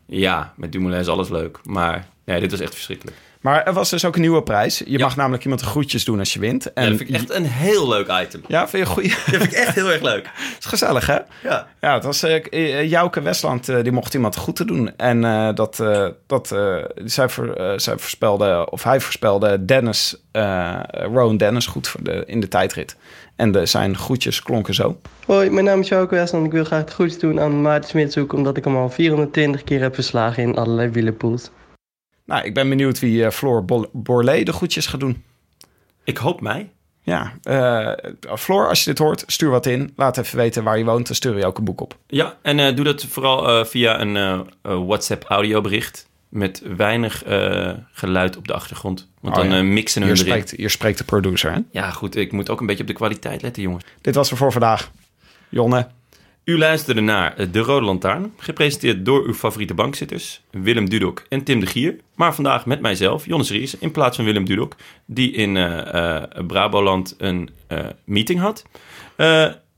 Ja, 0.06 0.54
met 0.58 0.72
Dumoulin 0.72 1.00
is 1.00 1.08
alles 1.08 1.30
leuk. 1.30 1.60
Maar 1.64 2.08
nee, 2.26 2.40
dit 2.40 2.52
was 2.52 2.60
echt 2.60 2.74
verschrikkelijk. 2.74 3.18
Maar 3.44 3.64
er 3.64 3.74
was 3.74 3.90
dus 3.90 4.06
ook 4.06 4.16
een 4.16 4.22
nieuwe 4.22 4.44
prijs. 4.44 4.82
Je 4.86 5.00
mag 5.00 5.16
namelijk 5.16 5.44
iemand 5.44 5.62
de 5.62 5.68
groetjes 5.68 6.06
doen 6.06 6.20
als 6.20 6.34
je 6.34 6.40
wint. 6.40 6.74
En 6.74 6.84
Ja, 6.84 6.90
dat 6.90 6.98
vind 6.98 7.10
ik 7.10 7.16
echt 7.16 7.34
een 7.34 7.46
heel 7.46 7.88
leuk 7.88 8.08
item. 8.22 8.42
Ja, 8.48 8.68
vind 8.68 8.88
je 8.88 8.94
goeie? 8.94 9.10
Dat 9.10 9.18
vind 9.18 9.44
ik 9.44 9.52
echt 9.52 9.76
heel 9.76 9.92
erg 9.92 10.02
leuk. 10.02 10.30
is 10.60 10.66
gezellig, 10.66 11.06
hè? 11.08 11.18
Ja. 11.44 11.68
Ja, 11.82 11.94
het 11.94 12.04
was 12.04 12.24
eh, 12.24 12.46
eh, 12.52 12.90
Jouke 12.90 13.22
Westland, 13.22 13.70
eh, 13.70 13.84
die 13.84 13.92
mocht 13.92 14.14
iemand 14.14 14.36
goed 14.36 14.56
te 14.56 14.66
doen. 14.66 14.92
En 14.98 15.24
eh, 15.24 15.50
dat, 15.54 15.80
eh, 15.80 16.08
dat 16.28 16.52
eh, 16.52 16.76
zij, 17.06 17.30
voor, 17.30 17.54
eh, 17.54 17.72
zij 17.76 17.98
voorspelde, 17.98 18.68
of 18.70 18.84
hij 18.84 19.00
voorspelde 19.00 19.66
Dennis, 19.66 20.16
eh 20.32 20.80
Rowan 20.90 21.38
Dennis 21.38 21.66
goed 21.66 21.88
voor 21.88 22.04
de, 22.04 22.24
in 22.26 22.40
de 22.40 22.48
tijdrit. 22.48 22.96
En 23.36 23.52
de, 23.52 23.66
zijn 23.66 23.98
groetjes 23.98 24.42
klonken 24.44 24.74
zo. 24.74 25.00
Hoi, 25.26 25.50
mijn 25.50 25.66
naam 25.66 25.80
is 25.80 25.88
Jouke 25.88 26.16
Westland. 26.16 26.46
Ik 26.46 26.52
wil 26.52 26.64
graag 26.64 26.80
het 26.80 26.94
goeds 26.94 27.18
doen 27.18 27.40
aan 27.40 27.62
Maarten 27.62 27.90
Smitshoek... 27.90 28.34
omdat 28.34 28.58
ik 28.58 28.64
hem 28.64 28.76
al 28.76 28.90
420 28.90 29.64
keer 29.64 29.82
heb 29.82 29.94
verslagen 29.94 30.44
in 30.44 30.56
allerlei 30.56 30.90
wielerpools. 30.90 31.50
Nou, 32.26 32.46
ik 32.46 32.54
ben 32.54 32.70
benieuwd 32.70 33.00
wie 33.00 33.26
eh, 33.26 33.32
Floor 33.32 33.66
Borlée 33.92 34.46
de 34.46 34.54
groetjes 34.54 34.86
gaat 34.86 35.00
doen. 35.00 35.24
Ik 36.04 36.18
hoop 36.18 36.42
mij. 36.42 36.70
Ja, 37.04 37.34
eh 37.44 37.92
Floor, 38.38 38.68
als 38.68 38.80
je 38.84 38.90
dit 38.90 39.00
hoort, 39.00 39.24
stuur 39.28 39.50
wat 39.50 39.66
in. 39.66 39.94
Laat 39.96 40.18
even 40.18 40.38
weten 40.38 40.64
waar 40.64 40.78
je 40.78 40.84
woont, 40.84 41.08
dan 41.08 41.16
stuur 41.16 41.38
je 41.38 41.46
ook 41.46 41.58
een 41.58 41.64
boek 41.64 41.82
op. 41.82 41.98
Ja, 42.08 42.38
en 42.42 42.60
eh, 42.60 42.76
doe 42.76 42.86
dat 42.86 43.06
vooral 43.06 43.66
via 43.66 44.00
een 44.00 44.18
eh, 44.18 44.40
eh, 44.62 44.86
WhatsApp 44.86 45.24
audiobericht. 45.24 46.12
Met 46.30 46.62
weinig 46.78 47.24
geluid 47.92 48.38
op 48.38 48.48
de 48.48 48.54
achtergrond. 48.54 49.10
Want 49.20 49.38
Oh 49.38 49.44
dan 49.44 49.56
ja. 49.56 49.64
mixen 49.64 50.02
hun 50.02 50.12
hier 50.12 50.20
erin. 50.20 50.32
spreekt, 50.32 50.52
hier 50.60 50.70
spreekt 50.70 50.98
de 50.98 51.04
producer, 51.04 51.52
hè? 51.52 51.60
Ja, 51.72 51.90
goed. 51.92 52.16
Ik 52.16 52.32
moet 52.32 52.50
ook 52.50 52.60
een 52.60 52.66
beetje 52.66 52.82
op 52.82 52.88
de 52.88 52.96
kwaliteit 52.96 53.42
letten, 53.42 53.64
jongens. 53.64 53.84
Dit 54.02 54.16
was 54.16 54.30
het 54.30 54.40
voor 54.40 54.52
vandaag. 54.52 54.92
Jonne. 55.50 55.88
U 56.44 56.58
luisterde 56.58 57.02
naar 57.02 57.52
De 57.52 57.60
Rode 57.60 57.86
Lantaarn. 57.86 58.34
Gepresenteerd 58.38 59.06
door 59.06 59.26
uw 59.26 59.34
favoriete 59.34 59.74
bankzitters. 59.74 60.42
Willem 60.52 60.90
Dudok 60.90 61.26
en 61.30 61.44
Tim 61.44 61.60
de 61.60 61.66
Gier. 61.66 62.00
Maar 62.16 62.36
vandaag 62.36 62.66
met 62.66 62.82
mijzelf, 62.82 63.26
Jonas 63.26 63.52
Ries. 63.52 63.78
In 63.78 63.92
plaats 63.92 64.16
van 64.16 64.26
Willem 64.26 64.46
Dudok. 64.46 64.76
Die 65.06 65.32
in 65.32 65.58
eh, 65.58 66.24
Braboland 66.48 67.16
een 67.18 67.50
eh, 67.68 67.86
meeting 68.06 68.40
had. 68.40 68.66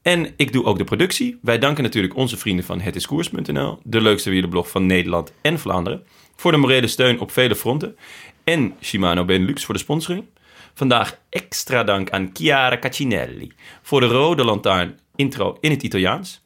En 0.02 0.34
ik 0.36 0.54
doe 0.54 0.66
ook 0.66 0.78
de 0.78 0.84
productie. 0.84 1.38
Wij 1.42 1.60
danken 1.60 1.84
natuurlijk 1.84 2.16
onze 2.16 2.38
vrienden 2.38 2.66
van 2.66 2.80
hetiskoers.nl. 2.80 3.80
De 3.84 4.02
leukste 4.02 4.30
wielerblog 4.30 4.70
van 4.70 4.86
Nederland 4.86 5.34
en 5.42 5.60
Vlaanderen. 5.60 6.04
Voor 6.36 6.52
de 6.52 6.58
morele 6.58 6.88
steun 6.88 7.20
op 7.20 7.32
vele 7.32 7.56
fronten. 7.56 7.96
En 8.44 8.76
Shimano 8.82 9.26
Benelux 9.26 9.66
voor 9.66 9.74
de 9.74 9.80
sponsoring. 9.80 10.26
Vandaag 10.74 11.20
extra 11.30 11.84
dank 11.84 12.10
aan 12.10 12.30
Chiara 12.34 12.80
Caccinelli 12.80 13.52
voor 13.82 14.00
de 14.00 14.08
rode 14.08 14.44
lantaarn 14.44 15.00
intro 15.16 15.58
in 15.62 15.72
het 15.72 15.84
Italiaans. 15.84 16.45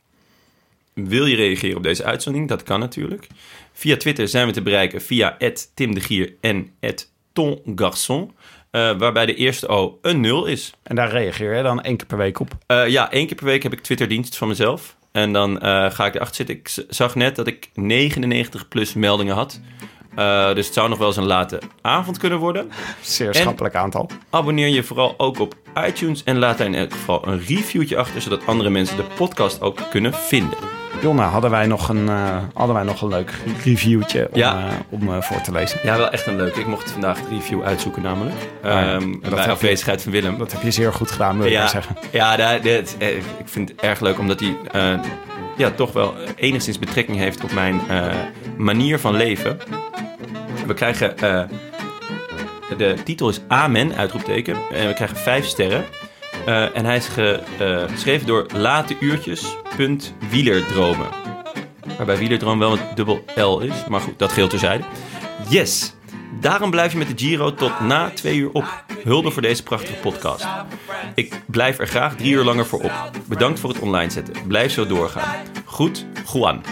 Wil 1.08 1.26
je 1.26 1.36
reageren 1.36 1.78
op 1.78 1.84
deze 1.84 2.04
uitzending? 2.04 2.48
Dat 2.48 2.64
kan 2.64 2.80
natuurlijk. 2.80 3.28
Via 3.74 3.98
Twitter 3.98 4.28
zijn 4.28 4.48
we 4.48 4.54
te 4.54 4.62
bereiken 4.62 5.02
via 5.02 5.38
Tim 5.74 5.94
de 5.94 6.02
Gier 6.02 6.34
en 6.42 6.70
@tongarçon. 7.34 8.32
Uh, 8.72 8.98
waarbij 8.98 9.26
de 9.26 9.36
eerste 9.36 9.68
O 9.68 10.00
een 10.02 10.20
nul 10.20 10.46
is. 10.46 10.74
En 10.84 10.96
daar 10.96 11.10
reageer 11.10 11.56
je 11.56 11.64
dan 11.64 11.82
één 11.82 11.98
keer 11.98 12.08
per 12.08 12.18
week 12.18 12.40
op? 12.40 12.52
Uh, 12.68 12.88
ja, 12.88 13.12
één 13.12 13.28
keer 13.28 13.36
per 13.36 13.46
week 13.46 13.64
heb 13.64 13.74
ik 13.74 13.82
Twitterdienst 13.82 14.38
van 14.38 14.48
mezelf. 14.48 14.98
En 15.12 15.34
dan 15.34 15.52
uh, 15.54 15.92
ga 15.92 16.06
ik 16.06 16.16
erachter 16.16 16.36
zitten. 16.36 16.56
Ik 16.56 16.86
zag 16.90 17.16
net 17.16 17.36
dat 17.36 17.48
ik 17.48 17.70
99 17.74 18.68
plus 18.68 18.94
meldingen 18.94 19.36
had. 19.36 19.62
dus 20.56 20.66
het 20.66 20.74
zou 20.74 20.90
nog 20.90 20.98
wel 20.98 21.08
eens 21.08 21.18
een 21.18 21.26
late 21.26 21.62
avond 21.82 22.18
kunnen 22.18 22.40
worden. 22.40 22.72
Zeer 23.02 23.36
schappelijk 23.36 23.76
aantal. 23.76 24.10
Abonneer 24.30 24.68
je 24.68 24.84
vooral 24.84 25.14
ook 25.18 25.40
op 25.40 25.56
iTunes 25.88 26.24
en 26.24 26.38
laat 26.38 26.58
daar 26.58 26.68
in 26.68 26.76
elk 26.76 26.92
geval 26.92 27.28
een 27.28 27.40
reviewtje 27.46 27.98
achter, 27.98 28.22
zodat 28.22 28.46
andere 28.46 28.70
mensen 28.70 28.98
de 28.98 29.06
podcast 29.18 29.62
ook 29.62 29.80
kunnen 29.90 30.14
vinden. 30.14 30.79
Jonna, 31.02 31.28
hadden 31.28 31.52
wij 31.52 31.68
nog 31.68 31.90
een, 31.90 32.06
uh, 32.06 32.38
hadden 32.54 32.76
wij 32.76 32.84
nog 32.84 33.02
een 33.02 33.08
leuk 33.08 33.34
reviewtje 33.64 34.28
om, 34.32 34.38
ja. 34.38 34.68
uh, 34.68 34.74
om 34.90 35.10
uh, 35.10 35.22
voor 35.22 35.42
te 35.42 35.52
lezen? 35.52 35.80
Ja, 35.84 35.98
wel 35.98 36.10
echt 36.10 36.28
een 36.28 36.36
leuk. 36.36 36.56
Ik 36.56 36.68
mocht 36.68 36.92
vandaag 36.92 37.20
de 37.22 37.30
review 37.30 37.64
uitzoeken 37.64 38.02
namelijk. 38.02 38.36
Ja, 38.64 38.94
um, 38.94 39.20
bij 39.20 39.50
afwezigheid 39.50 40.04
van 40.04 40.12
Willem. 40.12 40.38
Dat 40.38 40.52
heb 40.52 40.62
je 40.62 40.72
zeer 40.72 40.94
goed 40.94 41.12
gedaan, 41.12 41.38
wil 41.38 41.48
ja, 41.48 41.64
ik 41.64 41.70
zeggen. 41.70 41.98
Ja, 42.12 42.36
dat, 42.36 42.64
dat, 42.64 42.96
ik 43.38 43.46
vind 43.46 43.70
het 43.70 43.82
erg 43.82 44.00
leuk 44.00 44.20
omdat 44.20 44.40
hij 44.40 44.56
ja, 45.58 45.70
toch 45.70 45.92
wel 45.92 46.14
enigszins 46.36 46.80
betrekking 46.80 47.18
heeft 47.18 47.44
op 47.44 47.52
mijn 47.52 47.82
manier 48.58 49.00
van 49.00 49.16
leven. 49.16 49.58
We 50.68 50.74
krijgen... 50.74 51.16
de 52.78 52.96
titel 53.04 53.30
is 53.30 53.42
Amen, 53.48 53.96
uitroepteken. 53.96 54.56
En 54.74 54.88
we 54.88 54.94
krijgen 54.94 55.18
vijf 55.18 55.46
sterren. 55.46 55.86
Uh, 56.48 56.76
en 56.78 56.86
hij 56.86 56.96
is 56.96 57.08
ge, 57.08 57.44
uh, 57.62 57.92
geschreven 57.92 58.28
door 58.28 58.46
Late 58.54 58.96
Uurtjes. 59.00 59.58
Wielerdromen. 60.30 61.08
Waarbij 61.98 62.18
wielerdroom 62.18 62.60
wel 62.60 62.72
een 62.72 62.96
dubbel 62.96 63.24
L 63.36 63.60
is. 63.60 63.86
Maar 63.90 64.02
goed, 64.02 64.20
dat 64.20 64.32
geldt 64.32 64.50
terzijde. 64.50 64.84
Yes! 65.50 65.94
Daarom 66.40 66.72
blijf 66.72 66.92
je 66.92 66.98
met 66.98 67.08
de 67.08 67.26
Giro 67.26 67.54
tot 67.54 67.80
na 67.80 68.10
twee 68.10 68.38
uur 68.38 68.52
op. 68.52 68.84
Hulde 69.04 69.32
voor 69.32 69.42
deze 69.42 69.64
prachtige 69.64 70.00
podcast. 70.00 70.48
Ik 71.16 71.42
blijf 71.46 71.80
er 71.80 71.88
graag 71.88 72.16
drie 72.16 72.34
uur 72.34 72.44
langer 72.44 72.66
voor 72.66 72.80
op. 72.80 73.12
Bedankt 73.26 73.60
voor 73.60 73.70
het 73.70 73.80
online 73.80 74.10
zetten. 74.10 74.34
Blijf 74.48 74.72
zo 74.72 74.88
doorgaan. 74.88 75.36
Goed, 75.66 76.06
Juan. 76.34 76.64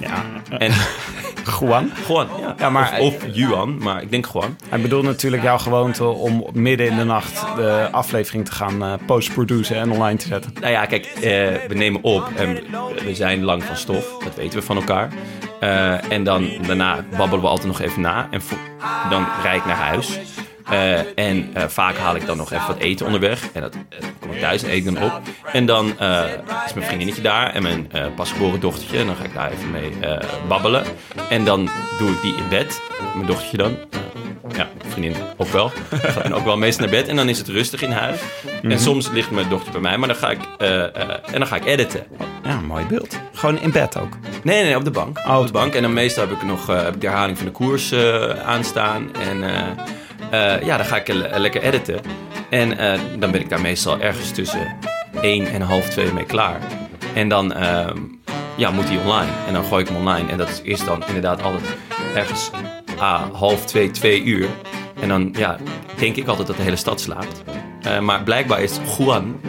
Ja. 0.00 0.24
En 0.58 0.72
Juan? 1.60 1.90
Juan, 2.08 2.28
ja. 2.40 2.54
ja 2.58 2.70
maar, 2.70 2.98
of, 2.98 3.14
of 3.14 3.24
Juan, 3.32 3.78
maar 3.78 4.02
ik 4.02 4.10
denk 4.10 4.26
Juan. 4.32 4.56
Hij 4.68 4.80
bedoelt 4.80 5.04
natuurlijk 5.04 5.42
jouw 5.42 5.58
gewoonte 5.58 6.04
om 6.04 6.46
midden 6.52 6.86
in 6.86 6.96
de 6.96 7.04
nacht 7.04 7.56
de 7.56 7.88
aflevering 7.90 8.44
te 8.44 8.52
gaan 8.52 8.82
uh, 8.82 8.92
post-produceren 9.06 9.82
en 9.82 9.90
online 9.90 10.18
te 10.18 10.26
zetten. 10.26 10.52
Nou 10.60 10.72
ja, 10.72 10.86
kijk, 10.86 11.12
uh, 11.16 11.22
we 11.68 11.74
nemen 11.74 12.02
op 12.02 12.30
en 12.36 12.58
we 13.04 13.14
zijn 13.14 13.42
lang 13.42 13.64
van 13.64 13.76
stof. 13.76 14.22
Dat 14.24 14.34
weten 14.34 14.58
we 14.58 14.64
van 14.64 14.76
elkaar. 14.76 15.12
Uh, 15.60 16.12
en 16.12 16.24
dan 16.24 16.48
daarna 16.66 17.04
babbelen 17.16 17.40
we 17.40 17.50
altijd 17.50 17.66
nog 17.66 17.80
even 17.80 18.00
na. 18.00 18.28
En 18.30 18.40
dan 19.10 19.26
rijd 19.42 19.60
ik 19.60 19.66
naar 19.66 19.76
huis. 19.76 20.18
Uh, 20.72 21.18
en 21.18 21.50
uh, 21.56 21.62
vaak 21.68 21.96
haal 21.96 22.16
ik 22.16 22.26
dan 22.26 22.36
nog 22.36 22.52
even 22.52 22.66
wat 22.66 22.78
eten 22.78 23.06
onderweg. 23.06 23.48
En 23.52 23.60
dat 23.60 23.74
uh, 23.74 23.80
kom 24.20 24.30
ik 24.30 24.40
thuis 24.40 24.62
en 24.62 24.70
eet 24.70 24.76
ik 24.76 24.84
dan 24.84 25.02
op. 25.02 25.20
En 25.52 25.66
dan 25.66 25.86
is 26.66 26.74
mijn 26.74 26.86
vriendinnetje 26.86 27.22
daar 27.22 27.50
en 27.50 27.62
mijn 27.62 27.90
pasgeboren 28.16 28.60
dochtertje. 28.60 28.98
En 28.98 29.06
dan 29.06 29.16
ga 29.16 29.24
ik 29.24 29.34
daar 29.34 29.50
even 29.50 29.70
mee 29.70 29.90
babbelen. 30.48 30.84
En 31.30 31.44
dan 31.44 31.68
doe 31.98 32.10
ik 32.10 32.22
die 32.22 32.36
in 32.36 32.48
bed. 32.48 32.80
Mijn 33.14 33.26
dochtertje 33.26 33.56
dan. 33.56 33.76
ja, 34.56 34.68
vriendin 34.88 35.14
ook 35.36 35.48
wel. 35.48 35.72
Gaat 35.90 36.22
dan 36.22 36.34
ook 36.34 36.44
wel 36.44 36.56
meestal 36.56 36.86
naar 36.86 36.94
bed. 36.94 37.08
En 37.08 37.16
dan 37.16 37.28
is 37.28 37.38
het 37.38 37.48
rustig 37.48 37.82
in 37.82 37.90
huis. 37.90 38.20
Mm 38.20 38.50
-hmm. 38.60 38.70
En 38.70 38.78
soms 38.78 39.10
ligt 39.10 39.30
mijn 39.30 39.48
dochter 39.48 39.72
bij 39.72 39.80
mij. 39.80 39.98
Maar 39.98 40.08
dan 40.08 40.16
ga 40.16 40.30
ik, 40.30 40.40
en 41.32 41.38
dan 41.38 41.46
ga 41.46 41.56
ik 41.56 41.64
editen. 41.64 42.06
Ja, 42.44 42.60
mooi 42.60 42.86
beeld. 42.86 43.18
Gewoon 43.32 43.58
in 43.58 43.72
bed 43.72 43.98
ook? 43.98 44.18
Nee, 44.42 44.62
nee, 44.62 44.76
op 44.76 44.84
de 44.84 44.90
bank. 44.90 45.18
Oh, 45.18 45.38
op 45.38 45.46
de 45.46 45.52
bank. 45.52 45.74
En 45.74 45.82
dan 45.82 45.92
meestal 45.92 46.28
heb 46.28 46.36
ik 46.36 46.42
nog 46.42 46.66
heb 46.66 46.94
ik 46.94 47.00
de 47.00 47.06
herhaling 47.06 47.36
van 47.36 47.46
de 47.46 47.52
koers 47.52 47.94
aanstaan. 48.44 49.14
En... 49.16 49.44
Uh, 50.32 50.62
ja, 50.62 50.76
dan 50.76 50.86
ga 50.86 50.96
ik 50.96 51.08
le 51.08 51.30
lekker 51.38 51.62
editen. 51.62 52.00
En 52.50 52.70
uh, 52.70 53.00
dan 53.18 53.30
ben 53.30 53.40
ik 53.40 53.48
daar 53.48 53.60
meestal 53.60 54.00
ergens 54.00 54.30
tussen 54.30 54.76
1 55.20 55.46
en 55.46 55.60
half 55.60 55.88
2 55.88 56.12
mee 56.12 56.24
klaar. 56.24 56.60
En 57.14 57.28
dan 57.28 57.52
uh, 57.56 57.86
ja, 58.56 58.70
moet 58.70 58.88
hij 58.88 58.98
online. 58.98 59.30
En 59.46 59.52
dan 59.52 59.64
gooi 59.64 59.82
ik 59.82 59.88
hem 59.88 59.96
online. 59.96 60.30
En 60.30 60.38
dat 60.38 60.60
is 60.64 60.84
dan 60.84 61.04
inderdaad 61.06 61.42
altijd 61.42 61.76
ergens 62.14 62.50
ah, 62.98 63.22
half 63.32 63.64
2, 63.64 63.90
2 63.90 64.22
uur. 64.22 64.48
En 65.00 65.08
dan 65.08 65.34
ja, 65.36 65.56
denk 65.98 66.16
ik 66.16 66.26
altijd 66.26 66.46
dat 66.46 66.56
de 66.56 66.62
hele 66.62 66.76
stad 66.76 67.00
slaapt. 67.00 67.42
Uh, 67.86 67.98
maar 67.98 68.22
blijkbaar 68.22 68.62
is 68.62 68.78
Juan 68.98 69.40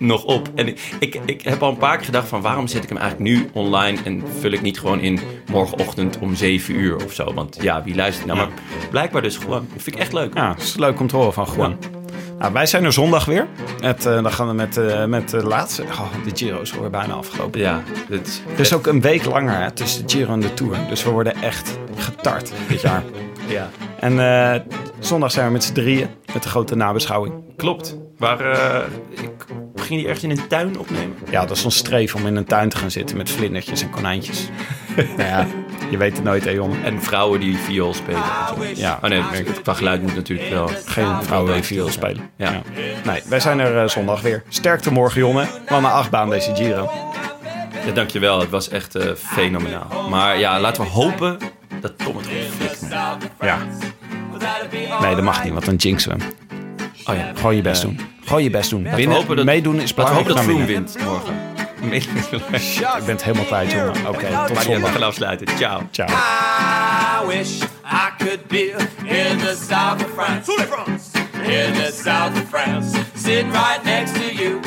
nog 0.00 0.24
op. 0.24 0.50
En 0.54 0.68
ik, 0.68 0.80
ik, 0.98 1.20
ik 1.26 1.42
heb 1.42 1.62
al 1.62 1.70
een 1.70 1.76
paar 1.76 1.96
keer 1.96 2.04
gedacht 2.04 2.28
van 2.28 2.40
waarom 2.40 2.66
zet 2.66 2.82
ik 2.82 2.88
hem 2.88 2.98
eigenlijk 2.98 3.30
nu 3.30 3.48
online 3.52 3.98
en 4.04 4.22
vul 4.38 4.50
ik 4.50 4.62
niet 4.62 4.80
gewoon 4.80 5.00
in 5.00 5.20
morgenochtend 5.50 6.18
om 6.18 6.34
7 6.34 6.74
uur 6.74 7.04
of 7.04 7.12
zo. 7.12 7.34
Want 7.34 7.58
ja, 7.60 7.82
wie 7.82 7.94
luistert 7.94 8.26
nou? 8.26 8.38
Ja. 8.38 8.44
Maar 8.44 8.54
blijkbaar 8.90 9.22
dus 9.22 9.36
gewoon. 9.36 9.66
Dat 9.72 9.82
vind 9.82 9.96
ik 9.96 10.02
echt 10.02 10.12
leuk. 10.12 10.34
Ja, 10.34 10.52
het 10.52 10.62
is 10.62 10.76
leuk 10.76 11.00
om 11.00 11.06
te 11.06 11.16
horen 11.16 11.32
van. 11.32 11.46
Ja. 11.56 11.76
Nou, 12.38 12.52
wij 12.52 12.66
zijn 12.66 12.84
er 12.84 12.92
zondag 12.92 13.24
weer. 13.24 13.46
Het, 13.80 14.06
uh, 14.06 14.22
dan 14.22 14.32
gaan 14.32 14.48
we 14.48 14.54
met, 14.54 14.76
uh, 14.76 15.04
met 15.04 15.28
de 15.28 15.42
laatste. 15.42 15.82
Oh, 15.82 16.12
de 16.24 16.30
Giro 16.34 16.60
is 16.60 16.74
alweer 16.74 16.90
bijna 16.90 17.12
afgelopen. 17.12 17.60
Ja, 17.60 17.82
het 18.08 18.42
is 18.56 18.72
ook 18.72 18.86
een 18.86 19.00
week 19.00 19.24
langer 19.24 19.60
hè, 19.60 19.70
tussen 19.70 20.06
de 20.06 20.12
Giro 20.16 20.32
en 20.32 20.40
de 20.40 20.54
Tour. 20.54 20.76
Dus 20.88 21.04
we 21.04 21.10
worden 21.10 21.42
echt 21.42 21.78
getart 21.96 22.52
dit 22.68 22.80
jaar. 22.80 23.02
ja. 23.50 23.68
En 24.00 24.12
uh, 24.12 24.54
zondag 24.98 25.30
zijn 25.30 25.46
we 25.46 25.52
met 25.52 25.64
z'n 25.64 25.72
drieën 25.72 26.08
met 26.32 26.42
de 26.42 26.48
grote 26.48 26.74
nabeschouwing. 26.74 27.34
Klopt. 27.56 27.96
Waar 28.18 28.40
uh, 28.40 28.78
ik, 29.10 29.30
ging 29.74 30.00
die 30.00 30.04
ergens 30.04 30.24
in 30.24 30.30
een 30.30 30.46
tuin 30.48 30.78
opnemen? 30.78 31.16
Ja, 31.30 31.46
dat 31.46 31.56
is 31.56 31.64
ons 31.64 31.76
streef 31.76 32.14
om 32.14 32.26
in 32.26 32.36
een 32.36 32.44
tuin 32.44 32.68
te 32.68 32.76
gaan 32.76 32.90
zitten 32.90 33.16
met 33.16 33.30
vlindertjes 33.30 33.82
en 33.82 33.90
konijntjes. 33.90 34.48
nou 35.16 35.28
ja, 35.28 35.46
je 35.90 35.96
weet 35.96 36.12
het 36.12 36.24
nooit, 36.24 36.44
hè, 36.44 36.50
jongen. 36.50 36.84
En 36.84 37.02
vrouwen 37.02 37.40
die 37.40 37.56
viool 37.56 37.94
spelen. 37.94 38.22
Ja. 38.74 38.98
Oh 39.02 39.08
nee, 39.08 39.22
qua 39.62 39.74
geluid 39.74 40.02
moet 40.02 40.14
natuurlijk 40.14 40.50
wel. 40.50 40.70
Geen 40.84 41.22
vrouwen 41.22 41.52
die 41.52 41.62
viool 41.62 41.88
spelen. 41.88 42.30
Ja. 42.36 42.52
ja. 42.52 42.62
Nee, 43.04 43.22
wij 43.28 43.40
zijn 43.40 43.58
er 43.58 43.82
uh, 43.82 43.88
zondag 43.88 44.20
weer. 44.20 44.42
Sterkte 44.48 44.92
morgen, 44.92 45.20
jongen. 45.20 45.48
Wat 45.68 45.78
een 45.78 45.84
achtbaan 45.84 46.30
deze 46.30 46.54
Giro. 46.54 46.90
Ja, 47.86 47.92
dankjewel. 47.92 48.40
Het 48.40 48.50
was 48.50 48.68
echt 48.68 48.96
uh, 48.96 49.02
fenomenaal. 49.14 50.08
Maar 50.08 50.38
ja, 50.38 50.60
laten 50.60 50.82
we 50.82 50.88
hopen 50.88 51.38
dat 51.80 51.98
Tom 51.98 52.16
het 52.16 52.26
flikt. 52.56 52.86
Ja. 53.40 53.58
Nee, 55.00 55.14
dat 55.14 55.24
mag 55.24 55.44
niet, 55.44 55.52
want 55.52 55.64
dan 55.64 55.74
jinxen 55.74 56.16
we 56.16 56.24
hem. 56.24 56.32
Oh 57.06 57.14
ja. 57.14 57.32
Gewoon 57.34 57.56
je 57.56 57.62
best 57.62 57.82
doen. 57.82 58.00
Gewoon 58.24 58.42
je 58.42 58.50
best 58.50 58.70
doen. 58.70 58.82
Laten 58.82 58.96
Winnen, 58.96 59.16
hopen 59.16 59.36
dat, 59.36 59.44
meedoen 59.44 59.80
is 59.80 59.94
belangrijk. 59.94 60.28
Laten 60.28 60.46
we 60.46 60.52
hopen 60.52 60.66
dat 60.66 60.94
Froome 60.94 60.96
wint 60.96 61.04
morgen. 61.04 61.48
Ik 62.98 63.04
ben 63.04 63.14
het 63.14 63.24
helemaal 63.24 63.44
kwijt, 63.44 63.70
jongen. 63.70 63.88
Oké, 63.88 64.08
okay, 64.08 64.46
tot 64.46 64.62
zondag. 64.62 64.92
We 64.92 64.98
gaan 64.98 65.02
afsluiten. 65.02 65.46
Ciao. 65.56 65.82
Ciao. 65.90 66.08
I 66.08 67.26
wish 67.26 67.62
I 67.84 68.10
could 68.18 68.46
be 68.46 68.74
in 69.04 69.38
the 69.38 69.56
south 69.68 70.04
of 70.04 70.10
France. 70.14 70.52
In 71.42 71.72
the 71.72 72.00
south 72.04 72.32
of 72.32 72.48
France. 72.48 72.98
Sitting 73.14 73.52
right 73.52 73.84
next 73.84 74.14
to 74.14 74.34
you. 74.34 74.60